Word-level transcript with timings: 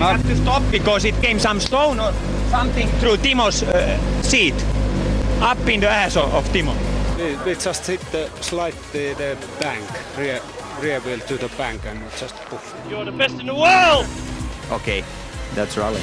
We 0.00 0.06
had 0.06 0.22
to 0.22 0.36
stop 0.36 0.62
because 0.70 1.04
it 1.04 1.14
came 1.20 1.38
some 1.38 1.60
stone 1.60 2.00
or 2.00 2.12
something 2.48 2.88
through 3.00 3.18
Timo's 3.18 3.62
uh, 3.62 3.98
seat, 4.22 4.54
up 5.42 5.68
in 5.68 5.80
the 5.80 5.90
ass 5.90 6.16
of, 6.16 6.34
of 6.34 6.44
Timo. 6.52 6.72
We, 7.18 7.36
we 7.44 7.54
just 7.54 7.86
hit 7.86 8.00
the 8.12 8.28
slide 8.40 8.72
the, 8.92 9.14
the 9.18 9.36
bank, 9.60 9.84
rear, 10.18 10.40
rear 10.82 11.00
wheel 11.00 11.18
to 11.18 11.36
the 11.36 11.50
bank 11.58 11.82
and 11.86 12.00
just 12.18 12.34
poof. 12.48 12.74
You're 12.90 13.04
the 13.04 13.12
best 13.12 13.40
in 13.40 13.46
the 13.46 13.54
world! 13.54 14.06
Okay, 14.72 15.04
that's 15.54 15.76
rally. 15.78 16.00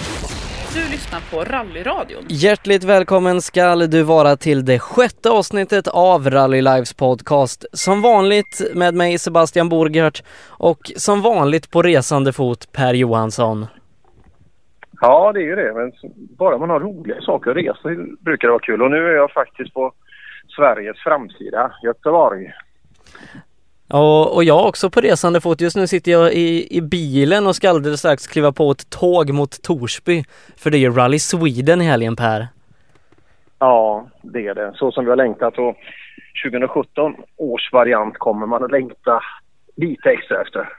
Du 0.74 0.92
lyssnar 0.92 1.22
på 1.32 1.44
Rallyradion. 1.44 2.26
Hjärtligt 2.30 2.84
välkommen 2.84 3.42
skall 3.42 3.90
du 3.90 4.04
vara 4.04 4.38
till 4.38 4.66
det 4.66 4.80
sjätte 4.80 5.30
avsnittet 5.30 5.88
av 5.88 6.30
Rally 6.30 6.62
Lives 6.62 6.94
podcast. 6.94 7.66
Som 7.74 8.02
vanligt 8.02 8.62
med 8.74 8.94
mig 8.94 9.20
Sebastian 9.20 9.70
Borgert 9.70 10.24
och 10.48 10.92
som 10.96 11.22
vanligt 11.22 11.72
på 11.72 11.82
resande 11.82 12.34
fot 12.34 12.72
Per 12.72 12.94
Johansson. 12.94 13.68
Ja, 15.02 15.32
det 15.34 15.40
är 15.40 15.44
ju 15.44 15.56
det. 15.56 15.74
Men 15.74 15.92
bara 16.38 16.58
man 16.58 16.70
har 16.70 16.80
roliga 16.80 17.22
saker 17.22 17.52
att 17.52 17.58
resa 17.58 17.90
brukar 18.20 18.48
det 18.48 18.52
vara 18.52 18.60
kul. 18.60 18.82
Och 18.82 18.92
nu 18.92 19.08
är 19.08 19.16
jag 19.16 19.32
faktiskt 19.32 19.74
på 19.74 19.94
Sveriges 20.56 20.98
framsida, 20.98 21.72
Göteborg. 21.84 22.54
Och, 23.90 24.36
och 24.36 24.44
jag 24.44 24.68
också 24.68 24.90
på 24.90 25.02
resande 25.02 25.42
fot. 25.42 25.62
Just 25.62 25.76
nu 25.76 25.88
sitter 25.88 26.12
jag 26.12 26.34
i, 26.34 26.78
i 26.78 26.82
bilen 26.82 27.48
och 27.48 27.56
ska 27.56 27.70
alldeles 27.70 28.00
strax 28.00 28.28
kliva 28.28 28.52
på 28.52 28.72
ett 28.72 28.90
tåg 28.90 29.34
mot 29.34 29.62
Torsby. 29.62 30.24
För 30.58 30.70
det 30.70 30.78
är 30.78 30.80
ju 30.80 30.92
Rally 30.92 31.20
Sweden 31.20 31.82
i 31.82 31.86
helgen 31.86 32.16
Per. 32.16 32.48
Ja, 33.60 34.08
det 34.22 34.48
är 34.48 34.56
det. 34.56 34.74
Så 34.76 34.92
som 34.92 35.06
vi 35.06 35.10
har 35.10 35.18
längtat. 35.18 35.58
Och 35.58 35.76
2017 36.46 37.16
års 37.38 37.74
variant 37.74 38.18
kommer 38.18 38.48
man 38.48 38.64
att 38.64 38.72
längta 38.72 39.22
lite 39.76 40.10
extra 40.10 40.42
efter. 40.42 40.70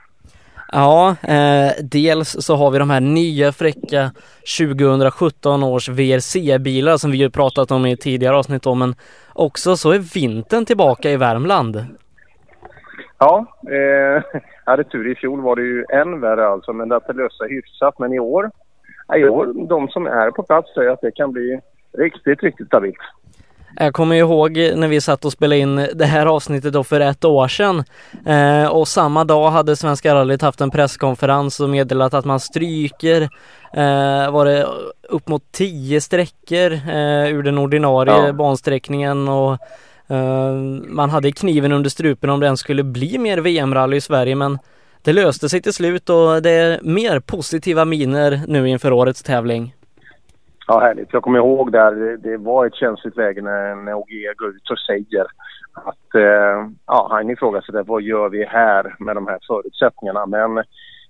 Ja, 0.71 1.15
eh, 1.21 1.71
dels 1.83 2.45
så 2.45 2.55
har 2.55 2.71
vi 2.71 2.79
de 2.79 2.89
här 2.89 2.99
nya 3.01 3.51
fräcka 3.51 4.11
2017 4.57 5.63
års 5.63 5.89
VRC-bilar 5.89 6.97
som 6.97 7.11
vi 7.11 7.17
ju 7.17 7.29
pratat 7.29 7.71
om 7.71 7.85
i 7.85 7.97
tidigare 7.97 8.35
avsnitt 8.35 8.65
om, 8.65 8.79
men 8.79 8.95
också 9.33 9.75
så 9.75 9.91
är 9.91 9.99
vintern 9.99 10.65
tillbaka 10.65 11.11
i 11.11 11.17
Värmland. 11.17 11.85
Ja, 13.17 13.45
eh, 13.69 14.23
jag 14.65 14.71
hade 14.71 14.83
tur. 14.83 15.11
I 15.11 15.15
fjol 15.15 15.41
var 15.41 15.55
det 15.55 15.61
ju 15.61 15.85
än 15.89 16.19
värre 16.19 16.47
alltså, 16.47 16.73
men 16.73 16.89
det 16.89 17.13
löste 17.13 17.37
sig 17.37 17.49
hyfsat. 17.49 17.99
Men 17.99 18.13
i 18.13 18.19
år, 18.19 18.51
i 19.17 19.23
år, 19.23 19.67
de 19.67 19.87
som 19.87 20.07
är 20.07 20.31
på 20.31 20.43
plats 20.43 20.73
säger 20.73 20.89
att 20.89 21.01
det 21.01 21.11
kan 21.11 21.31
bli 21.31 21.59
riktigt, 21.97 22.43
riktigt 22.43 22.67
stabilt. 22.67 22.97
Jag 23.75 23.93
kommer 23.93 24.15
ihåg 24.15 24.51
när 24.75 24.87
vi 24.87 25.01
satt 25.01 25.25
och 25.25 25.31
spelade 25.31 25.59
in 25.59 25.87
det 25.95 26.05
här 26.05 26.25
avsnittet 26.25 26.73
då 26.73 26.83
för 26.83 26.99
ett 26.99 27.25
år 27.25 27.47
sedan. 27.47 27.83
Eh, 28.25 28.67
och 28.67 28.87
samma 28.87 29.23
dag 29.23 29.51
hade 29.51 29.75
Svenska 29.75 30.15
rallyt 30.15 30.41
haft 30.41 30.61
en 30.61 30.71
presskonferens 30.71 31.59
och 31.59 31.69
meddelat 31.69 32.13
att 32.13 32.25
man 32.25 32.39
stryker 32.39 33.21
eh, 33.73 34.31
var 34.31 34.45
det 34.45 34.67
upp 35.09 35.27
mot 35.27 35.51
tio 35.51 36.01
sträckor 36.01 36.71
eh, 36.71 37.33
ur 37.33 37.43
den 37.43 37.57
ordinarie 37.57 38.25
ja. 38.25 38.33
bansträckningen 38.33 39.27
och 39.27 39.51
eh, 40.07 40.53
man 40.87 41.09
hade 41.09 41.31
kniven 41.31 41.71
under 41.71 41.89
strupen 41.89 42.29
om 42.29 42.39
det 42.39 42.45
ens 42.45 42.59
skulle 42.59 42.83
bli 42.83 43.17
mer 43.17 43.37
VM-rally 43.37 43.97
i 43.97 44.01
Sverige 44.01 44.35
men 44.35 44.59
det 45.01 45.13
löste 45.13 45.49
sig 45.49 45.61
till 45.61 45.73
slut 45.73 46.09
och 46.09 46.41
det 46.41 46.51
är 46.51 46.79
mer 46.81 47.19
positiva 47.19 47.85
miner 47.85 48.41
nu 48.47 48.69
inför 48.69 48.91
årets 48.91 49.23
tävling. 49.23 49.73
Ja, 50.71 50.79
härligt. 50.79 51.13
Jag 51.13 51.23
kommer 51.23 51.39
ihåg 51.39 51.71
där, 51.71 52.17
det 52.17 52.37
var 52.37 52.65
ett 52.65 52.75
känsligt 52.75 53.17
läge 53.17 53.41
när, 53.41 53.75
när 53.75 53.93
OG 53.93 54.09
går 54.37 54.49
ut 54.49 54.69
och 54.69 54.79
säger 54.79 55.25
att 55.73 56.15
eh, 56.15 56.69
ja, 56.85 57.07
han 57.11 57.29
ifrågasätter 57.29 57.83
vad 57.83 58.01
gör 58.01 58.29
vi 58.29 58.45
här 58.45 58.95
med 58.99 59.15
de 59.15 59.27
här 59.27 59.39
förutsättningarna. 59.47 60.25
Men 60.25 60.55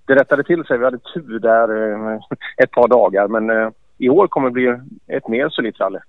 det 0.06 0.16
rättade 0.16 0.44
till 0.44 0.66
sig. 0.66 0.78
Vi 0.78 0.86
hade 0.86 0.98
tur 0.98 1.40
där 1.40 1.92
eh, 1.92 2.20
ett 2.64 2.72
par 2.72 2.88
dagar. 2.88 3.28
Men 3.28 3.50
eh, 3.50 3.70
i 3.98 4.10
år 4.10 4.28
kommer 4.28 4.50
det 4.50 4.54
bli 4.54 4.76
ett 5.08 5.28
mer 5.28 5.50
solitt 5.50 5.80
rally. 5.80 6.00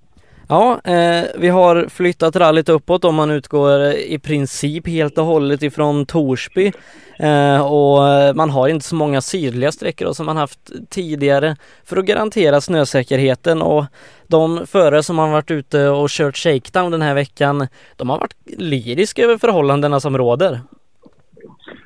Ja, 0.51 0.81
eh, 0.85 1.25
vi 1.39 1.49
har 1.49 1.89
flyttat 1.89 2.37
rallyt 2.37 2.69
uppåt 2.69 3.05
om 3.05 3.15
man 3.15 3.31
utgår 3.31 3.81
eh, 3.81 3.93
i 3.93 4.19
princip 4.19 4.89
helt 4.89 5.19
och 5.19 5.25
hållet 5.25 5.63
ifrån 5.63 6.07
Torsby. 6.07 6.73
Eh, 7.19 7.73
och 7.73 8.09
eh, 8.09 8.35
man 8.35 8.51
har 8.51 8.69
inte 8.69 8.85
så 8.85 8.95
många 8.95 9.21
sydliga 9.21 9.73
sträckor 9.73 10.13
som 10.13 10.27
man 10.27 10.37
haft 10.37 10.91
tidigare 10.91 11.57
för 11.85 11.97
att 11.97 12.05
garantera 12.05 12.61
snösäkerheten 12.61 13.63
och 13.63 13.85
de 14.27 14.67
förare 14.67 15.03
som 15.03 15.19
har 15.19 15.31
varit 15.31 15.51
ute 15.51 15.89
och 15.89 16.09
kört 16.09 16.37
shakedown 16.37 16.91
den 16.91 17.03
här 17.03 17.15
veckan, 17.15 17.67
de 17.97 18.11
har 18.11 18.19
varit 18.19 18.37
lyriska 18.59 19.23
över 19.23 19.37
förhållandena 19.37 20.01
som 20.01 20.19
råder. 20.19 20.61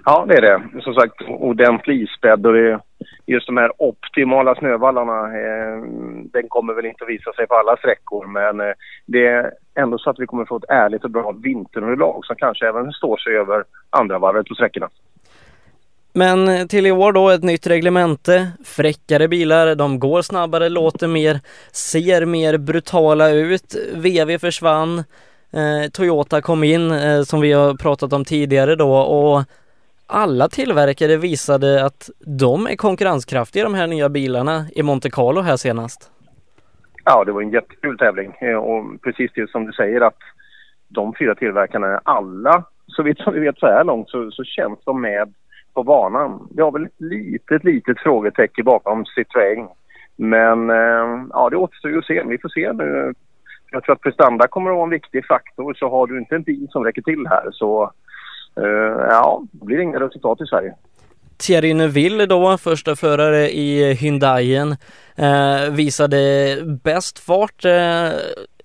Ja, 0.04 0.24
det 0.28 0.34
är 0.34 0.42
det. 0.42 0.82
Som 0.82 0.94
sagt, 0.94 1.22
ordentlig 1.28 2.02
isbädd 2.02 2.46
och 2.46 2.52
det 2.52 2.80
just 3.26 3.46
de 3.46 3.56
här 3.56 3.72
optimala 3.78 4.54
snövallarna, 4.54 5.38
eh, 5.38 5.82
den 6.32 6.48
kommer 6.48 6.74
väl 6.74 6.86
inte 6.86 7.04
att 7.04 7.10
visa 7.10 7.32
sig 7.32 7.46
på 7.46 7.54
alla 7.54 7.76
sträckor 7.76 8.26
men 8.26 8.60
eh, 8.60 8.74
det 9.06 9.26
är 9.26 9.52
ändå 9.74 9.98
så 9.98 10.10
att 10.10 10.18
vi 10.18 10.26
kommer 10.26 10.44
få 10.44 10.56
ett 10.56 10.68
ärligt 10.68 11.04
och 11.04 11.10
bra 11.10 11.32
vinterunderlag 11.32 12.24
som 12.24 12.36
kanske 12.36 12.68
även 12.68 12.92
står 12.92 13.16
sig 13.16 13.36
över 13.36 13.64
andra 13.90 14.18
varvet 14.18 14.46
på 14.46 14.54
sträckorna. 14.54 14.88
Men 16.16 16.48
eh, 16.48 16.66
till 16.66 16.86
i 16.86 16.92
år 16.92 17.12
då 17.12 17.30
ett 17.30 17.42
nytt 17.42 17.66
reglemente, 17.66 18.50
fräckare 18.64 19.28
bilar, 19.28 19.74
de 19.74 19.98
går 19.98 20.22
snabbare, 20.22 20.68
låter 20.68 21.08
mer, 21.08 21.40
ser 21.72 22.24
mer 22.24 22.58
brutala 22.58 23.30
ut. 23.30 23.74
VW 23.94 24.38
försvann, 24.38 24.98
eh, 25.52 25.90
Toyota 25.92 26.40
kom 26.40 26.64
in 26.64 26.90
eh, 26.90 27.22
som 27.22 27.40
vi 27.40 27.52
har 27.52 27.74
pratat 27.74 28.12
om 28.12 28.24
tidigare 28.24 28.76
då 28.76 28.96
och 28.96 29.42
alla 30.06 30.48
tillverkare 30.48 31.16
visade 31.16 31.86
att 31.86 32.10
de 32.40 32.66
är 32.66 32.76
konkurrenskraftiga 32.76 33.64
de 33.64 33.74
här 33.74 33.86
nya 33.86 34.08
bilarna 34.08 34.66
i 34.74 34.82
Monte 34.82 35.10
Carlo 35.10 35.40
här 35.40 35.56
senast. 35.56 36.10
Ja, 37.04 37.24
det 37.24 37.32
var 37.32 37.42
en 37.42 37.50
jättekul 37.50 37.98
tävling 37.98 38.34
eh, 38.40 38.56
och 38.56 39.02
precis 39.02 39.30
det 39.34 39.50
som 39.50 39.66
du 39.66 39.72
säger 39.72 40.00
att 40.00 40.18
de 40.88 41.14
fyra 41.18 41.34
tillverkarna, 41.34 42.00
alla, 42.04 42.64
så 42.86 43.02
vitt 43.02 43.18
vi 43.32 43.40
vet 43.40 43.58
så 43.58 43.66
här 43.66 43.84
långt 43.84 44.10
så, 44.10 44.30
så 44.30 44.44
känns 44.44 44.78
de 44.84 45.00
med 45.00 45.34
på 45.74 45.82
banan. 45.82 46.48
Vi 46.56 46.62
har 46.62 46.72
väl 46.72 46.84
ett 46.84 47.00
litet, 47.00 47.64
litet 47.64 47.98
frågetecken 47.98 48.64
bakom 48.64 49.04
Citroën. 49.04 49.68
Men 50.16 50.70
eh, 50.70 51.26
ja, 51.30 51.50
det 51.50 51.56
återstår 51.56 51.90
ju 51.90 51.98
att 51.98 52.06
se. 52.06 52.22
Vi 52.26 52.38
får 52.38 52.48
se 52.48 52.72
nu. 52.72 53.14
Jag 53.70 53.84
tror 53.84 53.94
att 53.94 54.00
prestanda 54.00 54.48
kommer 54.48 54.70
att 54.70 54.76
vara 54.76 54.84
en 54.84 54.90
viktig 54.90 55.26
faktor. 55.26 55.74
Så 55.74 55.90
har 55.90 56.06
du 56.06 56.18
inte 56.18 56.34
en 56.34 56.42
bil 56.42 56.66
som 56.70 56.84
räcker 56.84 57.02
till 57.02 57.26
här 57.26 57.48
så 57.52 57.92
Eh, 58.56 59.06
ja, 59.08 59.42
det 59.52 59.64
blir 59.66 59.80
inga 59.80 60.00
resultat 60.00 60.40
i 60.40 60.46
Sverige. 60.46 60.74
Thierry 61.36 61.74
Neuville 61.74 62.26
då, 62.26 62.58
första 62.58 62.96
förare 62.96 63.50
i 63.50 63.94
Hyundaien, 63.94 64.76
eh, 65.16 65.70
visade 65.70 66.56
bäst 66.84 67.18
fart 67.18 67.64
eh, 67.64 68.08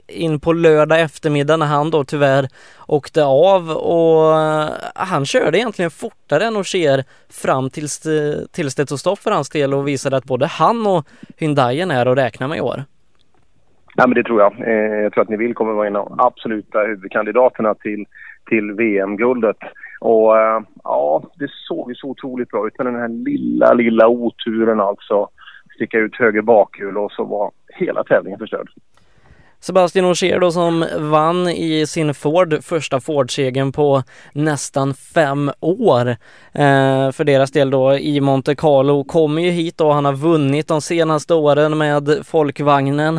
in 0.08 0.40
på 0.40 0.54
lördag 0.54 1.02
eftermiddag 1.02 1.58
när 1.58 1.66
han 1.66 1.92
då 1.92 2.04
tyvärr 2.04 2.50
åkte 2.88 3.24
av 3.24 3.72
och 3.72 4.40
eh, 4.40 4.70
han 4.96 5.26
körde 5.26 5.58
egentligen 5.58 5.92
fortare 5.92 6.46
än 6.46 6.58
Ogier 6.58 7.04
fram 7.30 7.70
tills, 7.70 8.08
tills 8.52 8.76
det 8.76 8.86
tog 8.86 9.00
stopp 9.00 9.20
för 9.20 9.32
hans 9.32 9.50
del 9.50 9.74
och 9.74 9.88
visade 9.88 10.18
att 10.18 10.26
både 10.26 10.46
han 10.46 10.88
och 10.88 11.08
Hyundaien 11.38 11.92
är 11.92 12.06
att 12.06 12.18
räkna 12.18 12.48
med 12.48 12.58
i 12.58 12.62
år. 12.62 12.84
Ja, 13.96 14.08
men 14.08 14.16
det 14.16 14.24
tror 14.24 14.42
jag. 14.42 14.54
Eh, 14.68 15.02
jag 15.02 15.14
tror 15.14 15.22
att 15.22 15.30
Neville 15.30 15.54
kommer 15.54 15.74
vara 15.74 15.88
en 15.88 15.96
av 15.96 16.16
absoluta 16.18 16.80
huvudkandidaterna 16.80 17.74
till 17.76 18.06
till 18.50 18.72
VM-guldet. 18.72 19.58
Och 20.00 20.38
eh, 20.38 20.62
ja, 20.84 21.24
det 21.36 21.50
såg 21.68 21.92
ju 21.92 21.96
så 21.96 22.08
otroligt 22.08 22.50
bra 22.50 22.68
ut 22.68 22.78
med 22.78 22.88
den 22.88 22.96
här 22.96 23.08
lilla, 23.08 23.74
lilla 23.74 24.08
oturen 24.08 24.80
alltså. 24.80 25.28
Sticka 25.76 25.98
ut 25.98 26.16
höger 26.16 26.42
bakhjul 26.42 26.98
och 26.98 27.12
så 27.12 27.24
var 27.24 27.52
hela 27.68 28.04
tävlingen 28.04 28.40
förstörd. 28.40 28.70
Sebastian 29.62 30.06
Ogier 30.06 30.40
då 30.40 30.52
som 30.52 30.86
vann 30.98 31.50
i 31.50 31.88
sin 31.88 32.14
Ford, 32.14 32.64
första 32.64 33.00
Ford-segern 33.00 33.72
på 33.72 34.04
nästan 34.34 34.94
fem 34.94 35.52
år. 35.60 36.10
Eh, 36.54 37.12
för 37.12 37.24
deras 37.24 37.52
del 37.52 37.70
då 37.70 37.98
i 37.98 38.22
Monte 38.22 38.56
Carlo, 38.56 39.04
kommer 39.04 39.42
ju 39.42 39.50
hit 39.50 39.82
och 39.82 39.94
han 39.94 40.06
har 40.06 40.14
vunnit 40.14 40.68
de 40.68 40.82
senaste 40.82 41.34
åren 41.34 41.78
med 41.78 42.20
folkvagnen. 42.26 43.18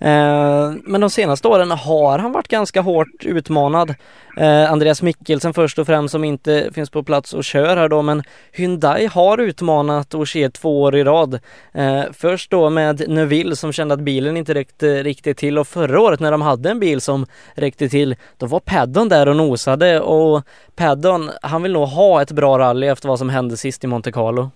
Eh, 0.00 0.72
men 0.84 1.00
de 1.00 1.10
senaste 1.10 1.48
åren 1.48 1.70
har 1.70 2.18
han 2.18 2.32
varit 2.32 2.48
ganska 2.48 2.80
hårt 2.80 3.24
utmanad. 3.24 3.94
Eh, 4.36 4.72
Andreas 4.72 5.02
Mikkelsen 5.02 5.54
först 5.54 5.78
och 5.78 5.86
främst 5.86 6.12
som 6.12 6.24
inte 6.24 6.70
finns 6.74 6.90
på 6.90 7.02
plats 7.02 7.32
och 7.32 7.44
kör 7.44 7.76
här 7.76 7.88
då 7.88 8.02
men 8.02 8.22
Hyundai 8.52 9.06
har 9.06 9.38
utmanat 9.38 10.14
Ogier 10.14 10.50
två 10.50 10.82
år 10.82 10.96
i 10.96 11.04
rad. 11.04 11.40
Eh, 11.72 12.02
först 12.12 12.50
då 12.50 12.70
med 12.70 13.08
Neuville 13.08 13.56
som 13.56 13.72
kände 13.72 13.94
att 13.94 14.00
bilen 14.00 14.36
inte 14.36 14.54
räckte 14.54 15.02
riktigt 15.02 15.36
till 15.36 15.58
och 15.58 15.68
förra 15.80 16.00
året 16.00 16.20
när 16.20 16.30
de 16.30 16.42
hade 16.42 16.70
en 16.70 16.80
bil 16.80 17.00
som 17.00 17.26
räckte 17.54 17.88
till 17.88 18.14
då 18.38 18.46
var 18.46 18.60
Paddon 18.60 19.08
där 19.08 19.28
och 19.28 19.36
nosade 19.36 20.00
och 20.00 20.42
Paddon 20.76 21.30
han 21.42 21.62
vill 21.62 21.72
nog 21.72 21.88
ha 21.88 22.22
ett 22.22 22.32
bra 22.32 22.58
rally 22.58 22.86
efter 22.86 23.08
vad 23.08 23.18
som 23.18 23.28
hände 23.28 23.56
sist 23.56 23.84
i 23.84 23.86
Monte 23.86 24.12
Carlo. 24.12 24.50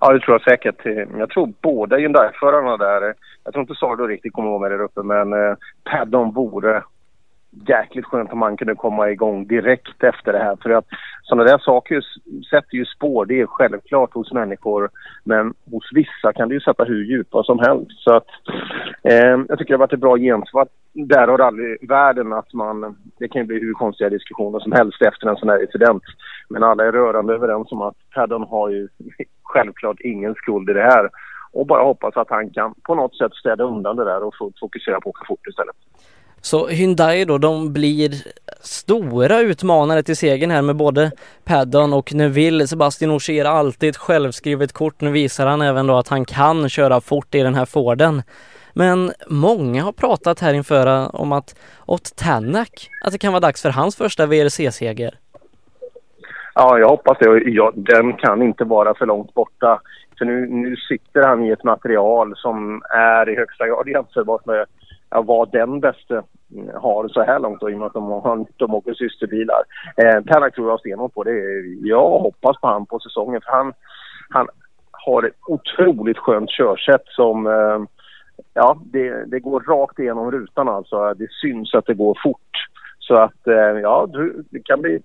Ja, 0.00 0.12
det 0.12 0.20
tror 0.20 0.34
jag 0.34 0.42
säkert. 0.42 1.08
Jag 1.18 1.30
tror 1.30 1.52
båda 1.62 1.96
Hyundai-förarna 1.96 2.76
där, 2.76 3.14
jag 3.44 3.52
tror 3.52 3.62
inte 3.62 3.74
Sardo 3.74 4.06
riktigt 4.06 4.32
kommer 4.32 4.48
vara 4.48 4.58
med 4.58 4.70
där 4.70 4.82
uppe, 4.84 5.02
men 5.02 5.32
eh, 5.32 5.54
Paddon 5.90 6.32
vore 6.34 6.82
jäkligt 7.50 8.04
skönt 8.04 8.32
om 8.32 8.38
man 8.38 8.56
kunde 8.56 8.74
komma 8.74 9.10
igång 9.10 9.46
direkt 9.46 10.04
efter 10.04 10.32
det 10.32 10.38
här. 10.38 10.56
För 10.62 10.70
att 10.70 10.86
sådana 11.22 11.44
där 11.44 11.58
saker 11.58 12.04
sätter 12.50 12.76
ju 12.76 12.84
spår. 12.84 13.26
Det 13.26 13.40
är 13.40 13.46
självklart 13.46 14.14
hos 14.14 14.32
människor. 14.32 14.90
Men 15.24 15.54
hos 15.70 15.90
vissa 15.92 16.32
kan 16.32 16.48
det 16.48 16.54
ju 16.54 16.60
sätta 16.60 16.84
hur 16.84 17.04
djupa 17.04 17.42
som 17.42 17.58
helst. 17.58 18.00
Så 18.00 18.14
att 18.14 18.26
eh, 19.02 19.38
jag 19.48 19.58
tycker 19.58 19.66
det 19.66 19.74
har 19.74 19.86
varit 19.86 19.92
ett 19.92 20.00
bra 20.00 20.16
gensvar 20.16 20.68
där 20.92 21.28
har 21.28 21.38
rallyvärlden 21.38 22.32
att 22.32 22.52
man... 22.52 22.96
Det 23.18 23.28
kan 23.28 23.40
ju 23.40 23.46
bli 23.46 23.60
hur 23.60 23.72
konstiga 23.72 24.10
diskussioner 24.10 24.60
som 24.60 24.72
helst 24.72 25.02
efter 25.02 25.28
en 25.28 25.36
sån 25.36 25.48
här 25.48 25.62
incident. 25.62 26.02
Men 26.48 26.62
alla 26.62 26.84
är 26.84 26.92
rörande 26.92 27.34
överens 27.34 27.72
om 27.72 27.82
att 27.82 27.96
Paddon 28.14 28.42
har 28.42 28.68
ju 28.68 28.88
självklart 29.42 30.00
ingen 30.00 30.34
skuld 30.34 30.70
i 30.70 30.72
det 30.72 30.82
här. 30.82 31.10
Och 31.52 31.66
bara 31.66 31.82
hoppas 31.82 32.16
att 32.16 32.30
han 32.30 32.50
kan 32.50 32.74
på 32.82 32.94
något 32.94 33.16
sätt 33.16 33.34
städa 33.34 33.64
undan 33.64 33.96
det 33.96 34.04
där 34.04 34.22
och 34.22 34.34
fokusera 34.60 35.00
på 35.00 35.10
att 35.10 35.16
åka 35.16 35.24
fort 35.26 35.46
istället. 35.46 35.76
Så 36.42 36.68
Hyundai 36.68 37.24
då, 37.24 37.38
de 37.38 37.72
blir 37.72 38.10
stora 38.60 39.40
utmanare 39.40 40.02
till 40.02 40.16
segern 40.16 40.50
här 40.50 40.62
med 40.62 40.76
både 40.76 41.10
Paddon 41.44 41.92
och 41.92 42.14
Neville. 42.14 42.66
Sebastian 42.66 43.10
Ogier 43.10 43.44
alltid 43.44 43.90
ett 43.90 43.96
självskrivet 43.96 44.72
kort. 44.72 45.00
Nu 45.00 45.10
visar 45.10 45.46
han 45.46 45.62
även 45.62 45.86
då 45.86 45.96
att 45.96 46.08
han 46.08 46.24
kan 46.24 46.68
köra 46.68 47.00
fort 47.00 47.34
i 47.34 47.42
den 47.42 47.54
här 47.54 47.64
Forden. 47.64 48.22
Men 48.72 49.12
många 49.28 49.82
har 49.82 49.92
pratat 49.92 50.40
här 50.40 50.54
inför 50.54 50.86
eh, 50.86 51.14
om 51.14 51.32
att 51.32 51.54
åt 51.86 52.16
Tänak, 52.16 52.88
att 53.04 53.12
det 53.12 53.18
kan 53.18 53.32
vara 53.32 53.40
dags 53.40 53.62
för 53.62 53.70
hans 53.70 53.96
första 53.96 54.26
VRC-seger. 54.26 55.14
Ja, 56.54 56.78
jag 56.78 56.88
hoppas 56.88 57.18
det. 57.18 57.42
Ja, 57.50 57.72
den 57.74 58.12
kan 58.12 58.42
inte 58.42 58.64
vara 58.64 58.94
för 58.94 59.06
långt 59.06 59.34
borta. 59.34 59.80
För 60.18 60.24
nu, 60.24 60.46
nu 60.46 60.76
sitter 60.76 61.22
han 61.22 61.44
i 61.44 61.50
ett 61.50 61.64
material 61.64 62.32
som 62.36 62.82
är 62.90 63.28
i 63.28 63.36
högsta 63.36 63.66
grad 63.66 63.88
jämförbart 63.88 64.46
med 64.46 64.66
ja, 65.10 65.22
vad 65.22 65.52
den 65.52 65.80
bästa 65.80 66.22
mm, 66.54 66.70
har 66.74 67.08
så 67.08 67.22
här 67.22 67.38
långt 67.38 67.60
då, 67.60 67.70
i 67.70 67.74
och 67.74 67.78
med 67.78 67.86
att 67.86 67.92
de, 67.92 68.10
har, 68.10 68.46
de 68.56 68.74
åker 68.74 68.94
systerbilar. 68.94 69.62
Eh, 69.96 70.24
Tänak 70.24 70.54
tror 70.54 70.70
jag 70.70 70.80
stenhårt 70.80 71.14
på. 71.14 71.24
Det. 71.24 71.60
Jag 71.82 72.18
hoppas 72.18 72.60
på 72.60 72.66
han 72.66 72.86
på 72.86 72.98
säsongen 72.98 73.40
för 73.40 73.52
han, 73.52 73.72
han 74.30 74.48
har 74.92 75.22
ett 75.22 75.36
otroligt 75.46 76.18
skönt 76.18 76.50
körsätt 76.50 77.04
som 77.06 77.46
eh, 77.46 77.78
ja, 78.54 78.78
det, 78.84 79.24
det 79.24 79.40
går 79.40 79.60
rakt 79.60 79.98
igenom 79.98 80.30
rutan 80.30 80.68
alltså. 80.68 81.14
Det 81.14 81.30
syns 81.42 81.74
att 81.74 81.86
det 81.86 81.94
går 81.94 82.18
fort. 82.22 82.50
Så 82.98 83.14
att 83.14 83.46
eh, 83.46 83.54
ja, 83.82 84.08
det 84.50 84.62
kan 84.64 84.80
bli, 84.80 85.02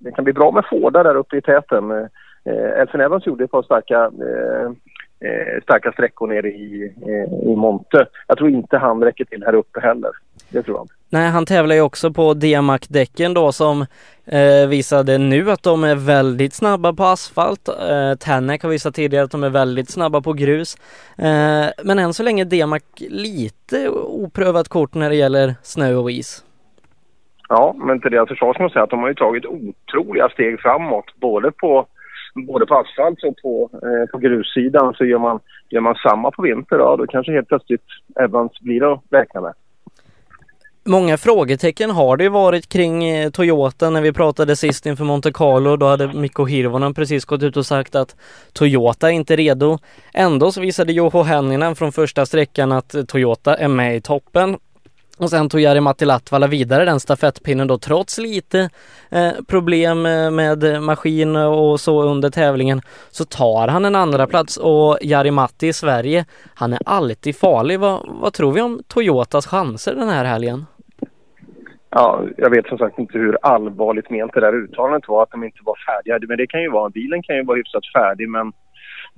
det 0.00 0.12
kan 0.12 0.24
bli 0.24 0.32
bra 0.32 0.50
med 0.50 0.64
Fårda 0.70 1.02
där 1.02 1.14
uppe 1.14 1.36
i 1.36 1.42
täten. 1.42 1.90
Eh, 2.44 2.80
Elfin 2.80 3.00
Evans 3.00 3.26
gjorde 3.26 3.44
ett 3.44 3.50
par 3.50 3.62
starka, 3.62 4.04
eh, 4.04 4.70
eh, 5.20 5.62
starka 5.62 5.92
sträckor 5.92 6.26
nere 6.26 6.48
i, 6.48 6.94
eh, 7.06 7.50
i 7.50 7.56
Monte. 7.56 8.06
Jag 8.26 8.38
tror 8.38 8.50
inte 8.50 8.78
han 8.78 9.04
räcker 9.04 9.24
till 9.24 9.44
här 9.44 9.54
uppe 9.54 9.80
heller. 9.80 10.10
Det 10.48 10.62
tror 10.62 10.76
jag. 10.76 10.88
Nej, 11.10 11.30
han 11.30 11.46
tävlar 11.46 11.74
ju 11.74 11.80
också 11.80 12.12
på 12.12 12.34
DMAC-däcken 12.34 13.34
då 13.34 13.52
som 13.52 13.86
eh, 14.26 14.68
visade 14.68 15.18
nu 15.18 15.50
att 15.50 15.62
de 15.62 15.84
är 15.84 15.94
väldigt 15.94 16.54
snabba 16.54 16.92
på 16.92 17.04
asfalt. 17.04 17.68
Eh, 17.68 18.14
Tänak 18.14 18.62
har 18.62 18.70
visat 18.70 18.94
tidigare 18.94 19.24
att 19.24 19.30
de 19.30 19.44
är 19.44 19.50
väldigt 19.50 19.90
snabba 19.90 20.20
på 20.20 20.32
grus. 20.32 20.76
Eh, 21.18 21.66
men 21.84 21.98
än 21.98 22.14
så 22.14 22.22
länge 22.22 22.44
DMAC 22.44 22.82
lite 22.98 23.88
oprövat 23.88 24.68
kort 24.68 24.94
när 24.94 25.08
det 25.08 25.16
gäller 25.16 25.54
snö 25.62 25.94
och 25.94 26.10
is. 26.10 26.44
Ja, 27.48 27.74
men 27.78 28.00
till 28.00 28.10
deras 28.10 28.28
försvar 28.28 28.54
ska 28.54 28.62
man 28.62 28.70
säga 28.70 28.82
att 28.82 28.90
de 28.90 29.00
har 29.00 29.08
ju 29.08 29.14
tagit 29.14 29.46
otroliga 29.46 30.28
steg 30.28 30.60
framåt. 30.60 31.04
Både 31.20 31.52
på, 31.52 31.86
både 32.46 32.66
på 32.66 32.74
asfalt 32.74 33.24
och 33.24 33.36
på, 33.42 33.70
eh, 33.72 34.10
på 34.10 34.18
grussidan. 34.18 34.94
Så 34.94 35.04
gör 35.04 35.18
man, 35.18 35.40
gör 35.68 35.80
man 35.80 35.94
samma 35.94 36.30
på 36.30 36.42
vinter, 36.42 36.78
ja, 36.78 36.96
då 36.96 37.06
kanske 37.06 37.32
helt 37.32 37.48
plötsligt 37.48 37.84
Evans 38.20 38.60
blir 38.60 38.92
att 38.92 39.02
räkna 39.10 39.40
med. 39.40 39.54
Många 40.88 41.16
frågetecken 41.16 41.90
har 41.90 42.16
det 42.16 42.28
varit 42.28 42.68
kring 42.68 43.04
eh, 43.04 43.30
Toyota 43.30 43.90
när 43.90 44.02
vi 44.02 44.12
pratade 44.12 44.56
sist 44.56 44.86
inför 44.86 45.04
Monte 45.04 45.32
Carlo. 45.32 45.76
Då 45.76 45.86
hade 45.86 46.12
Mikko 46.12 46.44
Hirvonen 46.44 46.94
precis 46.94 47.24
gått 47.24 47.42
ut 47.42 47.56
och 47.56 47.66
sagt 47.66 47.94
att 47.94 48.16
Toyota 48.52 49.08
är 49.08 49.12
inte 49.12 49.36
redo. 49.36 49.78
Ändå 50.14 50.52
så 50.52 50.60
visade 50.60 50.92
Joho 50.92 51.22
Hänninen 51.22 51.76
från 51.76 51.92
första 51.92 52.26
sträckan 52.26 52.72
att 52.72 53.08
Toyota 53.08 53.54
är 53.54 53.68
med 53.68 53.96
i 53.96 54.00
toppen. 54.00 54.56
Och 55.18 55.30
sen 55.30 55.48
tog 55.48 55.60
Jari-Matti 55.60 56.04
Latvala 56.04 56.46
vidare 56.46 56.84
den 56.84 57.00
stafettpinnen 57.00 57.66
då 57.66 57.78
trots 57.78 58.18
lite 58.18 58.70
eh, 59.10 59.32
problem 59.48 60.06
eh, 60.06 60.30
med 60.30 60.82
maskin 60.82 61.36
och 61.36 61.80
så 61.80 62.02
under 62.02 62.30
tävlingen 62.30 62.80
så 63.10 63.24
tar 63.24 63.68
han 63.68 63.84
en 63.84 63.94
andra 63.94 64.26
plats 64.26 64.56
och 64.56 64.98
Jari-Matti 65.00 65.66
i 65.68 65.72
Sverige, 65.72 66.24
han 66.54 66.72
är 66.72 66.78
alltid 66.86 67.36
farlig. 67.36 67.80
Vad, 67.80 68.00
vad 68.06 68.32
tror 68.32 68.52
vi 68.52 68.60
om 68.60 68.80
Toyotas 68.88 69.46
chanser 69.46 69.94
den 69.94 70.08
här 70.08 70.24
helgen? 70.24 70.66
Ja, 71.90 72.24
jag 72.36 72.50
vet 72.50 72.66
som 72.66 72.78
sagt 72.78 72.98
inte 72.98 73.18
hur 73.18 73.38
allvarligt 73.42 74.10
ment 74.10 74.32
det 74.34 74.40
där 74.40 74.54
uttalandet 74.54 75.08
var, 75.08 75.22
att 75.22 75.30
de 75.30 75.44
inte 75.44 75.58
var 75.64 75.76
färdiga. 75.86 76.28
Men 76.28 76.36
det 76.36 76.46
kan 76.46 76.62
ju 76.62 76.70
vara, 76.70 76.90
bilen 76.90 77.22
kan 77.22 77.36
ju 77.36 77.44
vara 77.44 77.56
hyfsat 77.56 77.82
färdig 77.96 78.28
men 78.28 78.52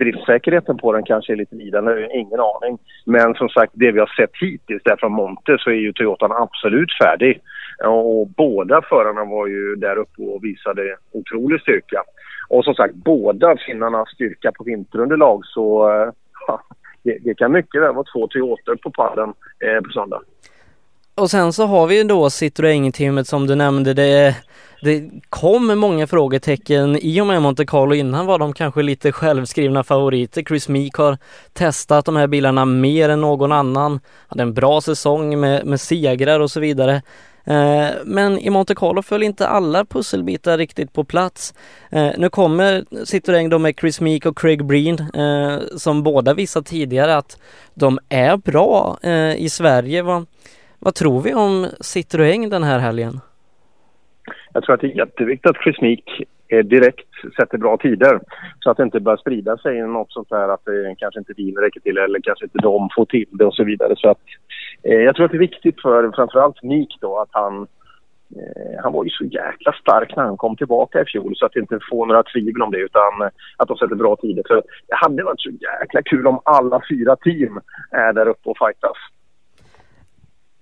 driftsäkerheten 0.00 0.76
på 0.79 0.93
den 0.93 1.05
kanske 1.05 1.32
är 1.32 1.37
lite 1.37 1.55
lidande, 1.55 2.08
ingen 2.14 2.41
aning. 2.41 2.79
Men 3.05 3.35
som 3.35 3.49
sagt, 3.49 3.73
det 3.75 3.93
vi 3.93 4.00
har 4.00 4.12
sett 4.17 4.31
hittills 4.41 4.82
där 4.82 4.97
från 4.97 5.12
Monte 5.12 5.56
så 5.61 5.70
är 5.70 5.75
ju 5.75 5.93
Toyotan 5.93 6.32
absolut 6.32 6.93
färdig. 7.02 7.41
Och 7.87 8.29
båda 8.29 8.82
förarna 8.82 9.25
var 9.25 9.47
ju 9.47 9.76
där 9.76 9.97
uppe 9.97 10.23
och 10.23 10.44
visade 10.44 10.97
otrolig 11.12 11.61
styrka. 11.61 12.02
Och 12.49 12.64
som 12.64 12.75
sagt, 12.75 12.94
båda 12.94 13.56
finnarnas 13.67 14.08
styrka 14.08 14.52
på 14.52 14.64
vinterunderlag 14.64 15.41
så 15.44 15.91
eh, 15.91 16.12
ja, 16.47 16.62
det, 17.02 17.19
det, 17.25 17.35
kan 17.35 17.52
mycket 17.52 17.82
väl 17.82 17.94
vara 17.94 18.06
två 18.14 18.26
Toyotor 18.26 18.76
på 18.76 18.91
padden 18.91 19.32
eh, 19.64 19.81
på 19.85 19.91
söndag. 19.91 20.20
Och 21.14 21.31
sen 21.31 21.52
så 21.52 21.67
har 21.67 21.87
vi 21.87 21.99
ju 21.99 22.05
då 22.05 22.29
Citroën-teamet 22.29 23.25
som 23.26 23.47
du 23.47 23.55
nämnde. 23.55 23.94
Det, 23.94 24.37
det 24.82 25.10
kom 25.28 25.78
många 25.78 26.06
frågetecken 26.06 26.96
i 26.96 27.20
och 27.20 27.26
med 27.26 27.42
Monte 27.42 27.66
Carlo. 27.66 27.94
Innan 27.94 28.26
var 28.26 28.38
de 28.38 28.52
kanske 28.52 28.82
lite 28.82 29.12
självskrivna 29.12 29.84
favoriter. 29.84 30.42
Chris 30.42 30.68
Meek 30.68 30.94
har 30.94 31.18
testat 31.52 32.04
de 32.04 32.16
här 32.16 32.26
bilarna 32.26 32.64
mer 32.64 33.08
än 33.08 33.20
någon 33.20 33.52
annan. 33.52 34.00
Hade 34.28 34.42
en 34.42 34.54
bra 34.54 34.80
säsong 34.80 35.40
med, 35.40 35.66
med 35.66 35.80
segrar 35.80 36.40
och 36.40 36.50
så 36.50 36.60
vidare. 36.60 37.02
Eh, 37.44 37.88
men 38.04 38.38
i 38.38 38.50
Monte 38.50 38.74
Carlo 38.74 39.02
föll 39.02 39.22
inte 39.22 39.48
alla 39.48 39.84
pusselbitar 39.84 40.58
riktigt 40.58 40.92
på 40.92 41.04
plats. 41.04 41.54
Eh, 41.90 42.10
nu 42.18 42.28
kommer 42.28 42.84
Citroën 42.90 43.50
då 43.50 43.58
med 43.58 43.74
Chris 43.80 44.00
Meek 44.00 44.26
och 44.26 44.38
Craig 44.38 44.64
Breen 44.64 44.98
eh, 45.14 45.58
som 45.76 46.02
båda 46.02 46.34
visat 46.34 46.66
tidigare 46.66 47.16
att 47.16 47.38
de 47.74 47.98
är 48.08 48.36
bra 48.36 48.98
i 49.36 49.48
Sverige. 49.48 50.24
Vad 50.78 50.94
tror 50.94 51.20
vi 51.20 51.34
om 51.34 51.66
Citroën 51.80 52.50
den 52.50 52.62
här 52.62 52.78
helgen? 52.78 53.20
Jag 54.52 54.62
tror 54.62 54.75
att 54.75 54.81
det 54.81 54.87
är 54.87 54.97
jätteviktigt 54.97 55.50
att 55.50 55.62
Chris 55.62 55.81
Meek 55.81 56.23
eh, 56.49 56.64
direkt 56.64 57.08
sätter 57.37 57.58
bra 57.58 57.76
tider 57.76 58.20
så 58.61 58.70
att 58.70 58.76
det 58.76 58.82
inte 58.82 59.00
börjar 59.00 59.17
sprida 59.17 59.56
sig 59.56 59.81
något 59.81 60.12
sånt 60.12 60.29
här 60.31 60.49
att 60.49 60.64
det 60.64 60.95
kanske 60.99 61.21
inte 61.21 61.33
din 61.33 61.57
räcker 61.57 61.80
till 61.80 61.99
eller 61.99 62.21
kanske 62.23 62.45
inte 62.45 62.59
de 62.59 62.88
får 62.97 63.04
till 63.04 63.28
det 63.30 63.45
och 63.45 63.54
så 63.54 63.64
vidare. 63.64 63.95
Så 63.97 64.09
att, 64.09 64.21
eh, 64.83 65.00
jag 65.00 65.16
tror 65.16 65.25
att 65.25 65.33
det 65.33 65.37
är 65.37 65.49
viktigt 65.50 65.80
för 65.83 66.12
framförallt 66.14 66.62
Meek 66.62 66.97
då 67.00 67.19
att 67.19 67.28
han 67.30 67.66
eh, 68.37 68.83
han 68.83 68.92
var 68.92 69.04
ju 69.04 69.11
så 69.11 69.25
jäkla 69.25 69.73
stark 69.73 70.16
när 70.16 70.25
han 70.25 70.37
kom 70.37 70.57
tillbaka 70.57 71.02
i 71.02 71.04
fjol 71.04 71.37
så 71.37 71.47
att 71.47 71.57
inte 71.57 71.78
får 71.90 72.07
några 72.07 72.23
tvivel 72.23 72.62
om 72.62 72.71
det 72.71 72.78
utan 72.78 73.23
eh, 73.23 73.28
att 73.57 73.69
de 73.69 73.76
sätter 73.76 73.95
bra 73.95 74.16
tider. 74.16 74.42
För 74.49 74.62
det 74.88 74.97
hade 74.97 75.25
varit 75.25 75.40
så 75.40 75.50
jäkla 75.50 76.02
kul 76.02 76.26
om 76.26 76.40
alla 76.45 76.83
fyra 76.90 77.16
team 77.16 77.61
är 77.90 78.12
där 78.12 78.28
uppe 78.28 78.49
och 78.49 78.59
fightas. 78.59 78.97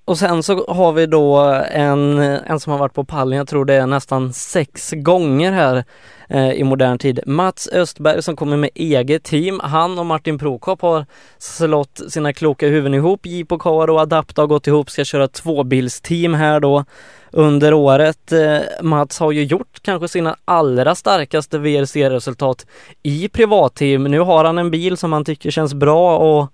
Och 0.09 0.19
sen 0.19 0.43
så 0.43 0.65
har 0.69 0.93
vi 0.93 1.07
då 1.07 1.37
en, 1.71 2.19
en 2.19 2.61
som 2.61 2.71
har 2.73 2.79
varit 2.79 2.95
på 2.95 3.05
pallen, 3.05 3.39
jag 3.39 3.49
tror 3.49 3.65
det 3.65 3.75
är 3.75 3.87
nästan 3.87 4.33
sex 4.33 4.93
gånger 4.97 5.53
här 5.53 5.85
eh, 6.29 6.53
i 6.53 6.65
modern 6.65 6.99
tid. 6.99 7.21
Mats 7.27 7.69
Östberg 7.73 8.23
som 8.23 8.37
kommer 8.37 8.57
med 8.57 8.71
eget 8.75 9.25
team. 9.25 9.61
Han 9.61 9.99
och 9.99 10.07
Martin 10.07 10.39
Prokop 10.39 10.83
har 10.83 11.07
slått 11.39 12.01
sina 12.09 12.33
kloka 12.33 12.67
huvuden 12.67 12.95
ihop. 12.95 13.27
Jeep 13.27 13.49
på 13.49 13.57
och 13.57 14.01
Adapta 14.01 14.43
har 14.43 14.47
gått 14.47 14.67
ihop, 14.67 14.91
ska 14.91 15.05
köra 15.05 15.29
tvåbilsteam 15.29 16.35
här 16.35 16.61
då 16.61 16.85
under 17.33 17.75
året. 17.75 18.33
Eh, 18.33 18.59
Mats 18.83 19.21
har 19.21 19.33
ju 19.33 19.45
gjort 19.45 19.83
kanske 19.83 20.09
sina 20.09 20.37
allra 20.45 20.95
starkaste 20.95 21.59
VRC-resultat 21.59 22.67
i 23.03 23.29
privatteam. 23.29 24.05
Nu 24.05 24.21
har 24.21 24.45
han 24.45 24.59
en 24.59 24.71
bil 24.71 24.97
som 24.97 25.13
han 25.13 25.25
tycker 25.25 25.51
känns 25.51 25.75
bra 25.75 26.19
och 26.19 26.53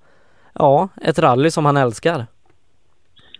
ja, 0.55 0.89
ett 1.03 1.19
rally 1.19 1.51
som 1.51 1.65
han 1.65 1.77
älskar. 1.77 2.27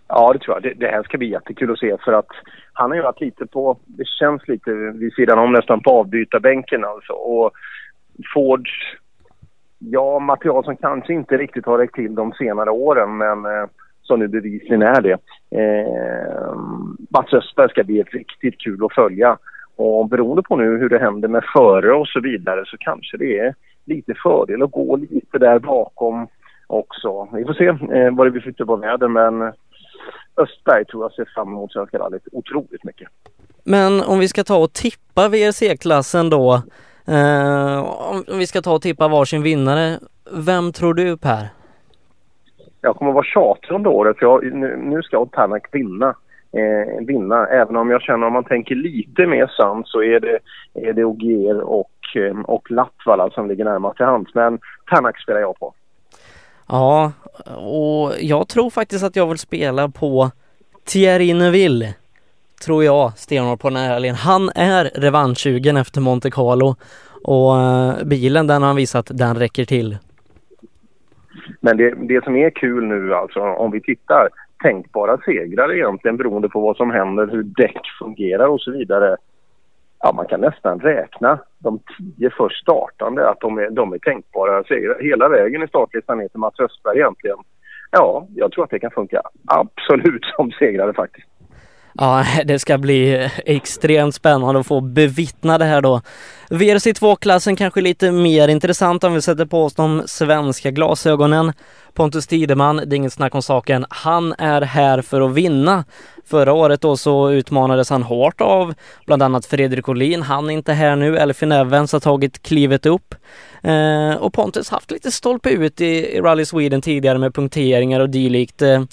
Ja, 0.07 0.33
det 0.33 0.39
tror 0.39 0.55
jag. 0.55 0.63
Det, 0.63 0.73
det, 0.73 0.91
här 0.91 1.03
ska 1.03 1.17
bli 1.17 1.31
jättekul 1.31 1.71
att 1.71 1.79
se 1.79 1.97
för 2.05 2.13
att 2.13 2.29
han 2.73 2.91
har 2.91 2.95
ju 2.95 3.03
varit 3.03 3.21
lite 3.21 3.45
på, 3.45 3.77
det 3.85 4.07
känns 4.07 4.47
lite 4.47 4.71
vid 4.71 5.13
sidan 5.13 5.39
om 5.39 5.53
nästan 5.53 5.81
på 5.81 5.91
avbytarbänken 5.91 6.85
alltså. 6.85 7.13
Och 7.13 7.51
Fords, 8.33 8.71
ja 9.79 10.19
material 10.19 10.63
som 10.63 10.77
kanske 10.77 11.13
inte 11.13 11.37
riktigt 11.37 11.65
har 11.65 11.77
räckt 11.77 11.95
till 11.95 12.15
de 12.15 12.31
senare 12.31 12.69
åren 12.69 13.17
men 13.17 13.45
eh, 13.45 13.65
som 14.01 14.19
nu 14.19 14.27
bevisligen 14.27 14.81
är 14.81 15.01
det. 15.01 15.17
Eh, 15.59 16.55
Mats 17.09 17.33
Östberg 17.33 17.69
ska 17.69 17.83
bli 17.83 18.03
riktigt 18.03 18.61
kul 18.61 18.85
att 18.85 18.93
följa. 18.93 19.37
Och 19.75 20.09
beroende 20.09 20.43
på 20.43 20.55
nu 20.55 20.77
hur 20.77 20.89
det 20.89 20.99
händer 20.99 21.27
med 21.27 21.43
före 21.53 21.93
och 21.93 22.07
så 22.07 22.19
vidare 22.19 22.63
så 22.65 22.77
kanske 22.77 23.17
det 23.17 23.39
är 23.39 23.55
lite 23.85 24.13
fördel 24.23 24.63
att 24.63 24.71
gå 24.71 24.95
lite 24.95 25.37
där 25.37 25.59
bakom 25.59 26.27
också. 26.67 27.27
Vi 27.33 27.45
får 27.45 27.53
se 27.53 27.67
eh, 27.67 28.13
vad 28.15 28.27
det 28.27 28.31
blir 28.31 28.41
för 28.41 28.51
typ 28.51 28.69
av 28.69 28.79
väder 28.79 29.07
men 29.07 29.53
Östberg 30.37 30.85
tror 30.85 31.03
jag 31.03 31.11
ser 31.11 31.25
fram 31.35 31.47
emot 31.47 31.71
Svenska 31.71 31.99
rallyt 31.99 32.27
otroligt 32.31 32.83
mycket. 32.83 33.07
Men 33.63 34.01
om 34.01 34.19
vi 34.19 34.27
ska 34.27 34.43
ta 34.43 34.57
och 34.57 34.73
tippa 34.73 35.27
VRC-klassen 35.29 36.29
då. 36.29 36.61
Eh, 37.07 37.79
om 38.27 38.37
vi 38.37 38.47
ska 38.47 38.61
ta 38.61 38.73
och 38.73 38.81
tippa 38.81 39.07
varsin 39.07 39.43
vinnare. 39.43 39.99
Vem 40.31 40.71
tror 40.71 40.93
du 40.93 41.17
Per? 41.17 41.47
Jag 42.81 42.95
kommer 42.95 43.11
vara 43.11 43.23
tjatig 43.23 43.71
under 43.71 43.89
året 43.89 44.17
för 44.19 44.25
jag, 44.25 44.53
nu, 44.53 44.77
nu 44.77 45.01
ska 45.01 45.25
Tanak 45.25 45.67
vinna. 45.71 46.15
Eh, 46.51 47.05
vinna. 47.05 47.47
Även 47.47 47.75
om 47.75 47.89
jag 47.89 48.01
känner 48.01 48.27
om 48.27 48.33
man 48.33 48.43
tänker 48.43 48.75
lite 48.75 49.25
mer 49.27 49.47
sant 49.47 49.87
så 49.87 50.03
är 50.03 50.19
det, 50.19 50.39
är 50.73 50.93
det 50.93 51.03
Ogier 51.03 51.61
och, 51.61 51.91
eh, 52.15 52.39
och 52.39 52.71
Latvala 52.71 53.29
som 53.29 53.47
ligger 53.47 53.65
närmast 53.65 53.97
till 53.97 54.05
hands. 54.05 54.35
Men 54.35 54.59
Tanak 54.89 55.21
spelar 55.21 55.39
jag 55.39 55.59
på. 55.59 55.73
Ja, 56.67 57.11
och 57.57 58.13
jag 58.19 58.47
tror 58.47 58.69
faktiskt 58.69 59.03
att 59.03 59.15
jag 59.15 59.27
vill 59.27 59.37
spela 59.37 59.89
på 59.89 60.31
Thierry 60.85 61.33
Neuville. 61.33 61.93
Tror 62.65 62.83
jag 62.83 63.17
stenhårt 63.17 63.61
på 63.61 63.69
den 63.69 63.77
här 63.77 63.93
helgen. 63.93 64.15
Han 64.15 64.49
är 64.55 64.85
revanschsugen 64.95 65.77
efter 65.77 66.01
Monte 66.01 66.31
Carlo 66.31 66.75
och 67.23 67.57
eh, 67.57 68.05
bilen 68.05 68.47
den 68.47 68.61
har 68.61 68.67
han 68.67 68.75
visat 68.75 69.11
den 69.13 69.35
räcker 69.35 69.65
till. 69.65 69.97
Men 71.61 71.77
det, 71.77 71.95
det 72.07 72.23
som 72.23 72.35
är 72.35 72.49
kul 72.49 72.83
nu 72.83 73.13
alltså 73.13 73.39
om 73.39 73.71
vi 73.71 73.81
tittar 73.81 74.29
tänkbara 74.63 75.17
segrar 75.17 75.73
egentligen 75.73 76.17
beroende 76.17 76.49
på 76.49 76.59
vad 76.59 76.77
som 76.77 76.91
händer, 76.91 77.27
hur 77.27 77.43
däck 77.43 77.79
fungerar 77.99 78.47
och 78.47 78.61
så 78.61 78.71
vidare. 78.71 79.17
Ja, 80.05 80.11
man 80.11 80.25
kan 80.25 80.41
nästan 80.41 80.79
räkna 80.79 81.39
de 81.59 81.79
tio 81.97 82.29
först 82.37 82.61
startande 82.61 83.29
att 83.29 83.39
de 83.39 83.57
är, 83.57 83.69
de 83.69 83.93
är 83.93 83.97
tänkbara 83.97 84.63
segrar 84.63 85.03
hela 85.03 85.29
vägen 85.29 85.63
i 85.63 85.67
startlistan 85.67 86.17
ner 86.17 86.27
till 86.27 86.39
Mats 86.39 86.59
Östberg 86.59 86.97
egentligen. 86.97 87.37
Ja, 87.91 88.27
jag 88.35 88.51
tror 88.51 88.63
att 88.63 88.69
det 88.69 88.79
kan 88.79 88.91
funka 88.91 89.21
absolut 89.47 90.25
som 90.35 90.51
segrare 90.51 90.93
faktiskt. 90.93 91.27
Ja, 91.93 92.23
det 92.45 92.59
ska 92.59 92.77
bli 92.77 93.29
extremt 93.45 94.15
spännande 94.15 94.59
att 94.59 94.67
få 94.67 94.81
bevittna 94.81 95.57
det 95.57 95.65
här 95.65 95.81
då. 95.81 96.01
VRC2-klassen 96.49 97.55
kanske 97.55 97.81
lite 97.81 98.11
mer 98.11 98.47
intressant 98.47 99.03
om 99.03 99.13
vi 99.13 99.21
sätter 99.21 99.45
på 99.45 99.63
oss 99.63 99.73
de 99.73 100.03
svenska 100.05 100.71
glasögonen. 100.71 101.53
Pontus 101.93 102.27
Tideman, 102.27 102.75
det 102.75 102.95
är 102.95 102.97
inget 102.97 103.13
snack 103.13 103.35
om 103.35 103.41
saken, 103.41 103.85
han 103.89 104.33
är 104.37 104.61
här 104.61 105.01
för 105.01 105.21
att 105.21 105.33
vinna. 105.33 105.83
Förra 106.25 106.53
året 106.53 106.81
då 106.81 106.97
så 106.97 107.31
utmanades 107.31 107.89
han 107.89 108.03
hårt 108.03 108.41
av 108.41 108.73
bland 109.05 109.23
annat 109.23 109.45
Fredrik 109.45 109.89
Olin. 109.89 110.21
Han 110.21 110.49
är 110.49 110.53
inte 110.53 110.73
här 110.73 110.95
nu. 110.95 111.17
Elfin 111.17 111.51
Evans 111.51 111.93
har 111.93 111.99
tagit 111.99 112.43
klivet 112.43 112.85
upp. 112.85 113.15
Eh, 113.63 114.15
och 114.15 114.33
Pontus 114.33 114.69
haft 114.69 114.91
lite 114.91 115.11
stolpe 115.11 115.49
ut 115.49 115.81
i, 115.81 115.85
i 115.85 116.21
Rally 116.21 116.45
Sweden 116.45 116.81
tidigare 116.81 117.17
med 117.17 117.33
punkteringar 117.35 117.99
och 117.99 118.09
dylikt. 118.09 118.61
Eh, 118.61 118.83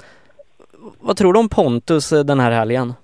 vad 1.00 1.16
tror 1.16 1.32
du 1.32 1.38
om 1.38 1.48
Pontus 1.48 2.12
eh, 2.12 2.24
den 2.24 2.40
här 2.40 2.50
helgen? 2.50 2.94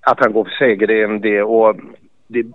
Att 0.00 0.20
han 0.20 0.32
går 0.32 0.44
för 0.44 0.50
seger, 0.50 0.86
det 0.86 1.00
är 1.00 1.04
en 1.04 1.20
det. 1.20 1.42
Och 1.42 1.76
det, 2.26 2.46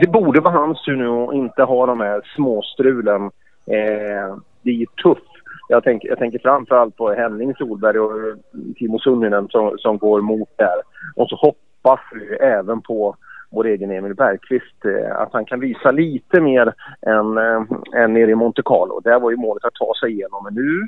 det 0.00 0.06
borde 0.06 0.40
vara 0.40 0.54
hans 0.54 0.84
tur 0.84 0.96
nu 0.96 1.08
att 1.08 1.34
inte 1.34 1.62
ha 1.62 1.86
de 1.86 2.00
här 2.00 2.20
småstrulen. 2.36 3.22
Eh, 3.66 4.36
det 4.62 4.70
är 4.70 4.74
ju 4.74 4.86
tufft. 5.02 5.32
Jag 5.68 5.84
tänker, 5.84 6.08
jag 6.08 6.18
tänker 6.18 6.38
framförallt 6.38 6.96
på 6.96 7.12
Henning 7.12 7.54
Solberg 7.54 7.98
och 7.98 8.28
eh, 8.28 8.34
Timo 8.76 8.98
Sunninen 8.98 9.48
som, 9.48 9.78
som 9.78 9.98
går 9.98 10.20
mot 10.20 10.48
där. 10.56 10.82
Och 11.16 11.28
så 11.28 11.36
hoppas 11.36 12.00
vi 12.12 12.36
även 12.36 12.80
på 12.80 13.16
vår 13.50 13.66
egen 13.66 13.90
Emil 13.90 14.14
Bergqvist 14.14 14.84
eh, 14.84 15.20
att 15.20 15.32
han 15.32 15.44
kan 15.44 15.60
visa 15.60 15.90
lite 15.90 16.40
mer 16.40 16.74
än, 17.02 17.38
eh, 17.38 17.62
än 18.02 18.12
nere 18.12 18.30
i 18.30 18.34
Monte 18.34 18.62
Carlo. 18.64 19.00
Där 19.00 19.20
var 19.20 19.30
ju 19.30 19.36
målet 19.36 19.64
att 19.64 19.74
ta 19.74 19.92
sig 20.00 20.12
igenom. 20.12 20.44
Men 20.44 20.54
nu, 20.54 20.86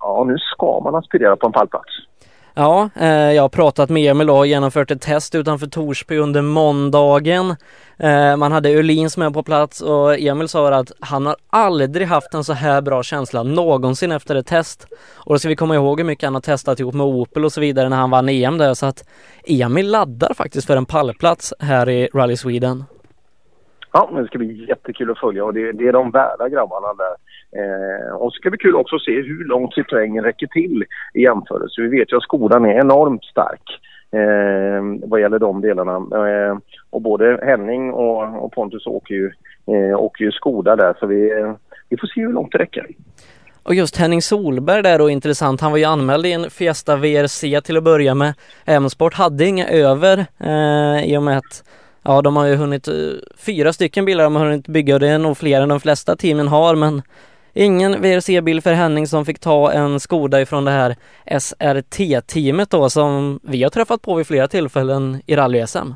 ja, 0.00 0.24
nu 0.26 0.38
ska 0.38 0.80
man 0.84 0.94
aspirera 0.94 1.36
på 1.36 1.46
en 1.46 1.52
pallplats. 1.52 1.92
Ja, 2.58 2.90
eh, 2.94 3.32
jag 3.32 3.42
har 3.42 3.48
pratat 3.48 3.90
med 3.90 4.10
Emil 4.10 4.30
och 4.30 4.46
genomfört 4.46 4.90
ett 4.90 5.00
test 5.00 5.34
utanför 5.34 5.66
Torsby 5.66 6.16
under 6.16 6.42
måndagen. 6.42 7.54
Eh, 7.98 8.36
man 8.36 8.52
hade 8.52 8.70
Öhlins 8.70 9.16
med 9.16 9.34
på 9.34 9.42
plats 9.42 9.80
och 9.80 10.18
Emil 10.18 10.48
sa 10.48 10.74
att 10.74 10.92
han 11.00 11.26
har 11.26 11.36
aldrig 11.50 12.06
haft 12.06 12.34
en 12.34 12.44
så 12.44 12.52
här 12.52 12.82
bra 12.82 13.02
känsla 13.02 13.42
någonsin 13.42 14.12
efter 14.12 14.34
ett 14.34 14.46
test. 14.46 14.86
Och 15.16 15.34
då 15.34 15.38
ska 15.38 15.48
vi 15.48 15.56
komma 15.56 15.74
ihåg 15.74 16.00
hur 16.00 16.06
mycket 16.06 16.24
han 16.24 16.34
har 16.34 16.40
testat 16.40 16.80
ihop 16.80 16.94
med 16.94 17.06
Opel 17.06 17.44
och 17.44 17.52
så 17.52 17.60
vidare 17.60 17.88
när 17.88 17.96
han 17.96 18.10
vann 18.10 18.28
EM 18.28 18.58
där 18.58 18.74
så 18.74 18.86
att 18.86 19.08
Emil 19.46 19.90
laddar 19.90 20.34
faktiskt 20.34 20.66
för 20.66 20.76
en 20.76 20.86
pallplats 20.86 21.54
här 21.60 21.88
i 21.88 22.08
Rally 22.14 22.36
Sweden. 22.36 22.84
Ja, 23.92 24.10
det 24.16 24.26
ska 24.26 24.38
bli 24.38 24.68
jättekul 24.68 25.10
att 25.10 25.18
följa 25.18 25.44
och 25.44 25.54
det, 25.54 25.72
det 25.72 25.88
är 25.88 25.92
de 25.92 26.10
värda 26.10 26.48
grabbarna 26.48 26.94
där. 26.94 27.25
Eh, 27.52 28.14
och 28.16 28.32
så 28.32 28.36
ska 28.36 28.50
bli 28.50 28.58
kul 28.58 28.76
också 28.76 28.96
att 28.96 29.02
se 29.02 29.22
hur 29.22 29.44
långt 29.44 29.74
Citroën 29.74 30.22
räcker 30.22 30.46
till 30.46 30.84
i 31.14 31.22
jämförelse. 31.22 31.82
Vi 31.82 31.88
vet 31.88 32.12
ju 32.12 32.16
att 32.16 32.22
skolan 32.22 32.64
är 32.64 32.80
enormt 32.80 33.24
stark 33.24 33.80
eh, 34.12 35.08
vad 35.08 35.20
gäller 35.20 35.38
de 35.38 35.60
delarna. 35.60 35.96
Eh, 35.96 36.58
och 36.90 37.02
både 37.02 37.40
Henning 37.42 37.92
och, 37.92 38.44
och 38.44 38.52
Pontus 38.52 38.86
åker 38.86 39.14
ju, 39.14 39.32
eh, 39.66 40.00
åker 40.00 40.24
ju 40.24 40.32
Skoda 40.32 40.76
där 40.76 40.96
så 41.00 41.06
vi, 41.06 41.32
vi 41.88 41.96
får 41.96 42.06
se 42.06 42.20
hur 42.20 42.32
långt 42.32 42.52
det 42.52 42.58
räcker. 42.58 42.86
Och 43.62 43.74
just 43.74 43.96
Henning 43.96 44.22
Solberg 44.22 44.82
där 44.82 44.98
då 44.98 45.10
intressant. 45.10 45.60
Han 45.60 45.70
var 45.70 45.78
ju 45.78 45.84
anmäld 45.84 46.26
i 46.26 46.32
en 46.32 46.50
Fiesta 46.50 46.96
VRC 46.96 47.60
till 47.60 47.76
att 47.76 47.84
börja 47.84 48.14
med. 48.14 48.34
M-sport 48.64 49.14
hade 49.14 49.46
inga 49.46 49.68
över 49.68 50.26
eh, 50.40 51.12
i 51.12 51.16
och 51.16 51.22
med 51.22 51.38
att 51.38 51.64
ja, 52.02 52.22
de 52.22 52.36
har 52.36 52.46
ju 52.46 52.54
hunnit, 52.54 52.88
eh, 52.88 52.94
fyra 53.36 53.72
stycken 53.72 54.04
bilar 54.04 54.24
de 54.24 54.36
har 54.36 54.44
hunnit 54.44 54.68
bygga 54.68 54.94
och 54.94 55.00
det 55.00 55.08
är 55.08 55.18
nog 55.18 55.36
fler 55.36 55.60
än 55.60 55.68
de 55.68 55.80
flesta 55.80 56.16
teamen 56.16 56.48
har 56.48 56.74
men 56.74 57.02
Ingen 57.58 57.92
VRC-bil 57.92 58.60
för 58.62 58.72
Henning 58.72 59.06
som 59.06 59.24
fick 59.24 59.38
ta 59.38 59.72
en 59.72 60.00
Skoda 60.00 60.40
ifrån 60.40 60.64
det 60.64 60.70
här 60.70 60.94
SRT-teamet 61.40 62.70
då 62.70 62.88
som 62.90 63.40
vi 63.42 63.62
har 63.62 63.70
träffat 63.70 64.02
på 64.02 64.14
vid 64.14 64.26
flera 64.26 64.48
tillfällen 64.48 65.22
i 65.26 65.36
rally-SM. 65.36 65.94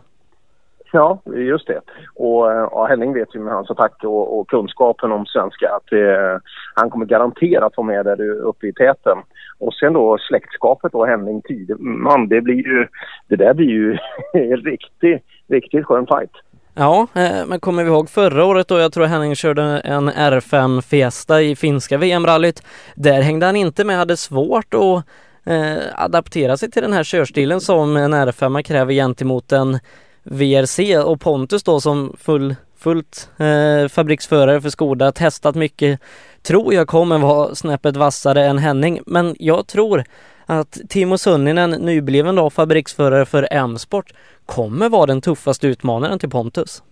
Ja, 0.92 1.22
just 1.36 1.66
det. 1.66 1.80
Och 2.14 2.52
eh, 2.52 2.68
ja, 2.70 2.86
Henning 2.86 3.14
vet 3.14 3.34
ju 3.34 3.40
med 3.40 3.54
hans 3.54 3.70
attack 3.70 4.04
och, 4.04 4.38
och 4.38 4.48
kunskapen 4.48 5.12
om 5.12 5.26
svenska 5.26 5.70
att 5.74 5.92
eh, 5.92 6.42
han 6.74 6.90
kommer 6.90 7.06
garanterat 7.06 7.76
vara 7.76 7.86
med 7.86 8.04
där 8.04 8.30
uppe 8.30 8.66
i 8.66 8.72
täten. 8.72 9.18
Och 9.58 9.74
sen 9.74 9.92
då 9.92 10.18
släktskapet 10.18 10.94
och 10.94 11.06
Henning 11.06 11.42
Tideman, 11.42 12.28
det 12.28 12.40
blir 12.40 12.66
ju, 12.66 12.86
det 13.28 13.36
där 13.36 13.54
blir 13.54 13.68
ju 13.68 13.98
en 14.32 14.56
riktigt, 14.56 15.22
riktigt 15.48 15.86
skön 15.86 16.06
fight. 16.06 16.32
Ja, 16.80 17.06
eh, 17.14 17.46
men 17.46 17.60
kommer 17.60 17.84
vi 17.84 17.90
ihåg 17.90 18.10
förra 18.10 18.44
året 18.44 18.68
då 18.68 18.78
jag 18.78 18.92
tror 18.92 19.06
Henning 19.06 19.36
körde 19.36 19.62
en 19.62 20.10
R5 20.10 20.80
Fiesta 20.80 21.42
i 21.42 21.56
finska 21.56 21.98
VM-rallyt. 21.98 22.62
Där 22.94 23.20
hängde 23.22 23.46
han 23.46 23.56
inte 23.56 23.84
med, 23.84 23.96
hade 23.96 24.16
svårt 24.16 24.74
att 24.74 25.04
eh, 25.44 25.76
adaptera 25.94 26.56
sig 26.56 26.70
till 26.70 26.82
den 26.82 26.92
här 26.92 27.04
körstilen 27.04 27.60
som 27.60 27.96
en 27.96 28.14
R5 28.14 28.62
kräver 28.62 28.92
gentemot 28.92 29.52
en 29.52 29.78
VRC 30.22 30.98
och 30.98 31.20
Pontus 31.20 31.62
då 31.62 31.80
som 31.80 32.16
full, 32.20 32.54
fullt 32.78 33.30
eh, 33.38 33.88
fabriksförare 33.88 34.60
för 34.60 34.70
Skoda, 34.70 35.12
testat 35.12 35.54
mycket, 35.54 36.00
tror 36.42 36.74
jag 36.74 36.88
kommer 36.88 37.18
vara 37.18 37.54
snäppet 37.54 37.96
vassare 37.96 38.46
än 38.46 38.58
Henning. 38.58 39.00
Men 39.06 39.36
jag 39.38 39.66
tror 39.66 40.04
att 40.46 40.78
Timo 40.88 41.18
Sunninen, 41.18 41.70
nybliven 41.70 42.34
då 42.34 42.50
fabriksförare 42.50 43.26
för 43.26 43.48
M-sport, 43.50 44.12
kommer 44.56 44.88
vara 44.88 45.06
den 45.06 45.20
tuffaste 45.20 45.66
utmanaren 45.66 46.18
till 46.18 46.30
Pontus. 46.30 46.82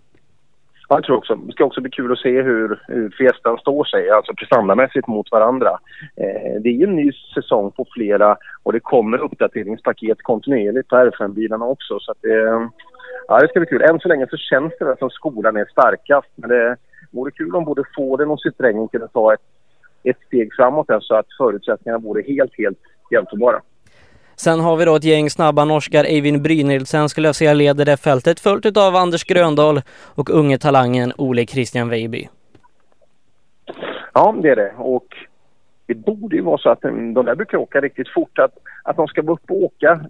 Ja, 0.88 0.96
jag 0.96 1.04
tror 1.04 1.16
också. 1.16 1.34
Det 1.34 1.52
ska 1.52 1.64
också 1.64 1.80
bli 1.80 1.90
kul 1.90 2.12
att 2.12 2.18
se 2.18 2.42
hur, 2.42 2.82
hur 2.88 3.10
Fiestan 3.10 3.58
står 3.58 3.84
sig, 3.84 4.10
alltså 4.10 4.34
prestandamässigt 4.34 5.06
mot 5.06 5.30
varandra. 5.30 5.78
Eh, 6.16 6.60
det 6.62 6.68
är 6.68 6.72
ju 6.72 6.84
en 6.84 6.96
ny 6.96 7.12
säsong 7.34 7.70
på 7.70 7.86
flera 7.94 8.36
och 8.62 8.72
det 8.72 8.80
kommer 8.80 9.18
uppdateringspaket 9.18 10.22
kontinuerligt 10.22 10.88
på 10.88 10.96
R5-bilarna 10.96 11.64
också. 11.64 11.98
Så 12.00 12.10
att 12.12 12.18
det, 12.22 12.68
ja, 13.28 13.40
det 13.40 13.48
ska 13.48 13.60
bli 13.60 13.68
kul. 13.68 13.82
Än 13.82 14.00
så 14.00 14.08
länge 14.08 14.26
så 14.30 14.36
känns 14.36 14.72
det 14.78 14.96
som 14.98 15.10
skolan 15.10 15.56
är 15.56 15.64
starkast. 15.64 16.30
Men 16.34 16.50
det 16.50 16.76
vore 17.10 17.30
kul 17.30 17.54
om 17.54 17.64
både 17.64 17.82
Forden 17.96 18.30
och 18.30 18.40
Citroën 18.44 18.88
kunde 18.88 19.08
ta 19.08 19.34
ett, 19.34 19.46
ett 20.02 20.20
steg 20.26 20.54
framåt 20.56 20.86
så 21.00 21.14
att 21.14 21.26
förutsättningarna 21.38 21.98
vore 21.98 22.22
helt, 22.22 22.58
helt 22.58 22.78
jämförbara. 23.10 23.60
Sen 24.40 24.60
har 24.60 24.76
vi 24.76 24.84
då 24.84 24.96
ett 24.96 25.04
gäng 25.04 25.30
snabba 25.30 25.64
norskar, 25.64 26.04
Eivind 26.04 26.42
Brynildsen 26.42 27.08
skulle 27.08 27.28
jag 27.28 27.34
säga 27.34 27.52
leder 27.54 27.84
det 27.84 27.96
fältet, 27.96 28.40
följt 28.40 28.76
av 28.76 28.96
Anders 28.96 29.24
Gröndahl 29.24 29.80
och 30.14 30.30
unge 30.30 30.58
talangen 30.58 31.12
Ole 31.18 31.46
Christian 31.46 31.88
Weiby. 31.88 32.28
Ja, 34.14 34.34
det 34.42 34.48
är 34.48 34.56
det. 34.56 34.72
Och 34.78 35.06
det 35.86 35.94
borde 35.94 36.36
ju 36.36 36.42
vara 36.42 36.58
så 36.58 36.70
att 36.70 36.82
de 36.82 37.14
där 37.14 37.34
brukar 37.34 37.58
åka 37.58 37.80
riktigt 37.80 38.08
fort. 38.08 38.38
Att, 38.38 38.54
att 38.82 38.96
de 38.96 39.06
ska 39.06 39.22
vara 39.22 39.32
uppe 39.32 39.52
och 39.52 39.62
åka 39.62 40.00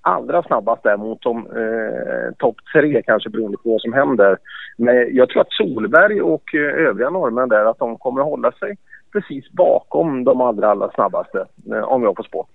allra 0.00 0.42
snabbast 0.42 0.82
där 0.82 0.96
mot 0.96 1.22
de 1.22 1.36
eh, 1.36 2.34
topp 2.38 2.56
tre 2.72 3.02
kanske 3.02 3.30
beroende 3.30 3.58
på 3.58 3.70
vad 3.70 3.80
som 3.80 3.92
händer. 3.92 4.38
Men 4.76 5.16
jag 5.16 5.28
tror 5.28 5.42
att 5.42 5.52
Solberg 5.52 6.22
och 6.22 6.54
eh, 6.54 6.86
övriga 6.88 7.10
norrmän 7.10 7.48
där 7.48 7.64
att 7.64 7.78
de 7.78 7.98
kommer 7.98 8.20
att 8.20 8.26
hålla 8.26 8.52
sig 8.52 8.76
precis 9.12 9.50
bakom 9.50 10.24
de 10.24 10.40
allra, 10.40 10.70
allra 10.70 10.90
snabbaste 10.90 11.46
eh, 11.72 11.82
om 11.82 12.02
jag 12.02 12.16
får 12.16 12.24
spå. 12.24 12.46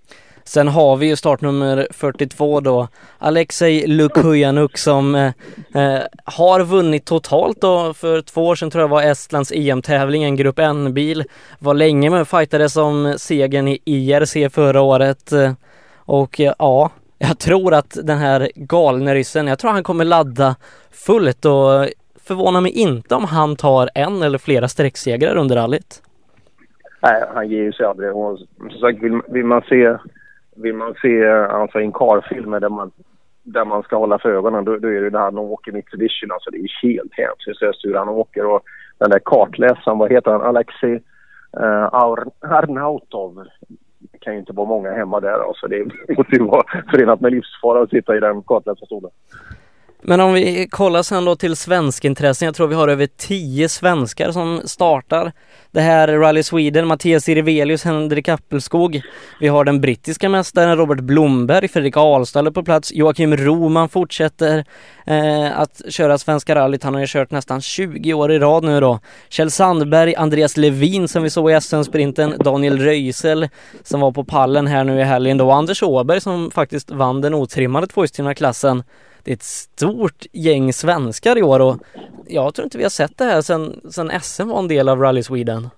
Sen 0.44 0.68
har 0.68 0.98
vi 0.98 1.08
ju 1.08 1.16
startnummer 1.16 1.88
42 1.92 2.60
då, 2.60 2.88
Alexej 3.18 3.88
Lukujanuk 3.88 4.78
som 4.78 5.16
eh, 5.16 5.32
eh, 5.76 6.02
har 6.26 6.64
vunnit 6.64 7.06
totalt 7.06 7.62
då. 7.62 7.94
För 7.94 8.22
två 8.22 8.48
år 8.48 8.56
sedan 8.56 8.72
tror 8.72 8.82
jag 8.82 8.88
var 8.88 9.04
Estlands 9.04 9.52
EM-tävling, 9.52 10.24
en 10.24 10.36
Grupp 10.36 10.60
N-bil. 10.60 11.24
Var 11.60 11.74
länge 11.74 12.10
med 12.10 12.22
och 12.22 12.28
fightades 12.28 12.78
om 12.78 13.14
segern 13.18 13.68
i 13.68 13.80
IRC 13.86 14.54
förra 14.54 14.82
året. 14.82 15.32
Eh, 15.32 15.52
och 15.96 16.40
eh, 16.40 16.54
ja, 16.60 16.90
jag 17.18 17.40
tror 17.40 17.74
att 17.74 17.98
den 18.04 18.18
här 18.18 18.52
galne 18.56 19.16
ryssen, 19.16 19.48
jag 19.48 19.60
tror 19.60 19.72
han 19.72 19.84
kommer 19.84 20.06
ladda 20.06 20.56
fullt 20.92 21.46
och 21.46 21.88
förvånar 22.24 22.62
mig 22.62 22.72
inte 22.72 23.16
om 23.16 23.26
han 23.26 23.56
tar 23.56 23.90
en 23.96 24.22
eller 24.24 24.38
flera 24.38 24.68
sträcksegrar 24.68 25.36
under 25.36 25.56
rallyt. 25.56 26.02
Nej, 27.02 27.24
han 27.34 27.50
ger 27.50 27.64
ju 27.64 27.72
sig 27.72 27.86
aldrig. 27.86 28.16
Och 28.16 28.40
som 28.58 28.70
sagt, 28.70 29.04
vill, 29.04 29.22
vill 29.28 29.46
man 29.46 29.62
se, 29.62 29.98
vill 30.56 30.76
man 30.76 30.96
se 31.02 31.30
alltså, 31.30 31.80
en 31.80 31.92
karfilm 31.92 32.52
där 32.52 32.70
man, 32.70 32.92
där 33.44 33.66
man 33.66 33.84
ska 33.84 33.98
hålla 33.98 34.20
för 34.20 34.30
ögonen, 34.30 34.66
då, 34.66 34.78
då 34.78 34.88
är 34.88 35.02
det 35.02 35.10
där 35.10 35.20
han 35.20 35.38
åker 35.38 35.72
Mitsubishi. 35.72 36.28
Alltså, 36.30 36.50
det 36.50 36.58
är 36.58 36.88
helt 36.88 37.14
hänsynslöst 37.14 37.86
hur 37.86 37.96
han 37.96 38.10
åker. 38.10 38.46
Och 38.46 38.62
den 38.98 39.10
där 39.10 39.20
kartläsaren, 39.26 39.98
vad 39.98 40.12
heter 40.12 40.32
han? 40.32 40.42
Alexei 40.42 40.94
uh, 41.60 42.20
Arnautov. 42.42 43.48
Det 44.00 44.18
kan 44.18 44.34
ju 44.34 44.40
inte 44.40 44.54
vara 44.54 44.68
många 44.68 44.92
hemma 44.92 45.20
där. 45.20 45.48
Alltså, 45.48 45.68
det 45.68 45.86
måste 46.18 46.36
ju 46.36 46.44
vara 46.44 46.64
förenat 46.92 47.22
med 47.22 47.32
livsfara 47.32 47.82
att 47.82 47.90
sitta 47.90 48.18
i 48.18 48.20
den 48.20 48.42
kartläsarstolen. 48.42 49.12
Men 50.04 50.20
om 50.20 50.34
vi 50.34 50.68
kollar 50.72 51.04
sen 51.04 51.26
då 51.26 51.36
till 51.36 51.56
svenskintressen, 51.56 52.46
jag 52.46 52.56
tror 52.56 52.68
vi 52.68 52.76
har 52.76 52.88
över 52.88 53.08
tio 53.18 53.70
svenskar 53.70 54.32
som 54.32 54.62
startar 54.66 55.32
det 55.72 55.82
här 55.82 56.08
Rally 56.08 56.44
Sweden, 56.44 56.88
Mattias 56.88 57.30
Irvelius, 57.30 57.84
Henrik 57.84 58.30
Appelskog. 58.30 59.02
Vi 59.40 59.48
har 59.48 59.66
den 59.66 59.82
brittiska 59.82 60.30
mästaren 60.30 60.78
Robert 60.78 61.00
Blomberg, 61.00 61.68
Fredrik 61.68 61.98
Ahlstall 61.98 62.48
är 62.48 62.52
på 62.52 62.64
plats, 62.64 62.92
Joakim 62.94 63.38
Roman 63.38 63.90
fortsätter 63.90 64.66
eh, 65.06 65.60
att 65.60 65.82
köra 65.90 66.18
Svenska 66.18 66.56
rallyt. 66.56 66.84
Han 66.84 66.94
har 66.94 67.02
ju 67.02 67.08
kört 67.08 67.32
nästan 67.32 67.62
20 67.62 68.14
år 68.14 68.32
i 68.32 68.40
rad 68.40 68.64
nu 68.64 68.80
då. 68.80 69.00
Kjell 69.30 69.52
Sandberg, 69.52 70.16
Andreas 70.16 70.58
Levin 70.58 71.08
som 71.08 71.24
vi 71.24 71.30
såg 71.30 71.52
i 71.52 71.62
SM-sprinten, 71.62 72.34
Daniel 72.40 72.80
Röisel 72.80 73.50
som 73.84 74.00
var 74.00 74.12
på 74.12 74.24
pallen 74.24 74.68
här 74.68 74.84
nu 74.84 75.00
i 75.00 75.04
helgen 75.04 75.38
då, 75.38 75.52
Anders 75.52 75.84
Åberg 75.84 76.22
som 76.22 76.52
faktiskt 76.52 76.92
vann 76.92 77.22
den 77.22 77.34
otrimmade 77.34 77.88
tvåhjulsdrivna 77.88 78.34
det 79.26 79.32
är 79.32 79.36
ett 79.36 79.44
stort 79.44 80.26
gäng 80.32 80.74
svenskar 80.74 81.38
i 81.38 81.44
år 81.44 81.60
och 81.60 81.76
jag 82.28 82.54
tror 82.54 82.64
inte 82.64 82.78
vi 82.78 82.84
har 82.84 82.90
sett 82.90 83.18
det 83.18 83.24
här 83.24 83.42
sedan, 83.42 83.82
sen 83.92 84.12
SM 84.22 84.48
var 84.48 84.60
en 84.60 84.68
del 84.68 84.90
av 84.90 85.00
Rally 85.00 85.24
Sweden. 85.24 85.70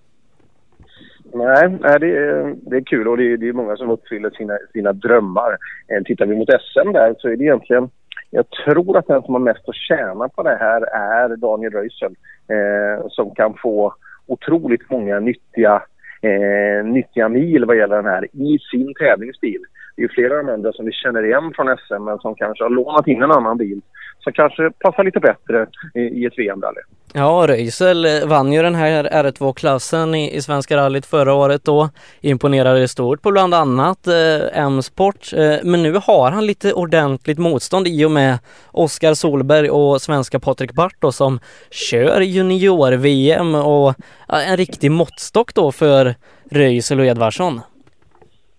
Nej, 1.33 1.77
nej 1.81 1.99
det, 1.99 2.17
är, 2.17 2.55
det 2.69 2.77
är 2.77 2.81
kul 2.81 3.07
och 3.07 3.17
det 3.17 3.33
är, 3.33 3.37
det 3.37 3.49
är 3.49 3.53
många 3.53 3.75
som 3.75 3.89
uppfyller 3.89 4.29
sina, 4.29 4.57
sina 4.73 4.93
drömmar. 4.93 5.57
Eh, 5.87 6.03
tittar 6.03 6.25
vi 6.25 6.35
mot 6.35 6.49
SM 6.49 6.91
där 6.93 7.15
så 7.19 7.29
är 7.29 7.37
det 7.37 7.43
egentligen 7.43 7.89
jag 8.35 8.45
tror 8.49 8.97
att 8.97 9.07
den 9.07 9.21
som 9.21 9.33
har 9.33 9.41
mest 9.41 9.69
att 9.69 9.75
tjäna 9.75 10.29
på 10.29 10.43
det 10.43 10.57
här 10.59 10.81
är 10.81 11.35
Daniel 11.35 11.71
Röisel 11.71 12.15
eh, 12.47 13.07
som 13.09 13.35
kan 13.35 13.53
få 13.61 13.93
otroligt 14.27 14.89
många 14.89 15.19
nyttiga, 15.19 15.83
eh, 16.21 16.85
nyttiga 16.85 17.29
mil 17.29 17.65
vad 17.65 17.77
gäller 17.77 17.95
den 17.95 18.05
här 18.05 18.25
i 18.25 18.59
sin 18.71 18.93
tävlingsbil 18.93 19.61
det 19.95 20.01
är 20.01 20.03
ju 20.03 20.09
flera 20.09 20.39
av 20.39 20.45
de 20.45 20.53
andra 20.53 20.73
som 20.73 20.85
vi 20.85 20.91
känner 20.91 21.25
igen 21.25 21.51
från 21.55 21.77
SM 21.77 22.03
men 22.03 22.19
som 22.19 22.35
kanske 22.35 22.63
har 22.63 22.69
lånat 22.69 23.07
in 23.07 23.23
en 23.23 23.31
annan 23.31 23.57
bil 23.57 23.81
som 24.23 24.33
kanske 24.33 24.71
passar 24.71 25.03
lite 25.03 25.19
bättre 25.19 25.67
i, 25.95 26.25
ett 26.25 26.33
VM-rally. 26.37 26.81
Ja, 27.13 27.45
Röisel 27.47 28.05
eh, 28.05 28.27
vann 28.27 28.53
ju 28.53 28.61
den 28.61 28.75
här 28.75 29.03
R2-klassen 29.03 30.15
i, 30.15 30.35
i 30.35 30.41
Svenska 30.41 30.77
rallyt 30.77 31.05
förra 31.05 31.33
året 31.33 31.63
då. 31.63 31.89
Imponerade 32.21 32.87
stort 32.87 33.21
på 33.21 33.31
bland 33.31 33.53
annat 33.53 34.07
eh, 34.07 34.39
M-sport. 34.53 35.33
Eh, 35.33 35.55
men 35.63 35.83
nu 35.83 35.93
har 36.03 36.31
han 36.31 36.45
lite 36.45 36.73
ordentligt 36.73 37.37
motstånd 37.37 37.87
i 37.87 38.05
och 38.05 38.11
med 38.11 38.39
Oskar 38.71 39.13
Solberg 39.13 39.69
och 39.69 40.01
svenska 40.01 40.39
Patrik 40.39 40.73
Bart 40.73 40.95
då 40.99 41.11
som 41.11 41.39
kör 41.71 42.21
junior-VM 42.21 43.55
och 43.55 43.89
eh, 44.29 44.51
en 44.51 44.57
riktig 44.57 44.91
måttstock 44.91 45.53
då 45.53 45.71
för 45.71 46.15
Röisel 46.51 46.99
och 46.99 47.05
Edvardsson. 47.05 47.61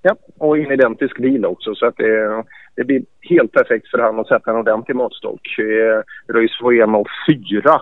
Ja, 0.06 0.16
och 0.38 0.58
en 0.58 0.72
identisk 0.72 1.18
bil 1.18 1.46
också 1.46 1.74
så 1.74 1.86
att 1.86 1.96
det, 1.96 2.44
det 2.76 2.84
blir 2.84 3.02
helt 3.20 3.52
perfekt 3.52 3.90
för 3.90 3.98
han 3.98 4.20
att 4.20 4.28
sätta 4.28 4.50
en 4.50 4.56
ordentlig 4.56 4.96
måttstock. 4.96 5.58
Eh, 5.58 6.32
Röis 6.34 6.60
var 6.60 6.72
en 6.72 6.94
av 6.94 7.06
fyra 7.28 7.80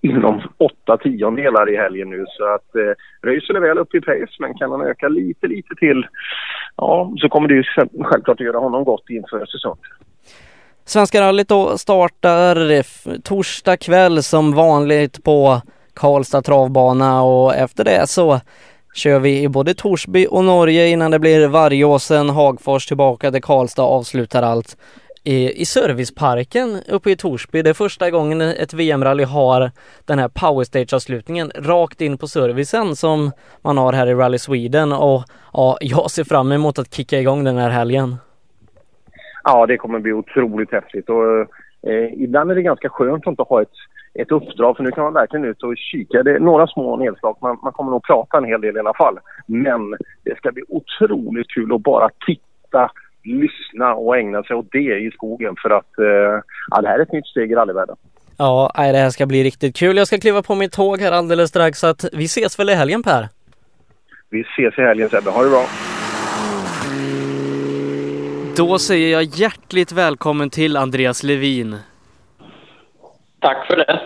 inom 0.00 0.42
åtta 0.58 0.96
tiondelar 0.96 1.72
i 1.72 1.76
helgen 1.76 2.10
nu 2.10 2.24
så 2.28 2.54
att 2.54 2.74
eh, 2.74 2.92
Röisel 3.22 3.56
är 3.56 3.60
väl 3.60 3.78
uppe 3.78 3.96
i 3.96 4.00
pace 4.00 4.36
men 4.38 4.54
kan 4.54 4.70
han 4.70 4.86
öka 4.86 5.08
lite, 5.08 5.46
lite 5.46 5.74
till 5.74 6.06
ja, 6.76 7.12
så 7.16 7.28
kommer 7.28 7.48
det 7.48 7.54
ju 7.54 7.62
självklart 8.04 8.28
att 8.28 8.46
göra 8.46 8.58
honom 8.58 8.84
gott 8.84 9.10
inför 9.10 9.46
säsongen. 9.46 9.84
Svenska 10.84 11.20
rallyt 11.20 11.48
då 11.48 11.78
startar 11.78 12.82
torsdag 13.22 13.76
kväll 13.76 14.22
som 14.22 14.54
vanligt 14.54 15.24
på 15.24 15.60
Karlstad 15.94 16.42
travbana 16.42 17.22
och 17.22 17.54
efter 17.54 17.84
det 17.84 18.08
så 18.08 18.40
kör 18.92 19.18
vi 19.18 19.42
i 19.42 19.48
både 19.48 19.74
Torsby 19.74 20.26
och 20.30 20.44
Norge 20.44 20.86
innan 20.88 21.10
det 21.10 21.18
blir 21.18 21.48
Vargåsen, 21.48 22.30
Hagfors 22.30 22.86
tillbaka 22.86 23.30
till 23.30 23.42
Karlstad 23.42 23.82
avslutar 23.82 24.42
allt 24.42 24.76
i, 25.24 25.62
i 25.62 25.64
serviceparken 25.64 26.78
uppe 26.88 27.10
i 27.10 27.16
Torsby. 27.16 27.62
Det 27.62 27.70
är 27.70 27.74
första 27.74 28.10
gången 28.10 28.40
ett 28.40 28.74
VM-rally 28.74 29.24
har 29.24 29.70
den 30.04 30.18
här 30.18 30.28
powerstage-avslutningen 30.28 31.50
rakt 31.54 32.00
in 32.00 32.18
på 32.18 32.26
servicen 32.26 32.96
som 32.96 33.30
man 33.62 33.78
har 33.78 33.92
här 33.92 34.06
i 34.06 34.14
Rally 34.14 34.38
Sweden 34.38 34.92
och 34.92 35.22
ja, 35.52 35.78
jag 35.80 36.10
ser 36.10 36.24
fram 36.24 36.52
emot 36.52 36.78
att 36.78 36.94
kicka 36.94 37.20
igång 37.20 37.44
den 37.44 37.56
här 37.56 37.70
helgen. 37.70 38.16
Ja, 39.44 39.66
det 39.66 39.76
kommer 39.76 39.98
bli 39.98 40.12
otroligt 40.12 40.72
häftigt 40.72 41.08
och 41.08 41.40
eh, 41.90 42.12
ibland 42.16 42.50
är 42.50 42.54
det 42.54 42.62
ganska 42.62 42.88
skönt 42.88 43.26
att 43.26 43.30
inte 43.30 43.42
ha 43.42 43.62
ett 43.62 43.68
ett 44.14 44.32
uppdrag. 44.32 44.76
För 44.76 44.84
nu 44.84 44.90
kan 44.90 45.04
man 45.04 45.12
verkligen 45.12 45.44
ut 45.44 45.62
och 45.62 45.76
kika. 45.76 46.22
Det 46.22 46.34
är 46.34 46.38
några 46.38 46.66
små 46.66 46.96
nedslag. 46.96 47.36
Man, 47.40 47.58
man 47.62 47.72
kommer 47.72 47.90
nog 47.90 48.02
prata 48.02 48.38
en 48.38 48.44
hel 48.44 48.60
del 48.60 48.76
i 48.76 48.80
alla 48.80 48.94
fall. 48.94 49.18
Men 49.46 49.90
det 50.24 50.36
ska 50.36 50.52
bli 50.52 50.62
otroligt 50.68 51.50
kul 51.50 51.74
att 51.74 51.82
bara 51.82 52.08
titta, 52.26 52.90
lyssna 53.24 53.94
och 53.94 54.16
ägna 54.16 54.42
sig 54.42 54.56
åt 54.56 54.68
det 54.72 54.98
i 54.98 55.10
skogen. 55.14 55.54
För 55.62 55.70
att 55.70 55.98
eh, 55.98 56.42
ja, 56.70 56.80
det 56.80 56.88
här 56.88 56.98
är 56.98 57.02
ett 57.02 57.12
nytt 57.12 57.26
steg 57.26 57.52
i 57.52 57.54
rallyvärlden. 57.54 57.96
Ja, 58.38 58.72
det 58.76 58.98
här 58.98 59.10
ska 59.10 59.26
bli 59.26 59.44
riktigt 59.44 59.76
kul. 59.76 59.96
Jag 59.96 60.06
ska 60.06 60.18
kliva 60.18 60.42
på 60.42 60.54
mitt 60.54 60.72
tåg 60.72 61.00
här 61.00 61.12
alldeles 61.12 61.50
strax 61.50 61.78
så 61.78 61.86
att 61.86 62.04
vi 62.12 62.24
ses 62.24 62.58
väl 62.58 62.70
i 62.70 62.74
helgen 62.74 63.02
Per? 63.02 63.28
Vi 64.30 64.40
ses 64.40 64.78
i 64.78 64.82
helgen 64.82 65.08
Sebbe. 65.10 65.30
Ha 65.30 65.42
det 65.42 65.50
bra! 65.50 65.64
Då 68.56 68.78
säger 68.78 69.12
jag 69.12 69.22
hjärtligt 69.22 69.92
välkommen 69.92 70.50
till 70.50 70.76
Andreas 70.76 71.22
Levin. 71.22 71.76
Tack 73.40 73.66
för 73.66 73.76
det. 73.76 74.00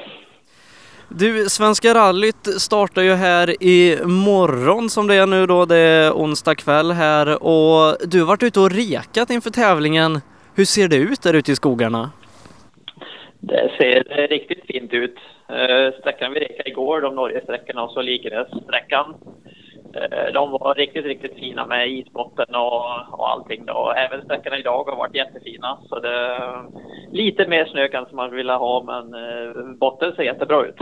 Du, 1.08 1.48
Svenska 1.48 1.94
rallyt 1.94 2.46
startar 2.58 3.02
ju 3.02 3.12
här 3.12 3.62
i 3.62 3.98
morgon 4.04 4.90
som 4.90 5.06
det 5.06 5.14
är 5.14 5.26
nu 5.26 5.46
då. 5.46 5.64
Det 5.64 5.76
är 5.76 6.12
onsdag 6.12 6.54
kväll 6.54 6.90
här 6.90 7.42
och 7.42 7.96
du 8.04 8.18
har 8.20 8.26
varit 8.26 8.42
ute 8.42 8.60
och 8.60 8.70
rekat 8.70 9.30
inför 9.30 9.50
tävlingen. 9.50 10.20
Hur 10.54 10.64
ser 10.64 10.88
det 10.88 10.96
ut 10.96 11.22
där 11.22 11.34
ute 11.34 11.52
i 11.52 11.56
skogarna? 11.56 12.10
Det 13.40 13.70
ser 13.78 14.28
riktigt 14.28 14.64
fint 14.66 14.92
ut. 14.92 15.16
Eh, 15.48 16.00
sträckan 16.00 16.32
vi 16.32 16.40
rekade 16.40 16.68
igår, 16.68 17.00
de 17.00 17.14
Norgesträckorna 17.14 17.82
och 17.82 17.90
så 17.90 18.02
Likenäs-sträckan. 18.02 19.14
Eh, 19.96 20.33
de 20.33 20.50
var 20.50 20.74
riktigt, 20.74 21.04
riktigt 21.04 21.35
fina 21.35 21.66
med 21.66 21.88
isbotten 21.88 22.54
och, 22.54 22.85
och 23.11 23.30
allting. 23.30 23.66
Då. 23.66 23.92
Även 23.96 24.24
sträckorna 24.24 24.59
idag 24.59 24.85
har 24.85 24.96
varit 24.96 25.14
jättefina. 25.14 25.78
Så 25.88 26.00
det 26.00 26.40
lite 27.12 27.46
mer 27.46 27.64
snö 27.64 27.88
kanske 27.88 28.14
man 28.14 28.30
vill 28.30 28.50
ha, 28.50 28.83
men 28.83 29.14
eh, 29.14 29.76
botten 29.80 30.12
ser 30.12 30.22
jättebra 30.22 30.66
ut. 30.66 30.78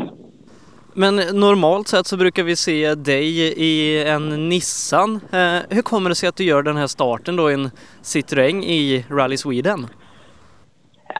Men 0.94 1.16
normalt 1.16 1.88
sett 1.88 2.06
så 2.06 2.16
brukar 2.16 2.42
vi 2.42 2.56
se 2.56 2.94
dig 2.94 3.40
i 3.56 4.04
en 4.08 4.48
Nissan. 4.48 5.20
Eh, 5.32 5.58
hur 5.70 5.82
kommer 5.82 6.08
det 6.08 6.14
sig 6.14 6.28
att 6.28 6.36
du 6.36 6.44
gör 6.44 6.62
den 6.62 6.76
här 6.76 6.86
starten 6.86 7.36
då 7.36 7.50
i 7.50 7.54
en 7.54 7.70
Citroën 8.02 8.62
i 8.64 9.04
Rally 9.10 9.36
Sweden? 9.36 9.86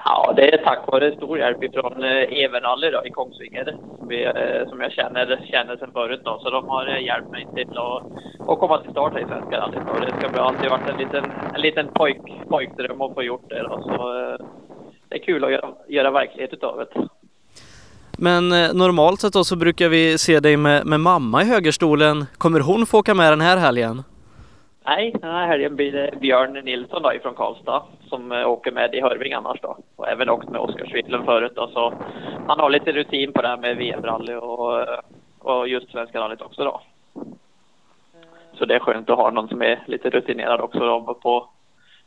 Ja, 0.05 0.33
det 0.37 0.55
är 0.55 0.65
tack 0.65 0.79
vare 0.87 1.17
stor 1.17 1.39
hjälp 1.39 1.75
från 1.75 2.05
eh, 2.05 2.43
Evenalli 2.45 2.91
då, 2.91 3.07
i 3.07 3.11
Kongsvinger 3.11 3.77
som, 3.99 4.09
vi, 4.09 4.25
eh, 4.25 4.69
som 4.69 4.81
jag 4.81 4.93
känner, 4.93 5.41
känner 5.51 5.77
sedan 5.77 5.93
förut. 5.93 6.21
Då. 6.25 6.39
Så 6.43 6.51
de 6.51 6.69
har 6.69 6.87
eh, 6.87 7.05
hjälpt 7.05 7.31
mig 7.31 7.47
till 7.55 7.79
att, 7.79 8.03
att 8.49 8.59
komma 8.59 8.79
till 8.79 8.91
start 8.91 9.19
i 9.19 9.25
Svenska 9.25 9.59
rallyt. 9.59 9.89
Och 9.95 10.01
det 10.01 10.29
ska 10.29 10.43
alltid 10.43 10.71
varit 10.71 10.91
en 10.91 10.97
liten, 10.97 11.25
en 11.55 11.61
liten 11.61 11.89
pojk, 11.89 12.23
pojkdröm 12.49 13.01
att 13.01 13.15
få 13.15 13.23
gjort 13.23 13.49
det. 13.49 13.63
Då. 13.63 13.83
Så 13.83 14.37
det 15.09 15.17
är 15.17 15.25
kul 15.25 15.45
att 15.45 15.53
göra, 15.53 15.69
göra 15.89 16.11
verklighet 16.11 16.53
utav 16.53 16.77
det. 16.77 17.09
Men 18.19 18.49
normalt 18.49 19.21
sett 19.21 19.33
då 19.33 19.45
så 19.45 19.57
brukar 19.57 19.89
vi 19.89 20.19
se 20.19 20.41
dig 20.41 20.57
med, 20.57 20.87
med 20.87 21.01
mamma 21.01 21.43
i 21.43 21.45
högerstolen. 21.45 22.27
Kommer 22.39 22.61
hon 22.61 22.87
få 22.87 22.99
åka 22.99 23.15
med 23.15 23.33
den 23.33 23.41
här 23.41 23.57
helgen? 23.57 24.03
Nej, 24.85 25.15
den 25.21 25.31
här 25.31 25.47
helgen 25.47 25.77
blir 25.77 25.93
det 25.93 26.11
Björn 26.21 26.53
Nilsson 26.65 27.03
då 27.03 27.13
ifrån 27.13 27.35
Karlstad 27.35 27.83
som 28.13 28.33
eh, 28.33 28.49
åker 28.49 28.73
med 28.73 28.95
i 28.95 29.01
Hörving 29.01 29.33
annars 29.33 29.61
då. 29.61 29.77
Och 29.97 30.09
även 30.09 30.31
åkt 30.31 30.49
med 30.49 30.61
Oskar 30.61 30.87
Schwidlen 30.87 31.25
förut 31.25 31.53
då, 31.55 31.69
så 31.69 31.95
han 32.49 32.61
har 32.61 32.71
lite 32.71 32.93
rutin 32.93 33.33
på 33.33 33.43
det 33.43 33.49
här 33.49 33.57
med 33.57 33.77
VM-rally 33.77 34.35
och, 34.35 34.81
eh, 34.81 34.99
och 35.39 35.69
just 35.69 35.91
Svenska 35.91 36.21
rallyt 36.21 36.43
också 36.43 36.65
då. 36.65 36.81
Så 38.59 38.65
det 38.65 38.75
är 38.75 38.79
skönt 38.79 39.11
att 39.11 39.17
ha 39.17 39.31
någon 39.31 39.49
som 39.49 39.63
är 39.63 39.83
lite 39.87 40.11
rutinerad 40.11 40.61
också 40.61 40.79
då 40.79 41.15
på, 41.23 41.49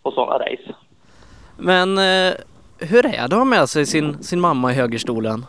på 0.04 0.12
sådana 0.12 0.46
race. 0.46 0.76
Men 1.58 1.98
eh, 1.98 2.34
hur 2.80 3.06
är 3.06 3.12
det 3.12 3.24
att 3.24 3.34
ha 3.34 3.46
med 3.46 3.70
sig 3.70 3.86
sin, 3.86 4.24
sin 4.24 4.40
mamma 4.40 4.72
i 4.72 4.76
högerstolen? 4.76 5.46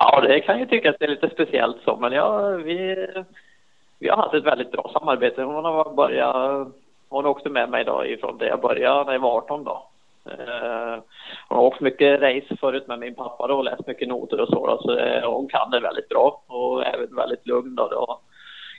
Ja, 0.00 0.20
det 0.20 0.40
kan 0.40 0.58
ju 0.58 0.66
tyckas 0.66 0.96
det 0.98 1.04
är 1.04 1.08
lite 1.08 1.30
speciellt 1.30 1.76
så, 1.84 1.96
men 1.96 2.12
ja, 2.12 2.48
vi 2.48 3.06
vi 3.98 4.08
har 4.08 4.16
haft 4.16 4.34
ett 4.34 4.44
väldigt 4.44 4.72
bra 4.72 4.90
samarbete. 4.92 5.42
Hon 5.42 5.64
har 5.64 5.94
börjat, 5.94 6.68
hon 7.14 7.26
åkte 7.26 7.48
med 7.48 7.68
mig 7.68 7.84
då 7.84 8.06
ifrån 8.06 8.38
det 8.38 8.46
jag 8.46 8.60
började 8.60 9.04
när 9.04 9.12
jag 9.12 9.20
var 9.20 9.36
18 9.36 9.64
då. 9.64 9.86
Eh, 10.30 11.02
hon 11.48 11.58
har 11.58 11.64
åkt 11.64 11.80
mycket 11.80 12.20
race 12.20 12.56
förut 12.60 12.86
med 12.88 12.98
min 12.98 13.14
pappa 13.14 13.46
då 13.46 13.54
och 13.54 13.64
läst 13.64 13.86
mycket 13.86 14.08
noter 14.08 14.40
och 14.40 14.48
så 14.48 14.66
då, 14.66 14.78
så 14.82 14.98
eh, 14.98 15.30
hon 15.32 15.48
kan 15.48 15.70
det 15.70 15.80
väldigt 15.80 16.08
bra 16.08 16.42
och 16.46 16.86
även 16.86 17.16
väldigt 17.16 17.46
lugn 17.46 17.74
då. 17.74 17.88
då. 17.88 18.20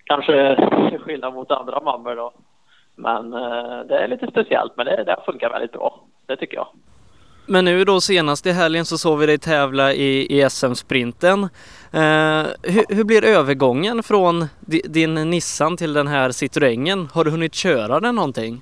Kanske 0.06 0.56
till 0.90 1.00
skillnad 1.06 1.34
mot 1.34 1.52
andra 1.52 1.80
mammor 1.80 2.16
då. 2.16 2.32
Men 2.96 3.34
eh, 3.34 3.80
det 3.80 3.98
är 3.98 4.08
lite 4.08 4.28
speciellt 4.28 4.78
men 4.78 4.86
det, 4.86 5.04
det 5.04 5.18
funkar 5.26 5.50
väldigt 5.50 5.72
bra. 5.72 6.00
Det 6.26 6.36
tycker 6.36 6.58
jag. 6.58 6.68
Men 7.48 7.66
nu 7.66 7.84
då 7.84 8.02
senast 8.02 8.46
i 8.46 8.52
helgen 8.52 8.86
så 8.86 8.98
såg 8.98 9.20
vi 9.20 9.26
dig 9.26 9.38
tävla 9.38 9.94
i, 9.94 10.40
i 10.40 10.50
SM-sprinten. 10.50 11.44
Eh, 11.94 12.46
hur, 12.64 12.96
hur 12.96 13.04
blir 13.04 13.26
övergången 13.26 14.04
från 14.04 14.46
din 14.86 15.14
Nissan 15.14 15.78
till 15.78 15.94
den 15.94 16.08
här 16.08 16.32
Citroengen? 16.32 17.08
Har 17.14 17.24
du 17.24 17.32
hunnit 17.32 17.56
köra 17.56 18.00
den 18.00 18.16
någonting? 18.16 18.62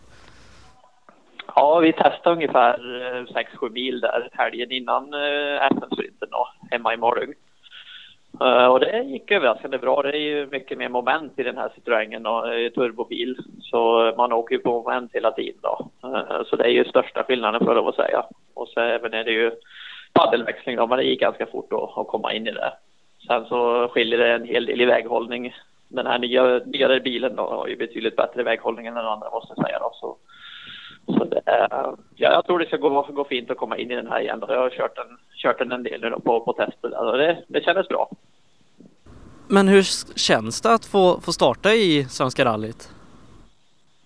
Ja, 1.55 1.79
vi 1.79 1.93
testade 1.93 2.35
ungefär 2.35 2.73
eh, 2.73 3.43
6-7 3.61 3.69
mil 3.69 3.99
där 3.99 4.29
helgen 4.31 4.71
innan 4.71 5.13
eh, 5.13 5.67
SM-sprinten 5.71 6.27
då, 6.31 6.47
hemma 6.71 6.93
i 6.93 6.97
Malung. 6.97 7.33
Uh, 8.41 8.47
eh, 8.47 8.65
och 8.65 8.79
det 8.79 9.03
gick 9.03 9.31
överraskande 9.31 9.77
bra. 9.77 10.01
Det 10.01 10.09
är 10.09 10.21
ju 10.21 10.47
mycket 10.51 10.77
mer 10.77 10.89
moment 10.89 11.39
i 11.39 11.43
den 11.43 11.57
här 11.57 11.69
Citroengen 11.75 12.25
och 12.25 12.45
uh, 12.45 12.69
turbobil. 12.69 13.37
Så 13.61 14.13
man 14.17 14.33
åker 14.33 14.55
ju 14.55 14.61
på 14.61 14.71
moment 14.71 15.11
hela 15.13 15.31
tiden 15.31 15.59
då. 15.61 15.89
Uh, 16.05 16.43
så 16.45 16.55
det 16.55 16.63
är 16.63 16.69
ju 16.69 16.85
största 16.85 17.23
skillnaden 17.23 17.65
för 17.65 17.89
att 17.89 17.95
säga. 17.95 18.25
Och 18.63 18.69
så 18.69 18.79
även 18.79 19.13
är 19.13 19.23
det 19.23 19.31
ju 19.31 19.51
paddelväxling 20.13 20.75
då, 20.75 20.87
men 20.87 20.97
det 20.97 21.03
gick 21.03 21.19
ganska 21.19 21.45
fort 21.45 21.69
då 21.69 21.93
att 21.95 22.07
komma 22.07 22.33
in 22.33 22.47
i 22.47 22.51
det. 22.51 22.73
Sen 23.27 23.45
så 23.45 23.87
skiljer 23.87 24.19
det 24.19 24.33
en 24.33 24.45
hel 24.45 24.65
del 24.65 24.81
i 24.81 24.85
väghållning. 24.85 25.55
Den 25.87 26.07
här 26.07 26.19
nya, 26.19 26.61
nyare 26.65 26.99
bilen 26.99 27.35
då 27.35 27.43
har 27.49 27.67
ju 27.67 27.75
betydligt 27.75 28.15
bättre 28.15 28.43
väghållning 28.43 28.87
än 28.87 28.93
den 28.95 29.05
andra 29.05 29.29
måste 29.29 29.53
jag 29.55 29.65
säga 29.65 29.79
då. 29.79 29.91
Så, 29.93 30.17
så 31.17 31.25
det, 31.25 31.41
ja, 32.15 32.31
jag 32.31 32.45
tror 32.45 32.59
det 32.59 32.65
ska 32.65 32.77
gå, 32.77 33.01
gå 33.01 33.23
fint 33.23 33.51
att 33.51 33.57
komma 33.57 33.77
in 33.77 33.91
i 33.91 33.95
den 33.95 34.07
här 34.07 34.19
igen. 34.19 34.39
Då. 34.39 34.47
Jag 34.49 34.61
har 34.61 34.69
kört 34.69 34.95
den, 34.95 35.17
kört 35.35 35.59
den 35.59 35.71
en 35.71 35.83
del 35.83 36.01
nu 36.01 36.09
på, 36.25 36.39
på 36.39 36.53
tester 36.53 37.11
och 37.11 37.17
det, 37.17 37.43
det 37.47 37.63
kändes 37.63 37.87
bra. 37.87 38.09
Men 39.47 39.67
hur 39.67 39.83
känns 40.17 40.61
det 40.61 40.73
att 40.73 40.85
få, 40.85 41.21
få 41.21 41.31
starta 41.31 41.73
i 41.73 42.05
Svenska 42.09 42.45
rallyt? 42.45 42.89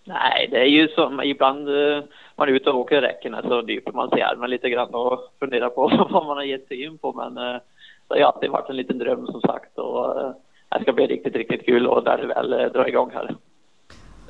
Nej, 0.07 0.47
det 0.51 0.57
är 0.57 0.69
ju 0.69 0.87
som 0.87 1.21
ibland 1.23 1.69
eh, 1.69 2.03
man 2.37 2.49
är 2.49 2.53
ute 2.53 2.69
och 2.69 2.79
åker 2.79 3.01
räckena 3.01 3.41
så 3.41 3.61
dyper 3.61 3.91
man 3.91 4.09
sig 4.09 4.19
i 4.19 4.21
armen 4.21 4.49
lite 4.49 4.69
grann 4.69 4.95
och 4.95 5.19
funderar 5.39 5.69
på 5.69 5.87
vad 6.09 6.25
man 6.25 6.37
har 6.37 6.43
gett 6.43 6.67
sig 6.67 6.83
in 6.83 6.97
på. 6.97 7.13
Men 7.13 7.37
eh, 7.37 7.61
det 8.07 8.13
har 8.13 8.17
ju 8.17 8.23
alltid 8.23 8.49
varit 8.49 8.69
en 8.69 8.75
liten 8.75 8.97
dröm 8.97 9.27
som 9.27 9.41
sagt 9.41 9.77
och 9.77 10.21
eh, 10.21 10.31
det 10.69 10.81
ska 10.81 10.93
bli 10.93 11.07
riktigt, 11.07 11.35
riktigt 11.35 11.65
kul 11.65 11.87
och 11.87 12.03
där 12.03 12.17
det 12.17 12.27
väl 12.27 12.49
drar 12.49 12.87
igång 12.87 13.11
här. 13.13 13.35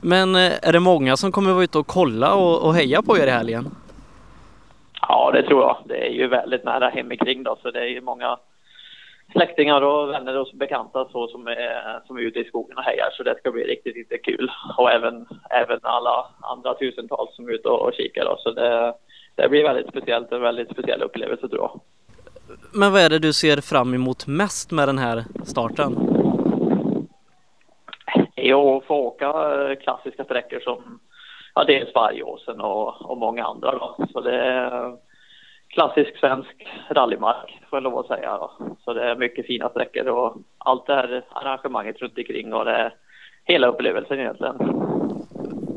Men 0.02 0.36
är 0.36 0.72
det 0.72 0.80
många 0.80 1.17
som 1.17 1.32
kommer 1.32 1.54
vara 1.54 1.63
ute 1.63 1.78
och 1.78 1.88
kolla 1.88 2.36
och, 2.36 2.65
och 2.65 2.74
heja 2.76 3.02
på 3.02 3.17
er 3.17 3.28
i 3.28 3.30
helgen? 3.30 3.65
Ja, 5.02 5.32
det 5.34 5.43
tror 5.43 5.62
jag. 5.62 5.78
Det 5.86 6.08
är 6.08 6.12
ju 6.12 6.28
väldigt 6.28 6.63
nära 6.63 6.89
hemikring 6.89 7.43
då, 7.43 7.58
så 7.62 7.72
det 7.72 7.80
är 7.80 7.88
ju 7.88 8.02
många 8.02 8.38
släktingar 9.32 9.82
och 9.82 10.10
vänner 10.10 10.38
och 10.38 10.48
bekanta 10.54 11.08
så 11.12 11.28
som 11.28 11.48
är, 11.48 12.02
som 12.08 12.18
är 12.18 12.22
ute 12.22 12.40
i 12.40 12.46
skogen 12.46 12.78
och 12.78 12.84
hejar. 12.84 13.10
Så 13.12 13.24
det 13.24 13.38
ska 13.38 13.52
bli 13.52 13.63
riktigt, 13.63 13.96
riktigt 13.96 14.26
kul. 14.26 14.52
Och 14.78 14.92
även, 14.92 15.28
även 15.50 15.80
alla 15.82 16.26
andra 16.42 16.74
tusentals 16.74 17.36
som 17.36 17.48
är 17.48 17.52
ute 17.52 17.70
och, 17.70 17.82
och 17.82 17.94
kikar. 17.94 18.26
Då. 18.26 18.38
Så 18.40 18.52
det, 18.52 18.94
det 19.36 19.50
blir 19.50 19.63
väldigt 19.63 19.90
speciellt, 19.90 20.32
en 20.32 20.42
väldigt 20.42 20.72
speciell 20.72 21.04
upplevelse 21.04 21.50
tror 21.50 21.62
jag. 21.62 21.82
Men 22.74 22.92
vad 22.92 23.02
är 23.02 23.10
det 23.10 23.20
du 23.20 23.34
ser 23.34 23.62
fram 23.62 23.94
emot 23.94 24.28
mest 24.28 24.72
med 24.72 24.88
den 24.88 24.98
här 24.98 25.24
starten? 25.46 25.96
Jo, 28.36 28.84
få 28.88 28.96
åka 28.96 29.32
klassiska 29.76 30.24
sträckor 30.24 30.60
som 30.60 31.00
ja, 31.56 31.63
dels 31.63 31.96
Vargåsen 31.96 32.62
och, 32.62 33.12
och 33.12 33.18
många 33.18 33.46
andra. 33.46 33.72
Då. 33.72 34.06
Så 34.13 34.22
det 34.22 34.98
klassisk 35.67 36.17
svensk 36.17 36.67
rallymark 36.89 37.62
får 37.69 37.77
jag 37.77 37.84
lov 37.84 37.97
att 37.97 38.08
säga. 38.08 38.38
Då. 38.38 38.51
Så 38.84 38.93
det 38.93 39.03
är 39.03 39.15
mycket 39.15 39.47
fina 39.47 39.69
sträckor 39.69 40.08
och 40.08 40.38
allt 40.58 40.86
det 40.86 40.95
här 40.95 41.23
arrangemanget 41.30 42.01
runt 42.01 42.17
omkring 42.17 42.53
och 42.53 42.65
det 42.65 42.71
är 42.71 42.93
hela 43.45 43.67
upplevelsen 43.67 44.19
egentligen. 44.19 44.56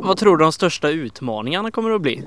Vad 0.02 0.16
tror 0.16 0.36
du 0.36 0.44
de 0.44 0.52
största 0.52 0.88
utmaningarna 0.88 1.70
kommer 1.70 1.90
att 1.90 2.02
bli? 2.02 2.24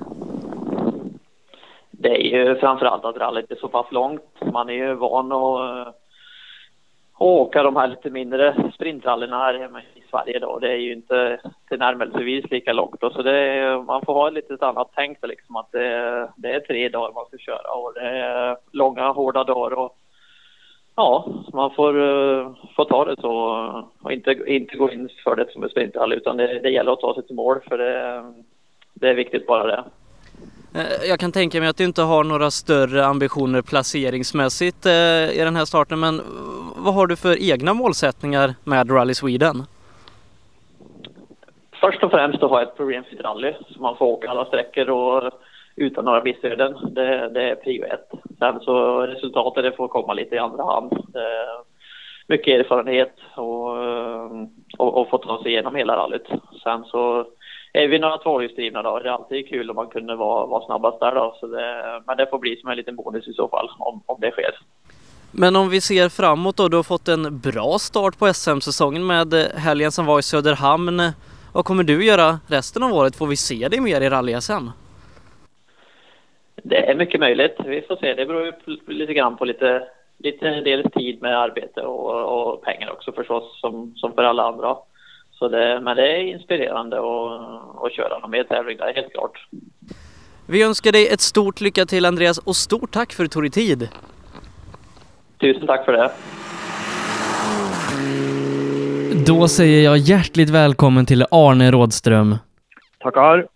Det 1.92 2.10
är 2.10 2.38
ju 2.38 2.56
framförallt 2.56 3.06
att 3.06 3.18
rallyt 3.18 3.52
är 3.52 3.56
så 3.56 3.68
pass 3.68 3.92
långt. 3.92 4.52
Man 4.54 4.70
är 4.70 4.74
ju 4.74 4.94
van 4.94 5.32
att 5.32 5.96
och 7.24 7.28
åka 7.28 7.64
de 7.64 7.76
här 7.76 7.88
lite 7.88 8.10
mindre 8.10 8.72
sprintrallyna 8.74 9.38
här 9.38 9.60
hemma 9.60 9.82
i 9.82 10.03
varje 10.14 10.40
dag. 10.40 10.62
Det 10.62 10.72
är 10.72 10.78
ju 10.78 10.94
inte 10.94 11.40
tillnärmelsevis 11.70 12.52
lika 12.52 12.74
långt 12.74 13.02
då. 13.02 13.10
Så 13.10 13.22
det 13.22 13.38
är, 13.38 13.84
man 13.84 14.06
får 14.06 14.14
ha 14.14 14.28
ett 14.28 14.34
litet 14.34 14.64
annat 14.64 14.92
tänk 14.96 15.22
då, 15.22 15.28
liksom 15.28 15.56
att 15.56 15.72
det, 15.72 16.30
det, 16.36 16.52
är 16.52 16.60
tre 16.60 16.90
dagar 16.90 17.14
man 17.14 17.26
ska 17.26 17.38
köra 17.38 17.72
och 17.72 17.94
det 17.94 18.02
är 18.02 18.58
långa 18.72 19.12
hårda 19.12 19.44
dagar 19.44 19.78
och 19.78 19.98
ja, 20.96 21.28
man 21.54 21.72
får, 21.76 21.94
eh, 22.00 22.52
får 22.76 22.86
ta 22.86 23.06
det 23.06 23.22
så 23.22 23.34
och 24.02 24.12
inte, 24.12 24.32
inte 24.48 24.78
gå 24.78 24.92
in 24.92 25.10
för 25.24 25.36
det 25.36 25.52
som 25.52 25.64
en 25.64 25.70
sprinthall 25.70 26.14
utan 26.14 26.38
det, 26.38 26.60
det 26.60 26.70
gäller 26.70 26.92
att 26.92 27.00
ta 27.00 27.14
sig 27.14 27.28
till 27.28 27.36
mål 27.36 27.60
för 27.70 27.78
det, 27.78 28.24
det 28.94 29.10
är 29.10 29.16
viktigt 29.16 29.48
bara 29.48 29.68
det. 29.68 29.84
Eh, 30.76 31.10
jag 31.10 31.20
kan 31.20 31.32
tänka 31.32 31.60
mig 31.60 31.70
att 31.70 31.78
du 31.78 31.84
inte 31.84 32.02
har 32.02 32.24
några 32.24 32.52
större 32.52 33.06
ambitioner 33.06 33.62
placeringsmässigt 33.62 34.86
eh, 34.86 34.92
i 35.32 35.42
den 35.44 35.56
här 35.56 35.66
starten 35.66 36.00
men 36.00 36.22
vad 36.76 36.94
har 36.94 37.08
du 37.08 37.16
för 37.16 37.52
egna 37.52 37.74
målsättningar 37.74 38.56
med 38.64 38.92
Rally 38.92 39.14
Sweden? 39.14 39.64
Först 41.86 42.04
och 42.04 42.12
främst 42.12 42.44
att 42.44 42.50
ha 42.50 42.62
ett 42.62 42.78
problemfritt 42.78 43.22
rally 43.22 43.54
så 43.70 43.82
man 43.82 43.98
får 43.98 44.06
åka 44.06 44.30
alla 44.30 44.46
sträckor 44.46 44.90
och 44.90 45.32
utan 45.76 46.06
några 46.06 46.24
missöden. 46.24 46.78
Det, 46.92 47.30
det 47.30 47.50
är 47.50 47.56
prio 47.56 47.84
ett. 47.86 48.10
Sen 48.40 48.60
så 48.60 49.02
resultatet 49.02 49.64
det 49.64 49.72
får 49.72 49.88
komma 49.88 50.14
lite 50.14 50.36
i 50.36 50.40
andra 50.40 50.64
hand. 50.64 50.94
mycket 52.28 52.60
erfarenhet 52.60 53.16
och, 53.36 53.70
och, 54.78 54.98
och 54.98 55.10
få 55.10 55.18
ta 55.18 55.44
sig 55.44 55.52
igenom 55.52 55.76
hela 55.76 55.98
rallyt. 55.98 56.28
Sen 56.64 56.84
så 56.84 57.26
är 57.74 57.88
vi 57.88 58.00
några 58.00 58.18
tvåhjulsdrivna 58.18 58.82
då, 58.82 59.00
det 59.00 59.10
är 59.10 59.14
alltid 59.14 59.50
kul 59.50 59.70
om 59.70 59.76
man 59.76 59.88
kunde 59.88 60.16
vara, 60.16 60.46
vara 60.46 60.66
snabbast 60.66 61.00
där 61.00 61.16
då. 61.16 61.38
Så 61.40 61.48
det, 61.48 62.02
men 62.08 62.18
det 62.18 62.28
får 62.30 62.40
bli 62.40 62.56
som 62.56 62.70
en 62.70 62.78
liten 62.78 62.96
bonus 62.96 63.28
i 63.28 63.34
så 63.34 63.48
fall 63.48 63.70
om, 63.80 64.04
om 64.06 64.18
det 64.20 64.32
sker. 64.32 64.60
Men 65.32 65.56
om 65.56 65.70
vi 65.70 65.82
ser 65.82 66.10
framåt 66.10 66.58
då, 66.58 66.68
du 66.68 66.76
har 66.76 66.84
fått 66.84 67.08
en 67.08 67.40
bra 67.40 67.78
start 67.80 68.20
på 68.20 68.34
SM-säsongen 68.34 69.06
med 69.06 69.34
helgen 69.56 69.92
som 69.92 70.06
var 70.06 70.20
i 70.20 70.24
Söderhamn. 70.24 71.02
Vad 71.54 71.66
kommer 71.66 71.84
du 71.84 72.06
göra 72.06 72.40
resten 72.48 72.84
av 72.84 72.94
året? 72.94 73.16
Får 73.16 73.28
vi 73.28 73.36
se 73.36 73.68
dig 73.68 73.80
mer 73.80 74.02
i 74.02 74.10
rally-SM? 74.10 74.70
Det 76.64 76.90
är 76.90 76.96
mycket 76.96 77.20
möjligt. 77.20 77.56
Vi 77.66 77.82
får 77.82 77.96
se. 77.96 78.14
Det 78.14 78.26
beror 78.26 78.46
ju 78.46 78.52
lite 78.88 79.14
grann 79.14 79.38
på 79.38 79.46
lite, 79.46 79.88
lite 80.18 80.50
dels 80.50 80.92
tid 80.92 81.22
med 81.22 81.38
arbete 81.38 81.82
och, 81.82 82.54
och 82.54 82.62
pengar 82.62 82.92
också 82.92 83.12
förstås, 83.12 83.60
som, 83.62 83.94
som 83.96 84.14
för 84.14 84.24
alla 84.24 84.44
andra. 84.44 84.76
Så 85.32 85.48
det, 85.48 85.80
men 85.82 85.98
det 85.98 86.12
är 86.12 86.20
inspirerande 86.20 86.98
att, 86.98 87.86
att 87.86 87.94
köra 87.94 88.20
någon 88.20 88.32
mer 88.32 88.44
tävling 88.44 88.78
där, 88.78 88.94
helt 88.94 89.12
klart. 89.12 89.48
Vi 90.48 90.64
önskar 90.64 90.92
dig 90.92 91.08
ett 91.08 91.22
stort 91.22 91.62
lycka 91.62 91.86
till 91.86 92.06
Andreas 92.06 92.38
och 92.38 92.56
stort 92.56 92.92
tack 92.92 93.14
för 93.14 93.24
att 93.24 93.32
du 93.32 93.34
tog 93.34 93.44
dig 93.44 93.52
tid. 93.52 93.90
Tusen 95.40 95.68
tack 95.68 95.86
för 95.86 95.94
det. 95.94 96.12
Då 99.28 99.48
säger 99.48 99.84
jag 99.84 99.98
hjärtligt 99.98 100.50
välkommen 100.50 101.06
till 101.06 101.26
Arne 101.32 101.72
Rådström. 101.72 102.36
Tackar. 103.00 103.48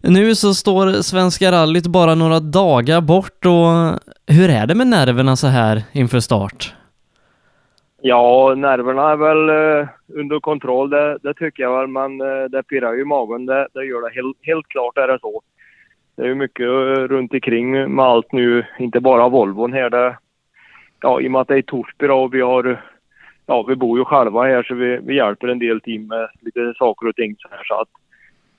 Nu 0.00 0.34
så 0.34 0.54
står 0.54 1.02
Svenska 1.02 1.52
rallyt 1.52 1.86
bara 1.86 2.14
några 2.14 2.40
dagar 2.40 3.00
bort 3.00 3.46
och 3.46 4.00
hur 4.34 4.50
är 4.50 4.66
det 4.66 4.74
med 4.74 4.86
nerverna 4.86 5.36
så 5.36 5.46
här 5.46 5.82
inför 5.92 6.20
start? 6.20 6.74
Ja, 8.00 8.54
nerverna 8.56 9.10
är 9.10 9.16
väl 9.16 9.50
uh, 9.50 9.88
under 10.20 10.40
kontroll, 10.40 10.90
det, 10.90 11.18
det, 11.22 11.34
tycker 11.34 11.62
jag 11.62 11.78
väl, 11.78 11.88
men 11.88 12.20
uh, 12.20 12.44
det 12.44 12.62
pirrar 12.62 12.92
ju 12.92 13.00
i 13.00 13.04
magen. 13.04 13.46
Det, 13.46 13.68
det 13.74 13.84
gör 13.84 14.08
det. 14.08 14.14
Helt, 14.14 14.36
helt 14.42 14.68
klart 14.68 14.98
är 14.98 15.08
det 15.08 15.18
så. 15.20 15.42
Det 16.16 16.22
är 16.22 16.26
ju 16.26 16.34
mycket 16.34 16.66
uh, 16.66 17.08
runt 17.08 17.34
omkring 17.34 17.94
med 17.94 18.04
allt 18.04 18.32
nu, 18.32 18.64
inte 18.78 19.00
bara 19.00 19.28
Volvon 19.28 19.72
här. 19.72 19.90
Det, 19.90 20.16
ja, 21.00 21.20
I 21.20 21.26
och 21.26 21.30
med 21.30 21.40
att 21.40 21.48
det 21.48 21.56
är 21.56 21.62
Torsby 21.62 22.06
då, 22.06 22.14
och 22.14 22.34
vi 22.34 22.40
har 22.40 22.82
ja, 23.46 23.64
vi 23.68 23.76
bor 23.76 23.98
ju 23.98 24.04
själva 24.04 24.42
här 24.42 24.62
så 24.62 24.74
vi, 24.74 25.00
vi 25.02 25.16
hjälper 25.16 25.48
en 25.48 25.58
del 25.58 25.80
team 25.80 26.06
med 26.06 26.28
lite 26.40 26.74
saker 26.78 27.08
och 27.08 27.16
ting 27.16 27.36
så 27.38 27.48
här 27.50 27.64
så 27.64 27.74
att 27.74 27.88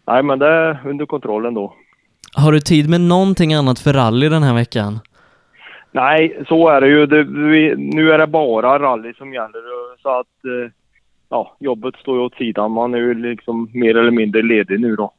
nej 0.07 0.23
men 0.23 0.39
det 0.39 0.47
är 0.47 0.79
under 0.85 1.05
kontroll 1.05 1.45
ändå. 1.45 1.73
Har 2.35 2.51
du 2.51 2.59
tid 2.59 2.89
med 2.89 3.01
någonting 3.01 3.53
annat 3.53 3.79
för 3.79 3.93
rally 3.93 4.29
den 4.29 4.43
här 4.43 4.53
veckan? 4.53 4.99
Nej, 5.91 6.43
så 6.47 6.69
är 6.69 6.81
det 6.81 6.87
ju. 6.87 7.05
Det, 7.05 7.23
vi, 7.23 7.75
nu 7.77 8.11
är 8.11 8.17
det 8.17 8.27
bara 8.27 8.79
rally 8.79 9.13
som 9.13 9.33
gäller 9.33 9.61
så 10.01 10.09
att 10.19 10.27
ja, 11.29 11.55
jobbet 11.59 11.95
står 11.95 12.17
ju 12.17 12.23
åt 12.23 12.35
sidan. 12.35 12.71
Man 12.71 12.93
är 12.93 12.97
ju 12.97 13.13
liksom 13.13 13.69
mer 13.73 13.97
eller 13.97 14.11
mindre 14.11 14.41
ledig 14.41 14.79
nu 14.79 14.95
då. 14.95 15.13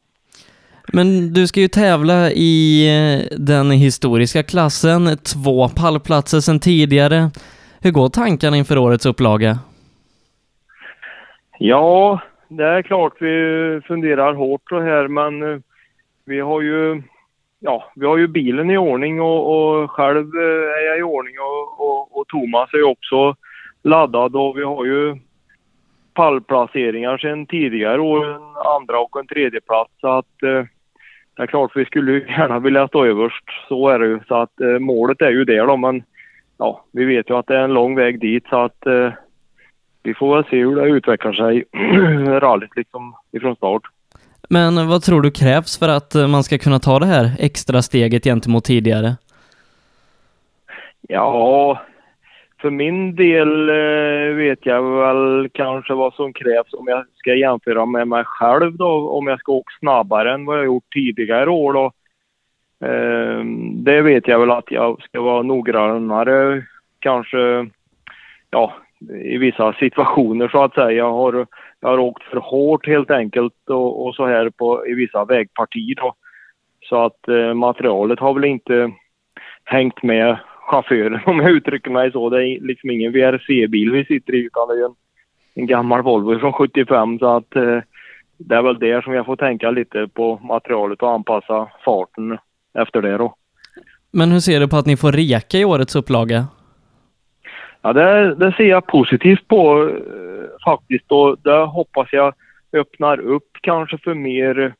Men 0.93 1.33
du 1.33 1.47
ska 1.47 1.59
ju 1.59 1.67
tävla 1.67 2.31
i 2.31 2.89
den 3.37 3.71
historiska 3.71 4.43
klassen, 4.43 5.17
två 5.17 5.69
pallplatser 5.69 6.39
sedan 6.39 6.59
tidigare. 6.59 7.29
Hur 7.85 7.91
går 7.91 8.09
tankarna 8.09 8.57
inför 8.57 8.77
årets 8.77 9.05
upplaga? 9.05 9.59
Ja, 11.59 12.19
det 12.47 12.63
är 12.63 12.81
klart 12.81 13.13
vi 13.19 13.81
funderar 13.87 14.33
hårt 14.33 14.61
så 14.69 14.79
här 14.79 15.07
men 15.07 15.43
eh, 15.43 15.59
vi 16.25 16.39
har 16.39 16.61
ju 16.61 17.01
ja, 17.59 17.91
vi 17.95 18.05
har 18.05 18.17
ju 18.17 18.27
bilen 18.27 18.71
i 18.71 18.77
ordning 18.77 19.21
och, 19.21 19.41
och 19.55 19.91
själv 19.91 20.25
eh, 20.35 20.79
är 20.79 20.87
jag 20.87 20.99
i 20.99 21.01
ordning 21.01 21.35
och, 21.39 21.87
och, 21.87 22.17
och 22.17 22.27
Thomas 22.27 22.73
är 22.73 22.77
ju 22.77 22.83
också 22.83 23.35
laddad 23.83 24.35
och 24.35 24.57
vi 24.57 24.63
har 24.63 24.85
ju 24.85 25.15
pallplaceringar 26.13 27.17
sedan 27.17 27.45
tidigare 27.45 28.01
år, 28.01 28.25
en 28.25 28.41
andra 28.75 28.99
och 28.99 29.19
en 29.19 29.27
tredje 29.27 29.61
plats 29.61 29.91
så 30.01 30.07
att 30.07 30.43
eh, 30.43 30.63
det 31.35 31.43
är 31.43 31.47
klart 31.47 31.71
vi 31.75 31.85
skulle 31.85 32.11
ju 32.11 32.19
gärna 32.27 32.59
vilja 32.59 32.87
stå 32.87 33.05
överst. 33.05 33.45
Så 33.67 33.89
är 33.89 33.99
det 33.99 34.07
ju. 34.07 34.19
Så 34.27 34.35
att 34.35 34.61
eh, 34.61 34.79
målet 34.79 35.21
är 35.21 35.31
ju 35.31 35.45
det 35.45 35.57
då 35.57 35.77
men 35.77 36.03
ja, 36.57 36.85
vi 36.91 37.05
vet 37.05 37.29
ju 37.29 37.37
att 37.37 37.47
det 37.47 37.55
är 37.55 37.63
en 37.63 37.73
lång 37.73 37.95
väg 37.95 38.19
dit 38.19 38.43
så 38.49 38.63
att 38.63 38.85
eh, 38.85 39.11
vi 40.03 40.13
får 40.13 40.35
väl 40.35 40.45
se 40.49 40.57
hur 40.57 40.75
det 40.75 40.87
utvecklar 40.87 41.33
sig 41.33 41.63
rallyt 42.39 42.75
liksom 42.75 43.15
ifrån 43.31 43.55
start. 43.55 43.81
Men 44.49 44.87
vad 44.87 45.01
tror 45.01 45.21
du 45.21 45.31
krävs 45.31 45.79
för 45.79 45.89
att 45.89 46.15
eh, 46.15 46.27
man 46.27 46.43
ska 46.43 46.57
kunna 46.57 46.79
ta 46.79 46.99
det 46.99 47.05
här 47.05 47.31
extra 47.39 47.81
steget 47.81 48.23
gentemot 48.23 48.63
tidigare? 48.63 49.15
Ja, 51.07 51.79
för 52.61 52.69
min 52.69 53.15
del 53.15 53.69
eh, 53.69 54.35
vet 54.35 54.65
jag 54.65 54.83
väl 54.83 55.49
kanske 55.53 55.93
vad 55.93 56.13
som 56.13 56.33
krävs 56.33 56.73
om 56.73 56.87
jag 56.87 57.05
ska 57.15 57.35
jämföra 57.35 57.85
med 57.85 58.07
mig 58.07 58.23
själv 58.25 58.77
då. 58.77 59.09
Om 59.09 59.27
jag 59.27 59.39
ska 59.39 59.51
åka 59.51 59.71
snabbare 59.79 60.33
än 60.33 60.45
vad 60.45 60.57
jag 60.57 60.65
gjort 60.65 60.93
tidigare 60.93 61.49
år 61.49 61.73
då. 61.73 61.91
Ehm, 62.79 63.83
det 63.83 64.01
vet 64.01 64.27
jag 64.27 64.39
väl 64.39 64.51
att 64.51 64.71
jag 64.71 65.01
ska 65.01 65.21
vara 65.21 65.41
noggrannare 65.41 66.63
kanske, 66.99 67.67
ja, 68.49 68.73
i 69.23 69.37
vissa 69.37 69.73
situationer 69.73 70.47
så 70.47 70.63
att 70.63 70.73
säga. 70.73 70.91
Jag 70.91 71.11
har, 71.11 71.47
jag 71.79 71.89
har 71.89 71.97
åkt 71.97 72.23
för 72.23 72.37
hårt 72.37 72.87
helt 72.87 73.11
enkelt 73.11 73.69
och, 73.69 74.05
och 74.05 74.15
så 74.15 74.25
här 74.25 74.49
på, 74.49 74.87
i 74.87 74.93
vissa 74.93 75.25
vägpartier 75.25 75.95
då. 75.95 76.13
Så 76.89 77.05
att 77.05 77.27
eh, 77.27 77.53
materialet 77.53 78.19
har 78.19 78.33
väl 78.33 78.45
inte 78.45 78.91
hängt 79.63 80.03
med 80.03 80.37
chauffören 80.59 81.19
om 81.25 81.39
jag 81.39 81.51
uttrycker 81.51 81.91
mig 81.91 82.11
så. 82.11 82.29
Det 82.29 82.47
är 82.47 82.61
liksom 82.61 82.89
ingen 82.89 83.11
VRC-bil 83.11 83.91
vi 83.91 84.05
sitter 84.05 84.35
i 84.35 84.45
utan 84.45 84.67
det 84.67 84.73
är 84.73 84.85
en, 84.85 84.95
en 85.53 85.67
gammal 85.67 86.01
Volvo 86.01 86.39
från 86.39 86.53
75 86.53 87.19
så 87.19 87.25
att 87.25 87.55
eh, 87.55 87.79
det 88.37 88.55
är 88.55 88.61
väl 88.61 88.79
där 88.79 89.01
som 89.01 89.13
jag 89.13 89.25
får 89.25 89.35
tänka 89.35 89.71
lite 89.71 90.07
på 90.07 90.39
materialet 90.43 91.01
och 91.01 91.11
anpassa 91.11 91.67
farten 91.85 92.37
efter 92.75 93.01
det 93.01 93.17
då. 93.17 93.35
Men 94.11 94.31
hur 94.31 94.39
ser 94.39 94.59
du 94.59 94.67
på 94.67 94.77
att 94.77 94.85
ni 94.85 94.97
får 94.97 95.11
reka 95.11 95.57
i 95.57 95.65
årets 95.65 95.95
upplaga? 95.95 96.47
Ja, 97.81 97.93
det, 97.93 98.35
det 98.35 98.53
ser 98.57 98.63
jag 98.63 98.87
positivt 98.87 99.47
på 99.47 99.89
eh, 99.89 100.63
faktiskt 100.65 101.11
och 101.11 101.37
det 101.43 101.65
hoppas 101.65 102.07
jag 102.11 102.33
öppnar 102.73 103.19
upp 103.19 103.49
kanske 103.61 103.97
för 103.97 104.13
mer, 104.13 104.73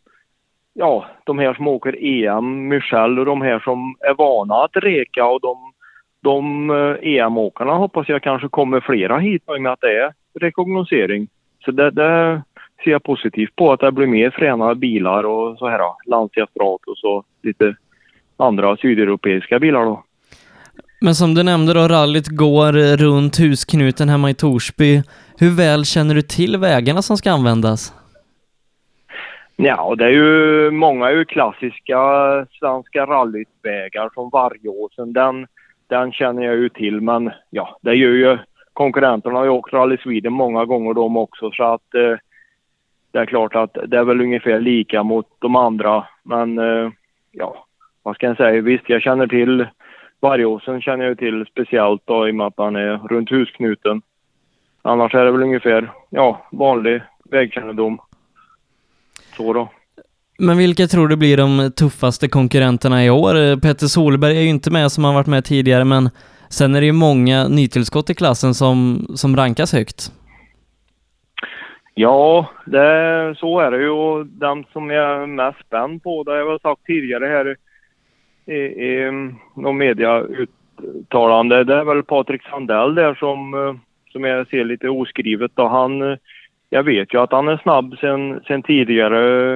ja, 0.73 1.05
de 1.23 1.39
här 1.39 1.53
som 1.53 1.67
åker 1.67 1.95
EM, 2.05 2.67
Michel 2.67 3.19
och 3.19 3.25
de 3.25 3.41
här 3.41 3.59
som 3.59 3.95
är 3.99 4.13
vana 4.13 4.55
att 4.55 4.75
reka 4.75 5.25
och 5.25 5.41
de, 5.41 5.73
de 6.21 6.69
eh, 6.69 6.95
EM-åkarna 7.01 7.73
hoppas 7.73 8.09
jag 8.09 8.23
kanske 8.23 8.47
kommer 8.47 8.79
flera 8.79 9.17
hit 9.17 9.43
i 9.47 9.51
och 9.51 9.61
med 9.61 9.71
att 9.71 9.81
det 9.81 9.97
är 9.97 10.13
rekognosering. 10.39 11.27
Så 11.65 11.71
det, 11.71 11.91
det 11.91 12.41
ser 12.83 12.91
jag 12.91 13.03
positivt 13.03 13.55
på 13.55 13.71
att 13.71 13.79
det 13.79 13.91
blir 13.91 14.07
mer 14.07 14.29
fränade 14.29 14.75
bilar 14.75 15.23
och 15.23 15.57
så 15.57 15.67
här, 15.69 15.81
Lancia 16.05 16.47
Stratos 16.47 17.03
och 17.03 17.25
lite 17.43 17.75
andra 18.37 18.77
sydeuropeiska 18.77 19.59
bilar 19.59 19.85
då. 19.85 20.03
Men 21.01 21.15
som 21.15 21.33
du 21.33 21.43
nämnde 21.43 21.73
då, 21.73 21.87
rallyt 21.87 22.27
går 22.27 22.97
runt 22.97 23.39
husknuten 23.39 24.09
hemma 24.09 24.29
i 24.29 24.33
Torsby. 24.33 25.01
Hur 25.39 25.57
väl 25.57 25.85
känner 25.85 26.15
du 26.15 26.21
till 26.21 26.57
vägarna 26.57 27.01
som 27.01 27.17
ska 27.17 27.31
användas? 27.31 27.93
Ja, 29.55 29.95
det 29.97 30.05
är 30.05 30.09
ju 30.09 30.71
många 30.71 31.11
ju 31.11 31.25
klassiska 31.25 31.97
svenska 32.59 33.05
rallyvägar 33.05 34.09
som 34.13 34.29
Vargåsen. 34.29 35.13
Den, 35.13 35.47
den 35.87 36.11
känner 36.11 36.43
jag 36.43 36.55
ju 36.55 36.69
till, 36.69 37.01
men 37.01 37.31
ja, 37.49 37.77
det 37.81 37.93
gör 37.93 38.09
ju 38.09 38.37
konkurrenterna 38.73 39.37
har 39.37 39.45
ju 39.45 39.49
åkt 39.49 39.73
Rally 39.73 39.97
Sweden 39.97 40.33
många 40.33 40.65
gånger 40.65 40.93
de 40.93 41.17
också 41.17 41.51
så 41.51 41.63
att 41.63 41.95
eh, 41.95 42.17
det 43.11 43.19
är 43.19 43.25
klart 43.25 43.55
att 43.55 43.77
det 43.87 43.97
är 43.97 44.03
väl 44.03 44.21
ungefär 44.21 44.59
lika 44.59 45.03
mot 45.03 45.27
de 45.39 45.55
andra. 45.55 46.07
Men 46.23 46.57
eh, 46.57 46.91
ja, 47.31 47.64
vad 48.05 48.15
ska 48.15 48.25
jag 48.25 48.37
säga? 48.37 48.61
Visst, 48.61 48.89
jag 48.89 49.01
känner 49.01 49.27
till 49.27 49.67
Vargåsen 50.19 50.81
känner 50.81 51.05
jag 51.05 51.17
till 51.17 51.45
speciellt 51.51 52.01
då 52.05 52.27
i 52.27 52.31
och 52.31 52.35
med 52.35 52.47
att 52.47 52.53
han 52.57 52.75
är 52.75 52.97
runt 52.97 53.31
husknuten. 53.31 54.01
Annars 54.81 55.15
är 55.15 55.25
det 55.25 55.31
väl 55.31 55.43
ungefär, 55.43 55.91
ja, 56.09 56.47
vanlig 56.51 57.01
vägkännedom. 57.31 57.99
Så 59.37 59.53
då. 59.53 59.69
Men 60.39 60.57
vilka 60.57 60.87
tror 60.87 61.07
du 61.07 61.15
blir 61.15 61.37
de 61.37 61.71
tuffaste 61.71 62.27
konkurrenterna 62.27 63.05
i 63.05 63.09
år? 63.09 63.61
Peter 63.61 63.85
Solberg 63.85 64.37
är 64.37 64.41
ju 64.41 64.49
inte 64.49 64.71
med 64.71 64.91
som 64.91 65.03
har 65.03 65.13
varit 65.13 65.27
med 65.27 65.45
tidigare, 65.45 65.83
men 65.83 66.09
sen 66.49 66.75
är 66.75 66.79
det 66.81 66.85
ju 66.85 66.93
många 66.93 67.47
nytillskott 67.47 68.09
i 68.09 68.13
klassen 68.13 68.53
som, 68.53 69.07
som 69.15 69.35
rankas 69.35 69.73
högt. 69.73 70.11
Ja, 71.93 72.49
det, 72.65 73.35
så 73.37 73.59
är 73.59 73.71
det 73.71 73.77
ju 73.77 73.89
och 73.89 74.25
den 74.25 74.63
som 74.73 74.89
jag 74.89 75.23
är 75.23 75.27
mest 75.27 75.59
spänd 75.65 76.03
på, 76.03 76.23
det 76.23 76.31
har 76.31 76.37
jag 76.37 76.49
väl 76.49 76.59
sagt 76.59 76.85
tidigare 76.85 77.25
här 77.25 77.55
i, 78.45 78.55
i 78.55 79.11
någon 79.55 79.77
mediauttalande, 79.77 81.63
det 81.63 81.75
är 81.75 81.83
väl 81.83 82.03
Patrik 82.03 82.43
Sandell 82.43 82.95
där 82.95 83.15
som, 83.15 83.53
eh, 83.53 83.75
som 84.11 84.23
jag 84.23 84.47
ser 84.47 84.63
lite 84.63 84.89
oskrivet 84.89 85.51
då. 85.55 85.67
Han, 85.67 86.01
eh, 86.01 86.17
jag 86.69 86.83
vet 86.83 87.13
ju 87.13 87.21
att 87.21 87.31
han 87.31 87.47
är 87.47 87.57
snabb 87.57 87.97
sen, 87.99 88.41
sen 88.47 88.63
tidigare 88.63 89.53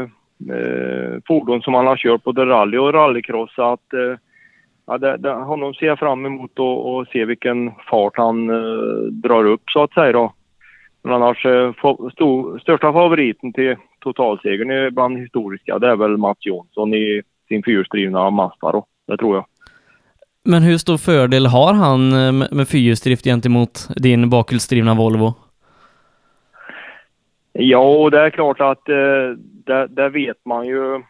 eh, 0.50 1.20
fordon 1.28 1.62
som 1.62 1.74
han 1.74 1.88
har 1.88 1.98
kört 1.98 2.24
både 2.24 2.46
rally 2.46 2.78
och 2.78 2.94
rallycross. 2.94 3.56
Så 3.56 3.64
att, 3.64 3.94
eh, 3.94 4.16
ja, 4.88 4.98
det, 4.98 5.18
det, 5.18 5.32
honom 5.32 5.74
ser 5.74 5.86
jag 5.86 6.00
fram 6.00 6.26
emot 6.26 6.60
och, 6.60 6.96
och 6.96 7.08
se 7.08 7.26
vilken 7.26 7.72
fart 7.90 8.18
han 8.18 8.50
eh, 8.50 9.02
drar 9.12 9.46
upp 9.46 9.64
så 9.66 9.84
att 9.84 9.94
säga 9.94 10.12
då. 10.12 10.34
Men 11.04 11.14
annars, 11.14 11.46
eh, 11.46 11.74
största 12.62 12.94
favoriten 12.94 13.54
till 13.54 13.76
totalsegern 14.00 14.94
bland 14.94 15.18
historiska, 15.18 15.80
det 15.80 15.88
är 15.88 15.96
väl 15.96 16.18
Mats 16.18 16.46
Jonsson 16.46 16.94
i 16.94 17.22
sin 17.50 17.64
fyrhjulsdrivna 17.64 18.30
Mazda 18.30 18.72
då. 18.72 18.86
Det 19.08 19.18
tror 19.18 19.36
jag. 19.36 19.46
Men 20.44 20.64
hur 20.64 20.78
stor 20.78 20.98
fördel 20.98 21.46
har 21.46 21.74
han 21.74 22.14
eh, 22.14 22.32
med 22.52 22.68
fyrhjulsdrift 22.68 23.24
gentemot 23.24 23.88
din 23.96 24.30
bakhjulsdrivna 24.30 24.96
Volvo? 24.96 25.34
Ja, 27.54 28.10
det 28.12 28.20
är 28.20 28.30
klart 28.30 28.62
att 28.62 28.90
eh, 28.90 29.30
det, 29.66 29.88
det, 29.88 30.10
vet 30.10 30.46
man 30.46 30.68
ju. 30.68 31.02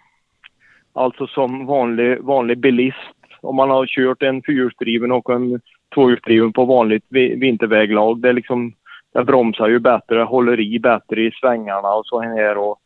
Alltså 0.93 1.27
som 1.27 1.65
vanlig, 1.65 2.21
vanlig 2.21 2.57
bilist. 2.57 2.97
Om 3.41 3.55
man 3.55 3.69
har 3.69 3.85
kört 3.85 4.23
en 4.23 4.41
fyrhjulsdriven 4.41 5.11
och 5.11 5.29
en 5.29 5.61
tvåhjulsdriven 5.95 6.53
på 6.53 6.65
vanligt 6.65 7.05
vinterväglag. 7.09 8.21
Det, 8.21 8.33
liksom, 8.33 8.73
det 9.13 9.23
bromsar 9.23 9.67
ju 9.67 9.79
bättre, 9.79 10.21
håller 10.21 10.59
i 10.59 10.79
bättre 10.79 11.21
i 11.21 11.31
svängarna 11.31 11.93
och 11.93 12.05
så 12.05 12.21
här. 12.21 12.57
Och 12.57 12.79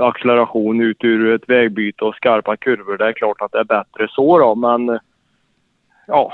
acceleration 0.00 0.80
ut 0.80 1.04
ur 1.04 1.34
ett 1.34 1.48
vägbyte 1.48 2.04
och 2.04 2.14
skarpa 2.14 2.56
kurvor. 2.56 2.98
Det 2.98 3.08
är 3.08 3.12
klart 3.12 3.40
att 3.40 3.52
det 3.52 3.58
är 3.58 3.64
bättre 3.64 4.08
så 4.10 4.38
då, 4.38 4.54
men 4.54 4.98
ja, 6.06 6.32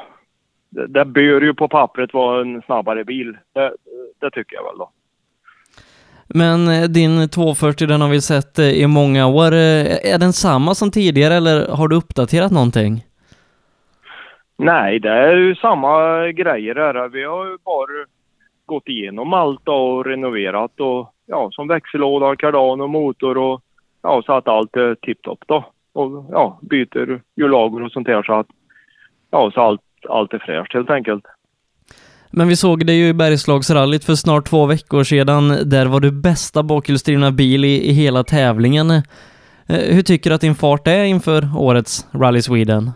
det, 0.71 0.87
det 0.87 1.05
bör 1.05 1.41
ju 1.41 1.55
på 1.55 1.69
pappret 1.69 2.15
vara 2.15 2.41
en 2.41 2.63
snabbare 2.63 3.05
bil. 3.05 3.37
Det, 3.53 3.73
det 4.21 4.31
tycker 4.31 4.57
jag 4.57 4.65
väl 4.65 4.79
då. 4.79 4.91
Men 6.35 6.69
eh, 6.69 6.89
din 6.89 7.29
240 7.29 7.87
den 7.87 8.01
har 8.01 8.09
vi 8.09 8.21
sett 8.21 8.59
eh, 8.59 8.71
i 8.71 8.87
många 8.87 9.27
år. 9.27 9.53
Eh, 9.53 10.13
är 10.13 10.19
den 10.19 10.33
samma 10.33 10.75
som 10.75 10.91
tidigare 10.91 11.35
eller 11.35 11.69
har 11.69 11.89
du 11.89 11.97
uppdaterat 11.97 12.53
någonting? 12.53 13.05
Nej, 14.57 14.99
det 14.99 15.11
är 15.11 15.37
ju 15.37 15.55
samma 15.55 16.27
grejer 16.29 16.75
här. 16.75 17.09
Vi 17.09 17.25
har 17.25 17.47
ju 17.47 17.57
bara 17.65 18.07
gått 18.67 18.89
igenom 18.89 19.33
allt 19.33 19.69
och 19.69 20.07
renoverat 20.07 20.81
och 20.81 21.15
ja, 21.27 21.49
som 21.53 21.69
växellåda, 21.69 22.37
kardan 22.37 22.81
och 22.81 22.91
motor 22.91 23.39
och 23.39 23.63
ja, 24.03 24.23
så 24.27 24.33
att 24.33 24.49
allt 24.49 24.77
är 24.77 24.95
tipptopp 24.95 25.45
då. 25.47 25.65
Och 25.93 26.27
ja, 26.31 26.59
byter 26.63 27.23
hjullager 27.37 27.83
och 27.83 27.93
sånt 27.93 28.07
där 28.07 28.23
så 28.23 28.33
att 28.33 28.47
ja, 29.31 29.51
så 29.55 29.61
allt, 29.61 29.81
allt 30.09 30.35
är 30.35 30.39
fräscht 30.39 30.75
helt 30.75 30.91
enkelt. 30.91 31.25
Men 32.31 32.49
vi 32.49 32.57
såg 32.57 32.87
det 32.87 32.93
ju 32.93 33.09
i 33.09 33.15
Bergslagsrallyt 33.15 34.05
för 34.05 34.15
snart 34.15 34.49
två 34.49 34.67
veckor 34.67 35.05
sedan. 35.05 35.49
Där 35.49 35.87
var 35.87 36.01
du 36.01 36.11
bästa 36.11 36.63
bakhjulsdrivna 36.63 37.31
bil 37.31 37.65
i, 37.65 37.91
i 37.91 37.93
hela 37.93 38.25
tävlingen. 38.25 38.91
Eh, 38.91 39.95
hur 39.95 40.03
tycker 40.03 40.31
du 40.31 40.35
att 40.35 40.41
din 40.41 40.55
fart 40.55 40.87
är 40.89 41.05
inför 41.05 41.43
årets 41.59 42.09
Rally 42.13 42.43
Sweden? 42.43 42.91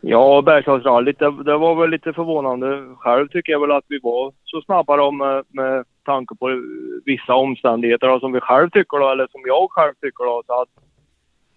Ja, 0.00 0.42
Bergslagsrallyt, 0.42 1.18
det, 1.18 1.42
det, 1.44 1.56
var 1.56 1.74
väl 1.74 1.90
lite 1.90 2.12
förvånande. 2.12 2.84
Själv 2.98 3.28
tycker 3.28 3.52
jag 3.52 3.60
väl 3.60 3.72
att 3.72 3.84
vi 3.88 3.98
var 4.02 4.32
så 4.44 4.62
snabba 4.62 4.96
då 4.96 5.10
med, 5.10 5.44
med 5.48 5.84
tanke 6.12 6.34
på 6.34 6.62
vissa 7.04 7.34
omständigheter 7.34 8.08
då, 8.08 8.20
som 8.20 8.32
vi 8.32 8.40
själv 8.40 8.70
tycker 8.70 8.98
då, 8.98 9.08
eller 9.10 9.26
som 9.26 9.40
jag 9.46 9.70
själv 9.70 9.94
tycker 10.00 10.24
då. 10.24 10.42
Så 10.46 10.62
att 10.62 10.68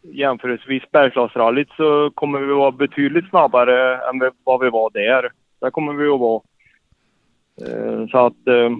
jämförelsevis 0.02 0.84
Bergslagsrallyt 0.92 1.70
så 1.78 2.12
kommer 2.16 2.40
vi 2.40 2.54
vara 2.54 2.72
betydligt 2.72 3.30
snabbare 3.30 3.98
än 4.10 4.32
vad 4.44 4.60
vi 4.60 4.70
var 4.70 4.90
där. 4.90 5.32
Där 5.62 5.72
kommer 5.72 5.94
vi 5.94 6.08
att 6.08 6.20
vara. 6.20 6.42
Eh, 7.68 8.08
så 8.08 8.18
att, 8.18 8.48
eh, 8.48 8.72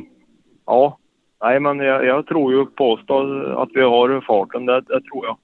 ja. 0.66 0.98
nej, 1.44 1.60
men 1.60 1.80
jag, 1.80 2.06
jag 2.06 2.28
tror 2.28 2.54
ju 2.54 2.66
påstå 2.66 3.18
att 3.58 3.70
vi 3.74 3.82
har 3.82 4.22
farten, 4.22 4.66
det, 4.66 4.82
det 4.82 5.02
tror 5.02 5.26
jag. 5.26 5.38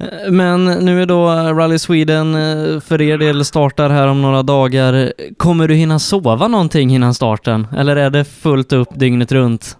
Eh, 0.00 0.32
men 0.32 0.64
nu 0.64 1.02
är 1.02 1.06
då 1.06 1.26
Rally 1.58 1.78
Sweden 1.78 2.34
eh, 2.34 2.80
för 2.80 3.02
er 3.02 3.18
del 3.18 3.44
startar 3.44 3.90
här 3.90 4.08
om 4.08 4.22
några 4.22 4.42
dagar. 4.42 5.12
Kommer 5.36 5.68
du 5.68 5.74
hinna 5.74 5.98
sova 5.98 6.48
någonting 6.48 6.90
innan 6.90 7.14
starten? 7.14 7.66
Eller 7.76 7.96
är 7.96 8.10
det 8.10 8.24
fullt 8.24 8.72
upp 8.72 8.88
dygnet 8.94 9.32
runt? 9.32 9.78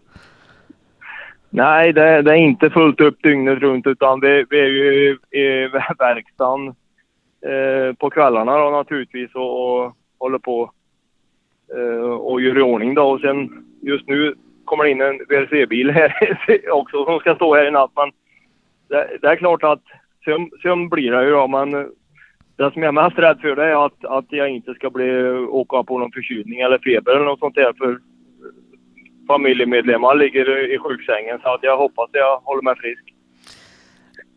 Nej, 1.50 1.92
det, 1.92 2.22
det 2.22 2.30
är 2.30 2.36
inte 2.36 2.70
fullt 2.70 3.00
upp 3.00 3.22
dygnet 3.22 3.58
runt 3.58 3.86
utan 3.86 4.20
vi, 4.20 4.44
vi 4.50 4.60
är 4.60 4.66
ju 4.66 5.18
i 5.30 5.68
verkstaden 5.98 6.74
eh, 7.46 7.94
på 7.94 8.10
kvällarna 8.10 8.58
då 8.58 8.70
naturligtvis 8.70 9.34
och, 9.34 9.84
och 9.84 9.96
håller 10.18 10.38
på 10.38 10.70
eh, 11.76 12.10
och 12.10 12.40
gör 12.40 12.58
i 12.58 12.62
ordning 12.62 12.94
då. 12.94 13.02
Och 13.02 13.20
sen 13.20 13.64
just 13.82 14.08
nu 14.08 14.34
kommer 14.64 14.84
det 14.84 14.90
in 14.90 15.00
en 15.00 15.18
WRC-bil 15.18 15.90
här 15.90 16.38
också 16.70 17.04
som 17.04 17.18
ska 17.18 17.34
stå 17.34 17.54
här 17.54 17.66
i 17.66 17.70
natt. 17.70 17.90
Men 17.96 18.12
det, 18.88 19.18
det 19.22 19.28
är 19.28 19.36
klart 19.36 19.62
att 19.62 19.82
sömn, 20.24 20.50
sömn 20.62 20.88
blir 20.88 21.12
det 21.12 21.24
ju 21.24 21.30
då 21.30 21.46
men 21.46 21.70
det 22.56 22.72
som 22.72 22.82
jag 22.82 22.88
är 22.88 23.02
mest 23.02 23.18
rädd 23.18 23.38
för 23.40 23.56
det 23.56 23.64
är 23.64 23.86
att, 23.86 24.04
att 24.04 24.26
jag 24.28 24.48
inte 24.48 24.74
ska 24.74 24.90
bli, 24.90 25.28
åka 25.32 25.82
på 25.82 25.98
någon 25.98 26.12
förkylning 26.12 26.60
eller 26.60 26.78
feber 26.78 27.12
eller 27.12 27.24
något 27.24 27.38
sånt 27.38 27.54
där 27.54 27.72
för 27.78 27.98
familjemedlemmar 29.26 30.14
ligger 30.14 30.74
i 30.74 30.78
sjuksängen 30.78 31.38
så 31.42 31.54
att 31.54 31.62
jag 31.62 31.76
hoppas 31.76 32.10
jag 32.12 32.38
håller 32.38 32.62
mig 32.62 32.74
frisk. 32.76 33.04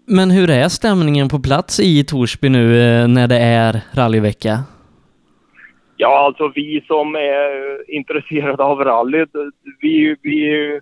Men 0.08 0.32
hur 0.32 0.50
är 0.50 0.70
stämningen 0.70 1.30
på 1.30 1.40
plats 1.40 1.80
i 1.80 2.04
Torsby 2.04 2.50
nu 2.50 2.82
eh, 2.82 3.08
när 3.08 3.28
det 3.28 3.40
är 3.40 3.82
rallyvecka? 3.96 4.60
Ja, 5.98 6.26
alltså 6.26 6.52
vi 6.56 6.84
som 6.88 7.16
är 7.16 7.92
intresserade 7.92 8.64
av 8.64 8.80
rally, 8.80 9.26
vi, 9.82 10.16
vi, 10.22 10.80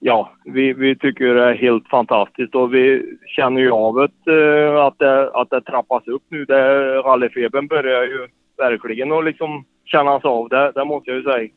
ja, 0.00 0.33
vi, 0.44 0.72
vi 0.72 0.96
tycker 0.98 1.34
det 1.34 1.44
är 1.44 1.54
helt 1.54 1.88
fantastiskt 1.88 2.54
och 2.54 2.74
vi 2.74 3.02
känner 3.26 3.60
ju 3.60 3.70
av 3.70 3.94
det, 3.94 4.32
eh, 4.32 4.84
att 4.84 4.98
det, 4.98 5.30
att 5.30 5.50
det 5.50 5.60
trappas 5.60 6.06
upp 6.06 6.22
nu. 6.28 6.44
Det, 6.44 6.96
rallyfebern 6.96 7.66
börjar 7.66 8.02
ju 8.02 8.28
verkligen 8.58 9.12
att 9.12 9.24
liksom 9.24 9.64
kännas 9.84 10.24
av, 10.24 10.48
det, 10.48 10.72
det 10.74 10.84
måste 10.84 11.10
jag 11.10 11.16
ju 11.16 11.22
säga. 11.24 11.48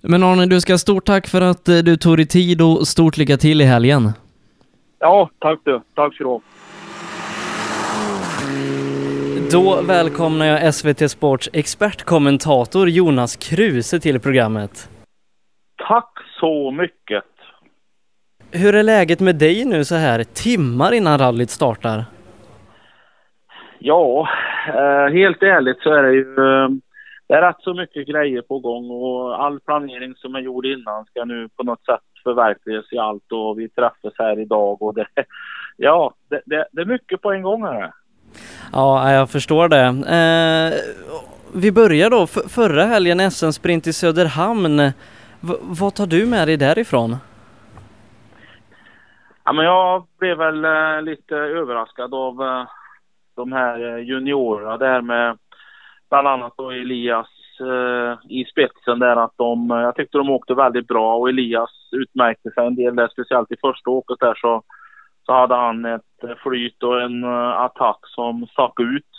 Men 0.00 0.22
Arne, 0.22 0.46
du 0.46 0.60
ska 0.60 0.78
stort 0.78 1.04
tack 1.04 1.28
för 1.28 1.40
att 1.40 1.68
eh, 1.68 1.78
du 1.78 1.96
tog 1.96 2.16
dig 2.16 2.26
tid 2.26 2.62
och 2.62 2.88
stort 2.88 3.16
lycka 3.16 3.36
till 3.36 3.60
i 3.60 3.64
helgen. 3.64 4.02
Ja, 4.98 5.30
tack 5.38 5.60
du. 5.64 5.80
Tack 5.94 6.14
ska 6.14 6.24
du 6.24 6.30
ha. 6.30 6.40
Då 9.52 9.82
välkomnar 9.82 10.46
jag 10.46 10.74
SVT 10.74 11.10
Sports 11.10 11.50
expertkommentator 11.52 12.88
Jonas 12.88 13.36
Kruse 13.36 14.00
till 14.00 14.20
programmet. 14.20 14.88
Tack 15.88 16.12
så 16.40 16.70
mycket. 16.70 17.24
Hur 18.54 18.74
är 18.74 18.82
läget 18.82 19.20
med 19.20 19.36
dig 19.36 19.64
nu 19.64 19.84
så 19.84 19.94
här 19.94 20.24
timmar 20.24 20.92
innan 20.92 21.18
rallyt 21.18 21.50
startar? 21.50 22.04
Ja, 23.78 24.28
eh, 24.68 25.12
helt 25.12 25.42
ärligt 25.42 25.82
så 25.82 25.92
är 25.92 26.02
det 26.02 26.12
ju 26.12 26.36
eh, 26.36 26.68
det 27.28 27.34
är 27.34 27.42
rätt 27.42 27.60
så 27.60 27.74
mycket 27.74 28.08
grejer 28.08 28.42
på 28.42 28.58
gång 28.58 28.90
och 28.90 29.44
all 29.44 29.60
planering 29.60 30.14
som 30.16 30.34
är 30.34 30.40
gjord 30.40 30.66
innan 30.66 31.04
ska 31.04 31.24
nu 31.24 31.48
på 31.56 31.62
något 31.62 31.84
sätt 31.84 32.00
förverkligas 32.22 32.92
i 32.92 32.98
allt 32.98 33.32
och 33.32 33.58
vi 33.58 33.68
träffas 33.68 34.12
här 34.18 34.40
idag 34.40 34.82
och 34.82 34.94
det, 34.94 35.06
ja, 35.76 36.14
det, 36.28 36.42
det, 36.46 36.66
det 36.72 36.80
är 36.80 36.86
mycket 36.86 37.22
på 37.22 37.32
en 37.32 37.42
gång 37.42 37.62
här. 37.62 37.92
Ja, 38.72 39.12
jag 39.12 39.30
förstår 39.30 39.68
det. 39.68 39.86
Eh, 40.16 40.78
vi 41.54 41.72
börjar 41.72 42.10
då, 42.10 42.22
F 42.22 42.38
förra 42.48 42.84
helgen 42.84 43.30
SM-sprint 43.30 43.86
i 43.86 43.92
Söderhamn. 43.92 44.76
V 45.40 45.54
vad 45.60 45.94
tar 45.94 46.06
du 46.06 46.26
med 46.26 46.48
dig 46.48 46.56
därifrån? 46.56 47.16
Ja, 49.44 49.52
men 49.52 49.64
jag 49.64 50.06
blev 50.18 50.38
väl 50.38 50.64
eh, 50.64 51.02
lite 51.02 51.36
överraskad 51.36 52.14
av 52.14 52.42
eh, 52.42 52.66
de 53.36 53.52
här 53.52 53.78
juniorerna. 53.78 54.00
juniorerna 54.00 54.76
där 54.76 55.00
med 55.00 55.38
bland 56.10 56.28
annat 56.28 56.52
då 56.56 56.70
Elias 56.70 57.28
eh, 57.60 58.18
i 58.28 58.44
spetsen 58.44 58.98
där 58.98 59.16
att 59.16 59.32
de, 59.36 59.70
eh, 59.70 59.80
jag 59.80 59.96
tyckte 59.96 60.18
de 60.18 60.30
åkte 60.30 60.54
väldigt 60.54 60.86
bra 60.86 61.16
och 61.16 61.28
Elias 61.28 61.70
utmärkte 61.92 62.50
sig 62.50 62.66
en 62.66 62.74
del 62.74 62.96
där, 62.96 63.08
speciellt 63.08 63.52
i 63.52 63.56
första 63.60 63.90
åket 63.90 64.16
där 64.20 64.34
så, 64.34 64.62
så 65.26 65.32
hade 65.32 65.54
han 65.54 65.84
ett 65.84 66.24
eh, 66.24 66.34
flyt 66.42 66.82
och 66.82 67.02
en 67.02 67.24
uh, 67.24 67.60
attack 67.60 67.98
som 68.02 68.46
stack 68.46 68.80
ut. 68.80 69.10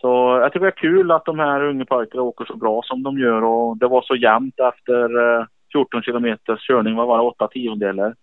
Så 0.00 0.38
jag 0.42 0.52
tycker 0.52 0.66
det 0.66 0.72
är 0.72 0.90
kul 0.90 1.10
att 1.10 1.24
de 1.24 1.38
här 1.38 1.62
unga 1.62 1.84
pojkarna 1.84 2.22
åker 2.22 2.44
så 2.44 2.56
bra 2.56 2.80
som 2.84 3.02
de 3.02 3.18
gör 3.18 3.44
och 3.44 3.76
det 3.76 3.88
var 3.88 4.02
så 4.02 4.14
jämnt 4.14 4.60
efter 4.60 5.16
uh, 5.18 5.44
14 5.72 6.02
kilometers 6.02 6.66
körning, 6.66 6.96
vad 6.96 7.06
var 7.06 7.18
det, 7.18 7.24
8 7.24 7.48
tiondelar. 7.48 8.14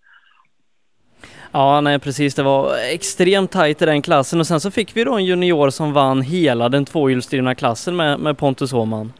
Ja, 1.52 1.82
nej 1.82 2.00
precis. 2.00 2.36
Det 2.36 2.44
var 2.44 2.70
extremt 2.94 3.52
tajt 3.52 3.82
i 3.82 3.86
den 3.86 4.02
klassen 4.02 4.40
och 4.40 4.48
sen 4.48 4.60
så 4.60 4.72
fick 4.72 4.98
vi 4.98 5.04
då 5.04 5.14
en 5.14 5.26
junior 5.26 5.70
som 5.70 5.94
vann 5.94 6.22
hela 6.22 6.70
den 6.70 6.86
tvåhjulsdrivna 6.86 7.56
klassen 7.56 7.96
med, 7.96 8.20
med 8.20 8.38
Pontus 8.38 8.74
Åhman. 8.74 9.14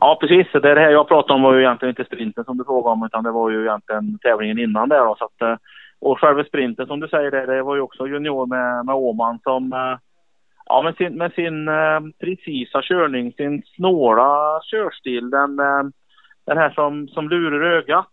Ja, 0.00 0.18
precis. 0.20 0.52
Det, 0.52 0.68
här 0.68 0.90
jag 0.90 1.08
pratade 1.08 1.34
om 1.34 1.42
var 1.42 1.54
ju 1.54 1.60
egentligen 1.60 1.90
inte 1.90 2.04
sprinten 2.04 2.44
som 2.44 2.58
du 2.58 2.64
frågade 2.64 2.92
om 2.92 3.04
utan 3.06 3.24
det 3.24 3.30
var 3.30 3.50
ju 3.50 3.62
egentligen 3.62 4.18
tävlingen 4.18 4.58
innan 4.58 4.88
där 4.88 5.04
då. 5.04 5.16
Så 5.18 5.24
att, 5.24 5.42
eh, 5.42 5.56
och 6.00 6.20
själva 6.20 6.44
sprinten 6.44 6.86
som 6.86 7.00
du 7.00 7.08
säger 7.08 7.30
det, 7.30 7.46
det 7.46 7.62
var 7.62 7.74
ju 7.74 7.80
också 7.80 8.06
junior 8.06 8.46
med, 8.46 8.86
med 8.86 8.94
Åhman 8.94 9.38
som 9.42 9.72
eh, 9.72 9.98
Ja, 10.66 10.82
med 10.82 10.96
sin, 10.96 11.14
med 11.14 11.32
sin 11.32 11.68
eh, 11.68 12.00
precisa 12.20 12.82
körning, 12.82 13.32
sin 13.32 13.62
snåla 13.76 14.60
körstil, 14.62 15.30
den, 15.30 15.56
den 16.46 16.56
här 16.56 16.70
som, 16.70 17.08
som 17.08 17.28
lurar 17.28 17.76
ögat. 17.76 18.12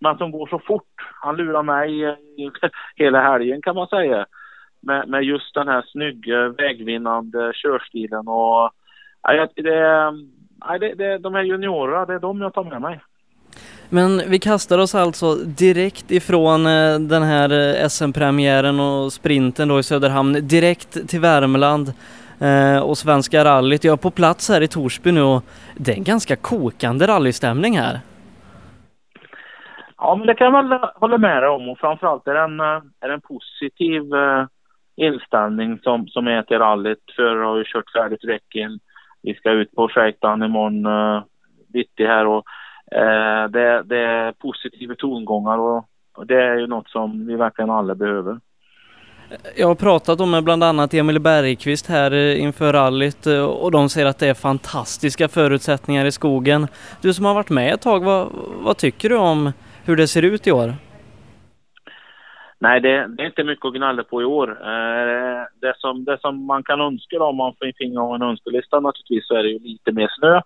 Men 0.00 0.18
som 0.18 0.30
går 0.30 0.46
så 0.46 0.58
fort. 0.58 0.94
Han 1.20 1.36
lurar 1.36 1.62
mig 1.62 2.04
eh, 2.04 2.14
hela 2.96 3.22
helgen 3.22 3.62
kan 3.62 3.74
man 3.74 3.86
säga. 3.86 4.26
Med, 4.82 5.08
med 5.08 5.22
just 5.24 5.54
den 5.54 5.68
här 5.68 5.84
snygga 5.86 6.48
vägvinnande 6.48 7.52
körstilen 7.54 8.28
och 8.28 8.70
ja, 9.22 9.48
det, 9.56 9.62
det, 10.78 10.94
det, 10.94 11.18
de 11.18 11.34
här 11.34 11.42
juniorerna, 11.42 12.06
det 12.06 12.14
är 12.14 12.18
de 12.18 12.40
jag 12.40 12.54
tar 12.54 12.64
med 12.64 12.80
mig. 12.80 13.00
Men 13.88 14.22
vi 14.30 14.38
kastar 14.38 14.78
oss 14.78 14.94
alltså 14.94 15.34
direkt 15.34 16.10
ifrån 16.10 16.66
eh, 16.66 16.98
den 16.98 17.22
här 17.22 17.80
eh, 17.82 17.88
SM-premiären 17.88 18.80
och 18.80 19.12
sprinten 19.12 19.68
då 19.68 19.78
i 19.78 19.82
Söderhamn 19.82 20.48
direkt 20.48 21.08
till 21.08 21.20
Värmland 21.20 21.92
och 22.82 22.98
Svenska 22.98 23.44
rallyt. 23.44 23.84
Jag 23.84 23.92
är 23.92 23.96
på 23.96 24.10
plats 24.10 24.48
här 24.48 24.60
i 24.60 24.68
Torsby 24.68 25.12
nu 25.12 25.22
och 25.22 25.44
det 25.76 25.92
är 25.92 25.96
en 25.96 26.04
ganska 26.04 26.36
kokande 26.36 27.06
rallystämning 27.06 27.78
här. 27.78 28.00
Ja, 30.00 30.16
men 30.16 30.26
det 30.26 30.34
kan 30.34 30.54
jag 30.54 30.68
väl 30.68 30.78
hålla 30.94 31.18
med 31.18 31.42
dig 31.42 31.50
om 31.50 31.68
och 31.68 31.78
framförallt 31.78 32.26
är 32.26 32.34
det 32.34 32.40
en, 32.40 32.60
eh, 32.60 32.82
är 33.00 33.08
det 33.08 33.14
en 33.14 33.20
positiv 33.20 34.14
eh, 34.14 34.46
inställning 34.96 35.78
som, 35.82 36.08
som 36.08 36.26
är 36.26 36.42
till 36.42 36.58
rallyt. 36.58 36.98
Förare 37.16 37.44
har 37.44 37.56
ju 37.56 37.64
kört 37.66 37.92
färdigt 37.92 38.24
räcken. 38.24 38.78
Vi 39.22 39.34
ska 39.34 39.50
ut 39.50 39.74
på 39.74 39.88
shakedown 39.88 40.42
imorgon 40.42 40.86
uh, 40.86 41.22
bitti 41.72 42.06
här 42.06 42.26
och 42.26 42.44
uh, 42.96 43.50
det, 43.50 43.82
det 43.82 43.98
är 43.98 44.32
positiva 44.32 44.94
tongångar 44.94 45.58
och, 45.58 45.84
och 46.16 46.26
det 46.26 46.42
är 46.42 46.56
ju 46.56 46.66
något 46.66 46.88
som 46.88 47.26
vi 47.26 47.36
verkligen 47.36 47.70
alla 47.70 47.94
behöver. 47.94 48.40
Jag 49.56 49.66
har 49.66 49.74
pratat 49.74 50.28
med 50.28 50.44
bland 50.44 50.64
annat 50.64 50.94
Emil 50.94 51.20
Bergqvist 51.20 51.86
här 51.86 52.36
inför 52.36 52.72
rallyt 52.72 53.26
och 53.60 53.70
de 53.70 53.88
säger 53.88 54.06
att 54.06 54.18
det 54.18 54.28
är 54.28 54.34
fantastiska 54.34 55.28
förutsättningar 55.28 56.04
i 56.04 56.12
skogen. 56.12 56.66
Du 57.02 57.14
som 57.14 57.24
har 57.24 57.34
varit 57.34 57.50
med 57.50 57.74
ett 57.74 57.82
tag, 57.82 58.04
vad, 58.04 58.28
vad 58.62 58.76
tycker 58.76 59.08
du 59.08 59.16
om 59.16 59.52
hur 59.90 59.96
det 59.96 60.08
ser 60.08 60.22
ut 60.22 60.46
i 60.46 60.52
år? 60.52 60.74
Nej, 62.58 62.80
det, 62.80 63.06
det, 63.06 63.22
är 63.22 63.26
inte 63.26 63.44
mycket 63.44 63.64
att 63.64 63.74
gnälla 63.74 64.02
på 64.02 64.22
i 64.22 64.24
år. 64.24 64.48
Eh, 64.50 65.42
det, 65.60 65.74
som, 65.76 66.04
det 66.04 66.18
som 66.20 66.46
man 66.46 66.62
kan 66.62 66.80
önska 66.80 67.22
om 67.22 67.36
man 67.36 67.54
finge 67.78 68.00
av 68.00 68.14
en 68.14 68.22
önskelista 68.22 68.80
naturligtvis 68.80 69.26
så 69.26 69.34
är 69.34 69.42
det 69.42 69.48
ju 69.48 69.58
lite 69.58 69.92
mer 69.92 70.08
snö. 70.18 70.40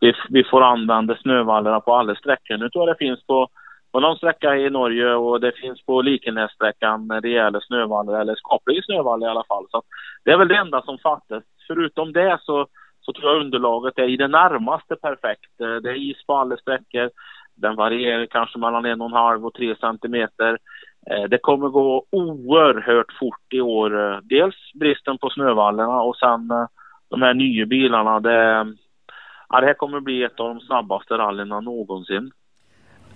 Vi, 0.00 0.14
vi 0.28 0.44
får 0.44 0.62
använda 0.62 1.16
snövallarna 1.16 1.80
på 1.80 1.94
alla 1.94 2.14
sträckor. 2.14 2.56
Nu 2.56 2.68
tror 2.68 2.88
jag 2.88 2.96
det 2.96 3.04
finns 3.04 3.26
på, 3.26 3.48
på 3.92 4.00
någon 4.00 4.16
sträcka 4.16 4.56
i 4.56 4.70
Norge 4.70 5.14
och 5.14 5.40
det 5.40 5.52
finns 5.52 5.86
på 5.86 6.02
Likenässträckan 6.02 7.20
rejäla 7.22 7.60
snövallar, 7.60 8.20
eller 8.20 8.34
skapliga 8.34 8.82
snövallar 8.82 9.26
i 9.26 9.30
alla 9.30 9.44
fall. 9.44 9.66
Så 9.70 9.82
det 10.24 10.30
är 10.30 10.38
väl 10.38 10.48
det 10.48 10.56
enda 10.56 10.82
som 10.82 10.98
fattas. 10.98 11.42
Förutom 11.66 12.12
det 12.12 12.38
så, 12.42 12.66
så 13.00 13.12
tror 13.12 13.32
jag 13.32 13.40
underlaget 13.40 13.98
är 13.98 14.08
i 14.08 14.16
det 14.16 14.28
närmaste 14.28 14.96
perfekt. 14.96 15.60
Eh, 15.60 15.76
det 15.82 15.90
är 15.90 16.10
is 16.10 16.26
på 16.26 16.36
alla 16.36 16.56
sträckor. 16.56 17.10
Den 17.60 17.76
varierar 17.76 18.26
kanske 18.26 18.58
mellan 18.58 18.84
en 18.84 19.00
och 19.00 19.06
en 19.06 19.12
halv 19.12 19.46
och 19.46 19.54
tre 19.54 19.76
centimeter. 19.76 20.58
Eh, 21.10 21.28
det 21.30 21.38
kommer 21.38 21.68
gå 21.68 22.04
oerhört 22.10 23.12
fort 23.20 23.52
i 23.54 23.60
år. 23.60 24.12
Eh, 24.12 24.18
dels 24.22 24.54
bristen 24.74 25.18
på 25.18 25.30
snövallarna 25.30 26.02
och 26.02 26.16
sen 26.16 26.50
eh, 26.50 26.66
de 27.08 27.22
här 27.22 27.34
nya 27.34 27.66
bilarna. 27.66 28.20
Det, 28.20 28.66
ja, 29.48 29.60
det 29.60 29.66
här 29.66 29.74
kommer 29.74 30.00
bli 30.00 30.22
ett 30.22 30.40
av 30.40 30.48
de 30.48 30.60
snabbaste 30.60 31.14
rallyna 31.14 31.60
någonsin. 31.60 32.30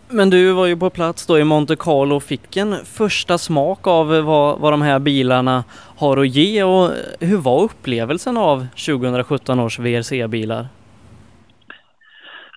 Men 0.08 0.30
du 0.30 0.52
var 0.52 0.66
ju 0.66 0.76
på 0.76 0.90
plats 0.90 1.26
då 1.26 1.38
i 1.38 1.44
Monte 1.44 1.76
Carlo 1.76 2.16
och 2.16 2.22
fick 2.22 2.56
en 2.56 2.74
första 2.84 3.38
smak 3.38 3.86
av 3.86 4.08
vad, 4.08 4.58
vad 4.60 4.72
de 4.72 4.82
här 4.82 4.98
bilarna 4.98 5.64
har 5.98 6.16
att 6.16 6.28
ge 6.28 6.62
och 6.62 6.90
hur 7.20 7.36
var 7.36 7.62
upplevelsen 7.62 8.36
av 8.36 8.66
2017 8.86 9.60
års 9.60 9.78
VRC-bilar? 9.78 10.66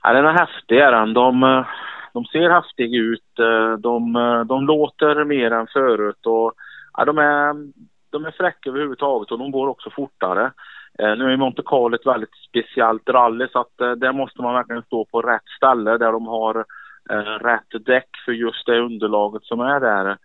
Ja, 0.04 0.14
den 0.14 0.26
är 0.26 0.34
häftig 0.34 0.78
är 0.78 0.92
den. 0.92 1.14
De, 1.14 1.44
eh, 1.44 1.66
de 2.14 2.26
ser 2.26 2.50
häftiga 2.50 3.00
ut. 3.00 3.40
Eh, 3.40 3.74
de, 3.74 4.16
eh, 4.16 4.44
de 4.44 4.66
låter 4.66 5.24
mer 5.24 5.52
än 5.52 5.68
förut. 5.68 6.26
Och, 6.26 6.54
ja, 6.98 7.06
de, 7.06 7.18
är, 7.18 7.56
de 8.12 8.26
är 8.26 8.32
fräcka 8.32 8.70
överhuvudtaget 8.70 9.32
och 9.32 9.40
de 9.40 9.52
går 9.52 9.68
också 9.68 9.90
fortare. 9.90 10.52
Nu 11.00 11.34
är 11.34 11.38
Monte 11.38 11.62
Carlo 11.66 11.96
ett 11.96 12.06
väldigt 12.06 12.36
speciellt 12.50 13.10
rally 13.10 13.48
så 13.52 13.60
att 13.60 13.78
där 13.78 14.14
måste 14.14 14.42
man 14.42 14.54
verkligen 14.54 14.84
stå 14.84 15.06
på 15.06 15.22
rätt 15.22 15.48
ställe 15.58 15.98
där 15.98 16.12
de 16.12 16.28
har 16.28 16.66
rätt 17.40 17.86
däck 17.86 18.10
för 18.26 18.32
just 18.32 18.66
det 18.66 18.80
underlaget 18.80 19.44
som 19.44 19.60
är 19.60 19.80
där. 19.80 20.18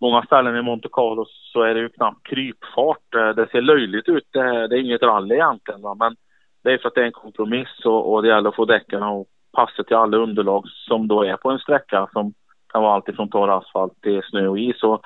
Många 0.00 0.22
ställen 0.22 0.56
i 0.56 0.62
Monte 0.62 0.88
Carlo 0.92 1.24
så 1.52 1.62
är 1.62 1.74
det 1.74 1.80
ju 1.80 1.88
knappt 1.88 2.26
krypfart. 2.26 3.12
Det 3.36 3.48
ser 3.50 3.60
löjligt 3.60 4.08
ut. 4.08 4.28
Det 4.32 4.40
är 4.40 4.74
inget 4.74 5.02
rally 5.02 5.34
egentligen 5.34 5.80
men 5.98 6.16
det 6.62 6.72
är 6.72 6.78
för 6.78 6.88
att 6.88 6.94
det 6.94 7.00
är 7.00 7.06
en 7.06 7.12
kompromiss 7.12 7.84
och, 7.84 8.12
och 8.12 8.22
det 8.22 8.28
gäller 8.28 8.48
att 8.48 8.56
få 8.56 8.64
däcken 8.64 9.02
att 9.02 9.26
passa 9.52 9.84
till 9.84 9.96
alla 9.96 10.16
underlag 10.16 10.64
som 10.68 11.08
då 11.08 11.22
är 11.22 11.36
på 11.36 11.50
en 11.50 11.58
sträcka 11.58 12.08
som 12.12 12.32
kan 12.72 12.82
vara 12.82 12.94
alltifrån 12.94 13.30
torr 13.30 13.58
asfalt 13.58 14.02
till 14.02 14.22
snö 14.22 14.46
och 14.46 14.58
is. 14.58 14.82
Och, 14.82 15.02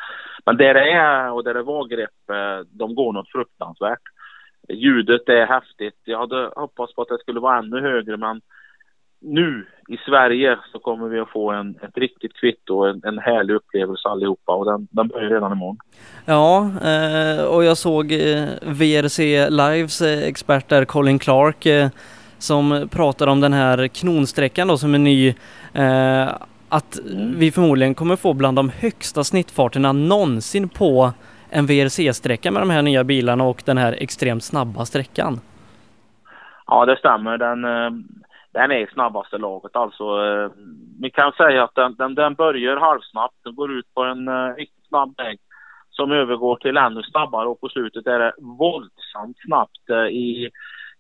men 0.47 0.57
där 0.57 0.75
det 0.75 0.93
är 0.93 1.33
och 1.33 1.45
där 1.45 1.55
det 1.55 1.63
var 1.63 1.87
grepp, 1.87 2.31
eh, 2.31 2.67
de 2.71 2.95
går 2.95 3.13
något 3.13 3.31
fruktansvärt. 3.33 4.03
Ljudet 4.69 5.29
är 5.29 5.47
häftigt. 5.47 6.01
Jag 6.05 6.19
hade 6.19 6.51
hoppats 6.57 6.95
på 6.95 7.03
att 7.03 7.09
det 7.09 7.19
skulle 7.19 7.41
vara 7.41 7.59
ännu 7.59 7.81
högre 7.81 8.17
men 8.17 8.41
nu 9.23 9.67
i 9.89 9.97
Sverige 9.97 10.59
så 10.73 10.79
kommer 10.79 11.09
vi 11.09 11.21
att 11.21 11.31
få 11.31 11.51
en, 11.51 11.75
ett 11.83 11.99
riktigt 11.99 12.37
kvitto, 12.37 12.85
en, 12.85 13.01
en 13.05 13.19
härlig 13.19 13.55
upplevelse 13.55 14.09
allihopa 14.09 14.53
och 14.53 14.65
den, 14.65 14.89
den 14.91 15.09
börjar 15.09 15.31
redan 15.31 15.53
imorgon. 15.53 15.77
Ja, 16.25 16.71
eh, 16.85 17.45
och 17.45 17.65
jag 17.65 17.77
såg 17.77 18.13
eh, 18.13 18.49
VRC 18.63 19.51
Lives 19.51 20.01
eh, 20.01 20.29
expert 20.29 20.69
där, 20.69 20.85
Colin 20.85 21.19
Clark, 21.19 21.91
som 22.39 22.89
pratade 22.93 23.31
om 23.31 23.41
den 23.41 23.53
här 23.53 23.89
knonsträckan 23.89 24.69
då 24.69 24.79
som 24.79 24.95
är 24.95 24.99
ny. 24.99 25.35
Att 26.69 27.01
vi 27.37 27.53
förmodligen 27.53 27.95
kommer 27.95 28.17
få 28.17 28.35
bland 28.35 28.57
de 28.57 28.71
högsta 28.81 29.25
snittfarterna 29.25 29.93
någonsin 29.93 30.69
på 30.69 31.13
en 31.51 31.67
VRC-sträcka 31.67 32.51
med 32.51 32.63
de 32.63 32.71
här 32.71 32.83
nya 32.83 33.05
bilarna 33.05 33.45
och 33.45 33.63
den 33.67 33.79
här 33.79 33.93
extremt 33.93 34.45
snabba 34.45 34.85
sträckan. 34.85 35.41
Ja, 36.67 36.87
det 36.87 36.97
stämmer. 36.97 37.39
Den, 37.39 37.65
den 38.53 38.71
är 38.71 38.87
snabbaste 38.93 39.39
laget. 39.39 39.77
Alltså, 39.77 40.05
eh, 40.05 40.51
vi 41.01 41.11
kan 41.11 41.33
säga 41.33 41.65
att 41.65 41.75
den, 41.75 41.95
den, 41.95 42.15
den 42.15 42.35
börjar 42.35 42.77
halvsnabbt. 42.77 43.35
Den 43.45 43.55
går 43.55 43.73
ut 43.73 43.95
på 43.95 44.03
en 44.03 44.29
eh, 44.29 44.55
riktigt 44.55 44.87
snabb 44.89 45.15
väg 45.19 45.39
som 45.91 46.13
övergår 46.13 46.57
till 46.57 46.77
ännu 46.77 47.03
snabbare 47.03 47.49
och 47.49 47.61
på 47.61 47.69
slutet 47.69 48.07
är 48.07 48.19
det 48.19 48.33
våldsamt 48.39 49.37
snabbt 49.47 49.91
eh, 49.91 50.07
i, 50.07 50.51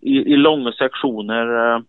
i, 0.00 0.12
i 0.32 0.36
långa 0.36 0.72
sektioner. 0.72 1.82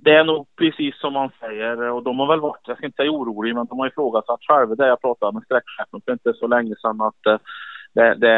Det 0.00 0.14
är 0.14 0.24
nog 0.24 0.46
precis 0.56 1.00
som 1.00 1.12
man 1.12 1.30
säger 1.40 1.80
och 1.80 2.02
de 2.02 2.18
har 2.18 2.26
väl 2.26 2.40
varit, 2.40 2.60
jag 2.66 2.76
ska 2.76 2.86
inte 2.86 2.96
säga 2.96 3.10
oroliga, 3.10 3.54
men 3.54 3.66
de 3.66 3.78
har 3.78 3.86
ifrågasatt 3.86 4.40
själva 4.40 4.74
det 4.74 4.86
jag 4.86 5.00
pratade 5.00 5.32
med 5.32 5.42
sträckchefen 5.42 6.00
för 6.04 6.12
inte 6.12 6.32
så 6.34 6.46
länge 6.46 6.74
sedan 6.82 7.00
att 7.00 7.40
det, 7.96 8.14
det, 8.14 8.36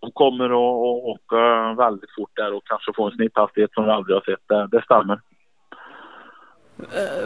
de 0.00 0.10
kommer 0.12 0.44
att 0.44 1.04
åka 1.12 1.74
väldigt 1.74 2.14
fort 2.16 2.36
där 2.36 2.54
och 2.54 2.66
kanske 2.66 2.92
få 2.96 3.06
en 3.06 3.16
snitthastighet 3.16 3.72
som 3.72 3.84
vi 3.84 3.90
aldrig 3.90 4.16
har 4.16 4.22
sett. 4.22 4.48
Det, 4.48 4.68
det 4.72 4.82
stämmer. 4.84 5.20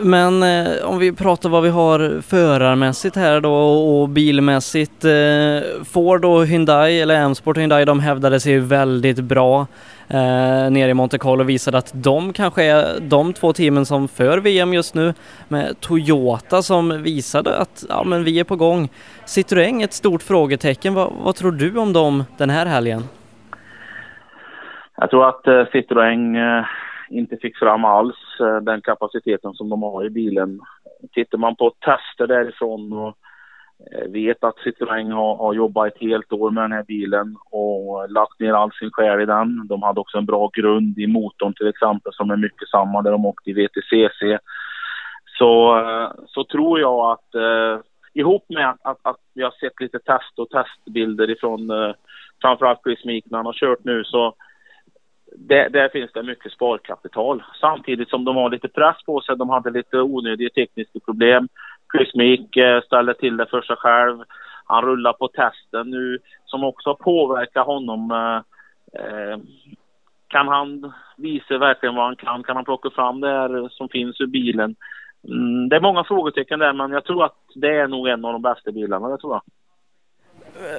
Men 0.01 0.43
eh, 0.43 0.85
om 0.85 0.99
vi 0.99 1.13
pratar 1.13 1.49
vad 1.49 1.63
vi 1.63 1.69
har 1.69 2.21
förarmässigt 2.23 3.17
här 3.17 3.41
då 3.41 3.55
och 3.55 4.09
bilmässigt. 4.09 5.05
Eh, 5.05 5.85
Ford 5.85 6.25
och 6.25 6.47
Hyundai, 6.47 7.01
eller 7.01 7.15
M-Sport 7.15 7.57
och 7.57 7.61
Hyundai, 7.61 7.85
de 7.85 8.01
hävdade 8.01 8.41
sig 8.41 8.59
väldigt 8.59 9.21
bra 9.21 9.67
eh, 10.09 10.71
nere 10.71 10.91
i 10.91 10.95
Monte 10.95 11.19
Carlo 11.19 11.43
och 11.43 11.49
visade 11.49 11.79
att 11.79 11.93
de 11.95 12.33
kanske 12.33 12.65
är 12.65 13.01
de 13.01 13.33
två 13.33 13.53
teamen 13.53 13.87
som 13.87 14.09
för 14.09 14.39
VM 14.39 14.75
just 14.75 14.95
nu 14.95 15.15
med 15.49 15.81
Toyota 15.81 16.63
som 16.63 17.03
visade 17.03 17.59
att 17.59 17.85
ja, 17.89 18.05
men 18.05 18.25
vi 18.25 18.41
är 18.41 18.45
på 18.45 18.57
gång. 18.57 18.89
Citroën 19.27 19.85
ett 19.85 19.93
stort 19.93 20.23
frågetecken. 20.23 20.95
Va, 20.95 21.13
vad 21.25 21.35
tror 21.35 21.53
du 21.53 21.79
om 21.79 21.93
dem 21.93 22.25
den 22.37 22.51
här 22.51 22.67
helgen? 22.67 23.03
Jag 24.97 25.11
tror 25.11 25.29
att 25.29 25.47
eh, 25.47 25.53
Citroën 25.53 26.59
eh 26.59 26.65
inte 27.15 27.37
fick 27.37 27.59
fram 27.59 27.85
alls 27.85 28.17
eh, 28.41 28.57
den 28.57 28.81
kapaciteten 28.81 29.53
som 29.53 29.69
de 29.69 29.83
har 29.83 30.05
i 30.05 30.11
bilen. 30.11 30.61
Tittar 31.13 31.39
man 31.39 31.57
på 31.57 31.71
tester 31.71 32.27
därifrån 32.27 32.93
och 32.93 33.17
eh, 33.93 34.11
vet 34.11 34.45
att 34.45 34.57
Citroën 34.57 35.13
har, 35.13 35.37
har 35.37 35.55
jobbat 35.55 35.87
ett 35.87 36.01
helt 36.01 36.33
år 36.33 36.51
med 36.51 36.65
den 36.65 36.73
här 36.73 36.83
bilen 36.83 37.37
och 37.51 38.11
lagt 38.11 38.41
ner 38.41 38.53
all 38.53 38.73
sin 38.73 38.91
själ 38.93 39.21
i 39.21 39.27
den. 39.27 39.67
De 39.67 39.83
hade 39.83 40.01
också 40.01 40.19
en 40.19 40.27
bra 40.27 40.51
grund 40.53 40.99
i 40.99 41.07
motorn 41.07 41.55
till 41.55 41.69
exempel 41.69 42.13
som 42.13 42.31
är 42.31 42.37
mycket 42.37 42.69
samma 42.69 43.03
där 43.03 43.11
de 43.11 43.27
åkte 43.27 43.51
i 43.51 43.53
VTCC. 43.53 44.39
Så, 45.39 45.79
eh, 45.79 46.11
så 46.27 46.45
tror 46.45 46.81
jag 46.81 47.11
att 47.11 47.35
eh, 47.35 47.81
ihop 48.15 48.45
med 48.49 48.69
att, 48.69 48.81
att, 48.83 48.99
att 49.03 49.21
vi 49.35 49.43
har 49.43 49.51
sett 49.51 49.81
lite 49.81 49.99
test 49.99 50.39
och 50.39 50.51
testbilder 50.51 51.31
ifrån 51.31 51.71
eh, 51.71 51.93
framförallt 52.43 52.83
Chris 52.83 53.05
Meek 53.05 53.25
när 53.31 53.39
han 53.39 53.47
har 53.47 53.53
kört 53.53 53.85
nu 53.85 54.05
så 54.05 54.35
där, 55.35 55.71
där, 55.71 55.89
finns 55.89 56.13
det 56.13 56.23
mycket 56.23 56.53
sparkapital. 56.53 57.43
Samtidigt 57.61 58.09
som 58.09 58.25
de 58.25 58.37
har 58.37 58.51
lite 58.51 58.69
press 58.69 58.97
på 59.07 59.21
sig. 59.21 59.37
De 59.37 59.49
hade 59.49 59.71
lite 59.71 60.01
onödiga 60.01 60.51
tekniska 60.51 61.01
problem. 61.05 61.49
Chris 61.97 62.15
Meek 62.15 62.57
eh, 62.57 62.81
ställde 62.83 63.15
till 63.15 63.37
det 63.37 63.47
för 63.47 63.63
sig 63.63 63.77
själv. 63.77 64.19
Han 64.65 64.85
rullar 64.85 65.13
på 65.13 65.29
testen 65.29 65.91
nu 65.91 66.19
som 66.45 66.65
också 66.65 66.95
påverkar 66.95 67.65
honom. 67.65 68.11
Eh, 68.11 68.37
eh, 69.03 69.39
kan 70.29 70.49
han 70.49 70.93
visa 71.17 71.59
verkligen 71.59 71.95
vad 71.95 72.05
han 72.05 72.17
kan? 72.17 72.43
Kan 72.43 72.57
han 72.57 72.65
plocka 72.65 72.91
fram 72.91 73.21
det 73.21 73.29
här 73.29 73.69
som 73.69 73.89
finns 73.89 74.21
ur 74.21 74.27
bilen? 74.27 74.77
Mm, 75.29 75.69
det 75.69 75.77
är 75.77 75.81
många 75.81 76.05
frågetecken 76.05 76.59
där 76.59 76.73
men 76.73 76.91
jag 76.91 77.05
tror 77.05 77.25
att 77.25 77.37
det 77.55 77.77
är 77.77 77.89
nog 77.89 78.09
en 78.09 78.25
av 78.25 78.33
de 78.33 78.43
bästa 78.43 78.73
bilarna, 78.73 79.09
det 79.09 79.19
tror 79.19 79.33
jag. 79.33 79.43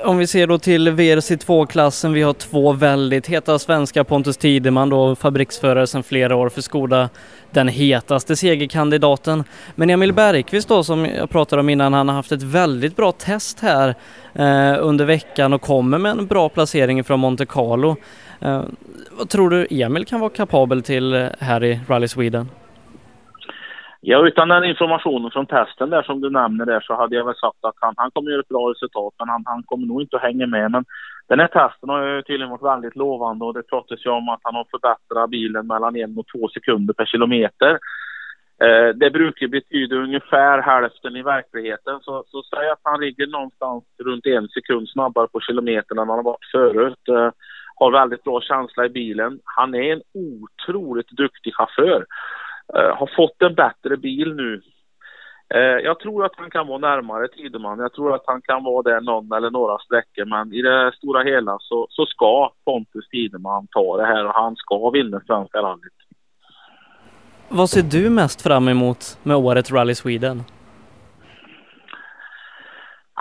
Om 0.04 0.18
vi 0.18 0.28
ser 0.28 0.48
då 0.48 0.58
till 0.58 0.90
VRC2-klassen, 0.90 2.14
vi 2.14 2.22
har 2.22 2.34
två 2.34 2.74
väldigt 2.74 3.28
heta 3.28 3.60
svenskar, 3.60 4.04
Pontus 4.04 4.38
Tideman 4.38 4.90
då, 4.90 5.16
fabriksförare 5.16 5.88
sedan 5.88 6.04
flera 6.04 6.36
år 6.36 6.50
för 6.50 6.62
Skoda, 6.62 7.10
den 7.52 7.68
hetaste 7.68 8.36
segerkandidaten. 8.36 9.44
Men 9.76 9.90
Emil 9.90 10.14
Bergqvist 10.14 10.68
då, 10.68 10.84
som 10.84 11.06
jag 11.06 11.30
pratade 11.30 11.60
om 11.60 11.70
innan, 11.70 11.94
han 11.94 12.08
har 12.08 12.16
haft 12.16 12.32
ett 12.32 12.44
väldigt 12.44 12.96
bra 12.96 13.12
test 13.12 13.60
här 13.60 13.96
eh, 14.34 14.76
under 14.80 15.06
veckan 15.06 15.54
och 15.54 15.62
kommer 15.62 15.98
med 15.98 16.12
en 16.12 16.28
bra 16.28 16.50
placering 16.50 17.04
från 17.04 17.20
Monte 17.20 17.46
Carlo. 17.46 17.96
Eh, 18.42 18.64
vad 19.12 19.30
tror 19.30 19.50
du 19.50 19.68
Emil 19.70 20.06
kan 20.06 20.20
vara 20.20 20.30
kapabel 20.30 20.84
till 20.84 21.14
eh, 21.14 21.28
här 21.40 21.64
i 21.64 21.80
Rally 21.88 22.08
Sweden? 22.08 22.50
Ja, 24.08 24.28
utan 24.28 24.48
den 24.48 24.64
informationen 24.64 25.32
från 25.32 25.46
testen 25.46 25.90
där 25.90 26.04
som 26.04 26.22
du 26.22 26.30
nämner 26.30 26.66
där 26.66 26.80
så 26.80 26.96
hade 26.96 27.16
jag 27.16 27.26
väl 27.26 27.36
sagt 27.36 27.66
att 27.66 27.76
han, 27.80 27.94
han 27.98 28.12
kommer 28.12 28.32
göra 28.32 28.42
ett 28.42 28.48
bra 28.48 28.72
resultat 28.72 29.14
men 29.20 29.30
han, 29.30 29.44
han 29.46 29.64
kommer 29.64 29.88
nog 29.88 30.02
inte 30.02 30.16
att 30.16 30.22
hänga 30.22 30.48
med. 30.48 30.72
Men 30.72 30.86
den 31.28 31.40
här 31.40 31.48
testen 31.48 31.90
har 31.90 32.08
ju 32.08 32.22
tydligen 32.22 32.50
varit 32.50 32.74
väldigt 32.74 32.96
lovande 32.96 33.46
och 33.46 33.54
det 33.54 33.64
pratas 33.64 34.06
ju 34.06 34.10
om 34.10 34.30
att 34.30 34.40
han 34.44 34.56
har 34.56 34.68
förbättrat 34.72 35.30
bilen 35.30 35.68
mellan 35.68 35.96
en 35.96 36.18
och 36.18 36.28
två 36.34 36.48
sekunder 36.48 36.94
per 36.94 37.06
kilometer. 37.06 37.72
Eh, 38.64 38.90
det 38.96 39.10
brukar 39.12 39.48
betyda 39.48 39.96
ungefär 39.96 40.62
hälften 40.62 41.16
i 41.16 41.22
verkligheten 41.22 42.00
så, 42.02 42.24
så 42.28 42.44
säg 42.44 42.70
att 42.70 42.84
han 42.84 43.00
ligger 43.00 43.28
någonstans 43.28 43.84
runt 44.04 44.26
en 44.26 44.48
sekund 44.48 44.90
snabbare 44.90 45.28
på 45.28 45.40
kilometern 45.40 46.00
än 46.00 46.10
han 46.10 46.18
har 46.18 46.24
varit 46.24 46.52
förut. 46.52 47.08
Eh, 47.10 47.30
har 47.76 47.92
väldigt 47.92 48.24
bra 48.24 48.42
känsla 48.42 48.86
i 48.86 48.90
bilen. 48.90 49.40
Han 49.44 49.76
är 49.76 49.94
en 49.94 50.02
otroligt 50.14 51.10
duktig 51.10 51.56
chaufför. 51.56 52.06
Eh, 52.74 52.96
har 52.98 53.10
fått 53.16 53.42
en 53.42 53.56
bättre 53.56 53.98
bil 53.98 54.36
nu. 54.36 54.62
Eh, 55.54 55.60
jag 55.60 56.00
tror 56.00 56.26
att 56.26 56.32
han 56.36 56.50
kan 56.50 56.68
vara 56.68 56.78
närmare 56.78 57.28
Tideman. 57.28 57.80
Jag 57.80 57.94
tror 57.94 58.16
att 58.16 58.24
han 58.26 58.42
kan 58.42 58.64
vara 58.64 58.82
där 58.82 59.02
någon 59.02 59.32
eller 59.32 59.52
några 59.52 59.78
sträckor. 59.78 60.26
Men 60.26 60.54
i 60.54 60.62
det 60.62 60.92
stora 60.98 61.24
hela 61.24 61.58
så, 61.60 61.88
så 61.90 62.06
ska 62.06 62.52
Pontus 62.66 63.10
Tideman 63.10 63.68
ta 63.72 63.98
det 63.98 64.06
här 64.06 64.26
och 64.26 64.34
han 64.34 64.56
ska 64.56 64.90
vinna 64.90 65.22
Svenska 65.28 65.58
rallyt. 65.58 65.94
Vad 67.50 67.70
ser 67.70 67.82
du 67.82 68.10
mest 68.10 68.42
fram 68.42 68.68
emot 68.68 69.18
med 69.24 69.38
året 69.38 69.72
Rally 69.72 69.96
Sweden? 69.96 70.44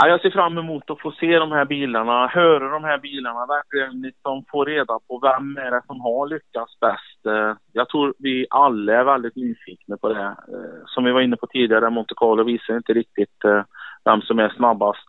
Ja, 0.00 0.08
jag 0.08 0.20
ser 0.20 0.30
fram 0.30 0.58
emot 0.58 0.90
att 0.90 1.00
få 1.00 1.12
se 1.12 1.38
de 1.38 1.52
här 1.52 1.64
bilarna, 1.64 2.26
höra 2.26 2.68
de 2.68 2.84
här 2.84 2.98
bilarna, 2.98 3.46
verkligen 3.46 4.00
liksom 4.00 4.44
få 4.50 4.64
reda 4.64 4.98
på 5.08 5.18
vem 5.18 5.56
är 5.56 5.70
det 5.70 5.82
som 5.86 6.00
har 6.00 6.26
lyckats 6.26 6.80
bäst. 6.80 7.26
Eh, 7.26 7.56
jag 7.72 7.88
tror 7.88 8.14
vi 8.18 8.46
alla 8.50 8.92
är 8.92 9.04
väldigt 9.04 9.36
nyfikna 9.36 9.96
på 9.96 10.08
det. 10.08 10.24
Eh, 10.24 10.82
som 10.86 11.04
vi 11.04 11.12
var 11.12 11.20
inne 11.20 11.36
på 11.36 11.46
tidigare, 11.46 11.90
Monte 11.90 12.14
Carlo 12.16 12.44
visar 12.44 12.76
inte 12.76 12.92
riktigt 12.92 13.44
eh, 13.44 13.62
vem 14.04 14.22
som 14.22 14.38
är 14.38 14.48
snabbast. 14.48 15.06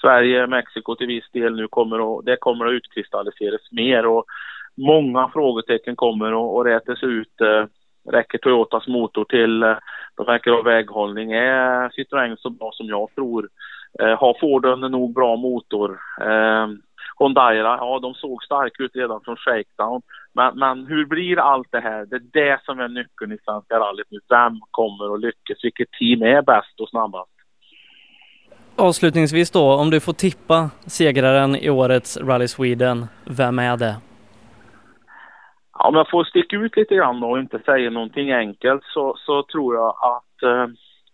Sverige, 0.00 0.46
Mexiko 0.46 0.94
till 0.94 1.06
viss 1.06 1.30
del 1.32 1.56
nu 1.56 1.68
kommer 1.68 2.18
att, 2.18 2.24
det 2.24 2.36
kommer 2.36 2.66
att 2.66 2.72
utkristalliseras 2.72 3.72
mer 3.72 4.06
och 4.06 4.24
många 4.76 5.28
frågetecken 5.28 5.96
kommer 5.96 6.60
att 6.60 6.66
rätas 6.66 7.02
ut. 7.02 7.34
Räcker 8.10 8.38
Toyotas 8.38 8.88
motor 8.88 9.24
till? 9.24 9.60
De 10.16 10.26
verkar 10.26 10.50
ha 10.50 10.62
väghållning. 10.62 11.32
Är 11.32 11.88
Citroën 11.88 12.36
så 12.36 12.50
bra 12.50 12.70
som 12.72 12.86
jag 12.86 13.14
tror? 13.14 13.48
Eh, 14.00 14.18
har 14.18 14.40
Forden 14.40 14.84
en 14.84 14.92
nog 14.92 15.14
bra 15.14 15.36
motor? 15.36 15.98
Eh, 16.20 16.66
Hondaira, 17.18 17.76
ja 17.76 17.98
de 18.02 18.14
såg 18.14 18.42
starka 18.44 18.82
ut 18.82 18.96
redan 18.96 19.20
från 19.24 19.36
shakedown. 19.36 20.02
Men, 20.34 20.58
men 20.58 20.86
hur 20.86 21.06
blir 21.06 21.38
allt 21.38 21.68
det 21.70 21.80
här? 21.80 22.06
Det 22.06 22.16
är 22.16 22.30
det 22.32 22.60
som 22.64 22.80
är 22.80 22.88
nyckeln 22.88 23.32
i 23.32 23.38
Svenska 23.44 23.78
rallyt 23.78 24.06
nu. 24.10 24.18
Vem 24.28 24.60
kommer 24.70 25.14
att 25.14 25.20
lyckas? 25.20 25.64
Vilket 25.64 25.90
team 25.90 26.22
är 26.22 26.42
bäst 26.42 26.80
och 26.80 26.88
snabbast? 26.88 27.30
Avslutningsvis 28.76 29.50
då, 29.50 29.72
om 29.72 29.90
du 29.90 30.00
får 30.00 30.12
tippa 30.12 30.70
segraren 30.86 31.56
i 31.56 31.70
årets 31.70 32.16
Rally 32.16 32.48
Sweden, 32.48 33.06
vem 33.24 33.58
är 33.58 33.76
det? 33.76 33.96
Om 35.72 35.94
jag 35.94 36.10
får 36.10 36.24
sticka 36.24 36.56
ut 36.56 36.76
lite 36.76 36.94
grann 36.94 37.20
då 37.20 37.30
och 37.30 37.38
inte 37.38 37.58
säga 37.58 37.90
någonting 37.90 38.32
enkelt 38.32 38.82
så, 38.84 39.16
så 39.18 39.42
tror 39.42 39.74
jag 39.74 39.88
att 39.88 40.42
eh, 40.42 40.66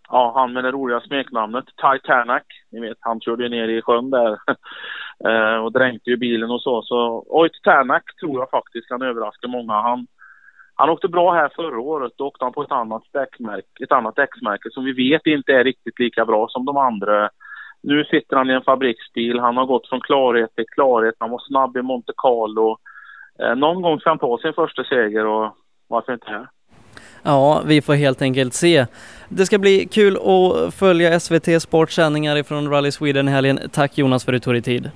ja, 0.08 0.32
han 0.36 0.52
med 0.52 0.64
det 0.64 0.70
roliga 0.70 1.00
smeknamnet 1.00 1.64
Titanic, 1.66 2.42
ni 2.72 2.80
vet 2.80 2.98
han 3.00 3.20
körde 3.20 3.42
ju 3.42 3.48
ner 3.48 3.68
i 3.68 3.82
sjön 3.82 4.10
där 4.10 4.32
eh, 5.28 5.64
och 5.64 5.72
dränkte 5.72 6.10
ju 6.10 6.16
bilen 6.16 6.50
och 6.50 6.62
så. 6.62 6.82
Så 6.82 7.24
oj, 7.28 7.50
Titanic 7.50 8.02
tror 8.20 8.38
jag 8.38 8.50
faktiskt 8.50 8.88
kan 8.88 9.02
överraska 9.02 9.48
många. 9.48 9.72
Han, 9.72 10.06
han 10.74 10.90
åkte 10.90 11.08
bra 11.08 11.32
här 11.32 11.50
förra 11.56 11.80
året, 11.80 12.12
då 12.16 12.26
åkte 12.26 12.44
han 12.44 12.52
på 12.52 12.62
ett 12.62 12.72
annat 12.72 13.02
däckmärke, 13.12 13.84
ett 13.84 13.92
annat 13.92 14.16
däcksmärke 14.16 14.70
som 14.70 14.84
vi 14.84 14.92
vet 14.92 15.26
inte 15.26 15.52
är 15.52 15.64
riktigt 15.64 15.98
lika 15.98 16.24
bra 16.24 16.48
som 16.48 16.64
de 16.64 16.76
andra. 16.76 17.30
Nu 17.82 18.04
sitter 18.04 18.36
han 18.36 18.50
i 18.50 18.52
en 18.52 18.62
fabriksbil, 18.62 19.38
han 19.38 19.56
har 19.56 19.66
gått 19.66 19.88
från 19.88 20.00
klarhet 20.00 20.54
till 20.54 20.68
klarhet, 20.74 21.14
han 21.18 21.30
var 21.30 21.42
snabb 21.48 21.76
i 21.76 21.82
Monte 21.82 22.12
Carlo. 22.16 22.76
Eh, 23.42 23.54
någon 23.54 23.82
gång 23.82 24.00
ska 24.00 24.10
han 24.10 24.18
ta 24.18 24.38
sin 24.38 24.52
första 24.52 24.84
seger 24.84 25.26
och 25.26 25.56
varför 25.88 26.12
inte 26.12 26.30
här? 26.30 26.48
Ja, 27.22 27.62
vi 27.64 27.82
får 27.82 27.94
helt 27.94 28.22
enkelt 28.22 28.54
se. 28.54 28.86
Det 29.28 29.46
ska 29.46 29.58
bli 29.58 29.88
kul 29.92 30.16
att 30.16 30.74
följa 30.74 31.20
SVT 31.20 31.62
Sportsändningar 31.62 32.36
ifrån 32.36 32.70
Rally 32.70 32.92
Sweden 32.92 33.28
i 33.28 33.30
helgen. 33.30 33.60
Tack 33.72 33.98
Jonas 33.98 34.24
för 34.24 34.32
att 34.32 34.42
du 34.42 34.44
tog 34.44 34.54
dig 34.54 34.62
tid. 34.62 34.90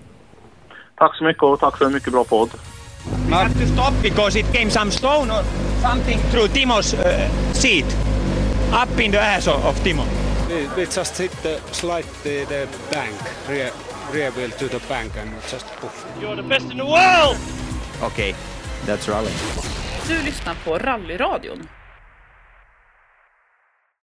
Tack 0.98 1.16
så 1.16 1.24
mycket 1.24 1.42
och 1.42 1.60
tack 1.60 1.78
för 1.78 1.84
en 1.84 1.92
mycket 1.92 2.12
bra 2.12 2.24
podd. 2.24 2.50
We 3.28 3.34
had 3.34 3.52
to 3.52 3.66
stop 3.66 3.92
because 4.02 4.38
it 4.38 4.46
came 4.52 4.70
some 4.70 4.90
stone 4.90 5.30
or 5.30 5.42
something 5.80 6.18
through 6.30 6.48
Timo's 6.48 6.94
uh, 6.94 7.28
seat, 7.52 7.86
up 8.72 9.00
in 9.00 9.10
the 9.10 9.18
ass 9.18 9.48
of, 9.48 9.84
Timo. 9.84 10.04
We, 10.76 10.84
just 10.84 11.18
hit 11.18 11.32
the 11.42 11.58
slightly 11.72 12.44
the 12.44 12.68
bank, 12.90 13.16
rear, 13.48 13.70
rear 14.12 14.30
wheel 14.30 14.50
to 14.50 14.68
the 14.68 14.80
bank 14.88 15.12
and 15.16 15.30
just 15.50 15.66
poof. 15.80 16.06
You're 16.20 16.36
the 16.36 16.42
best 16.42 16.70
in 16.70 16.78
the 16.78 16.84
world! 16.84 17.36
Okay, 18.02 18.34
that's 18.86 19.08
rally. 19.08 19.32
Du 20.08 20.14
lyssnar 20.24 20.54
på 20.64 20.78
Rallyradion 20.78 21.68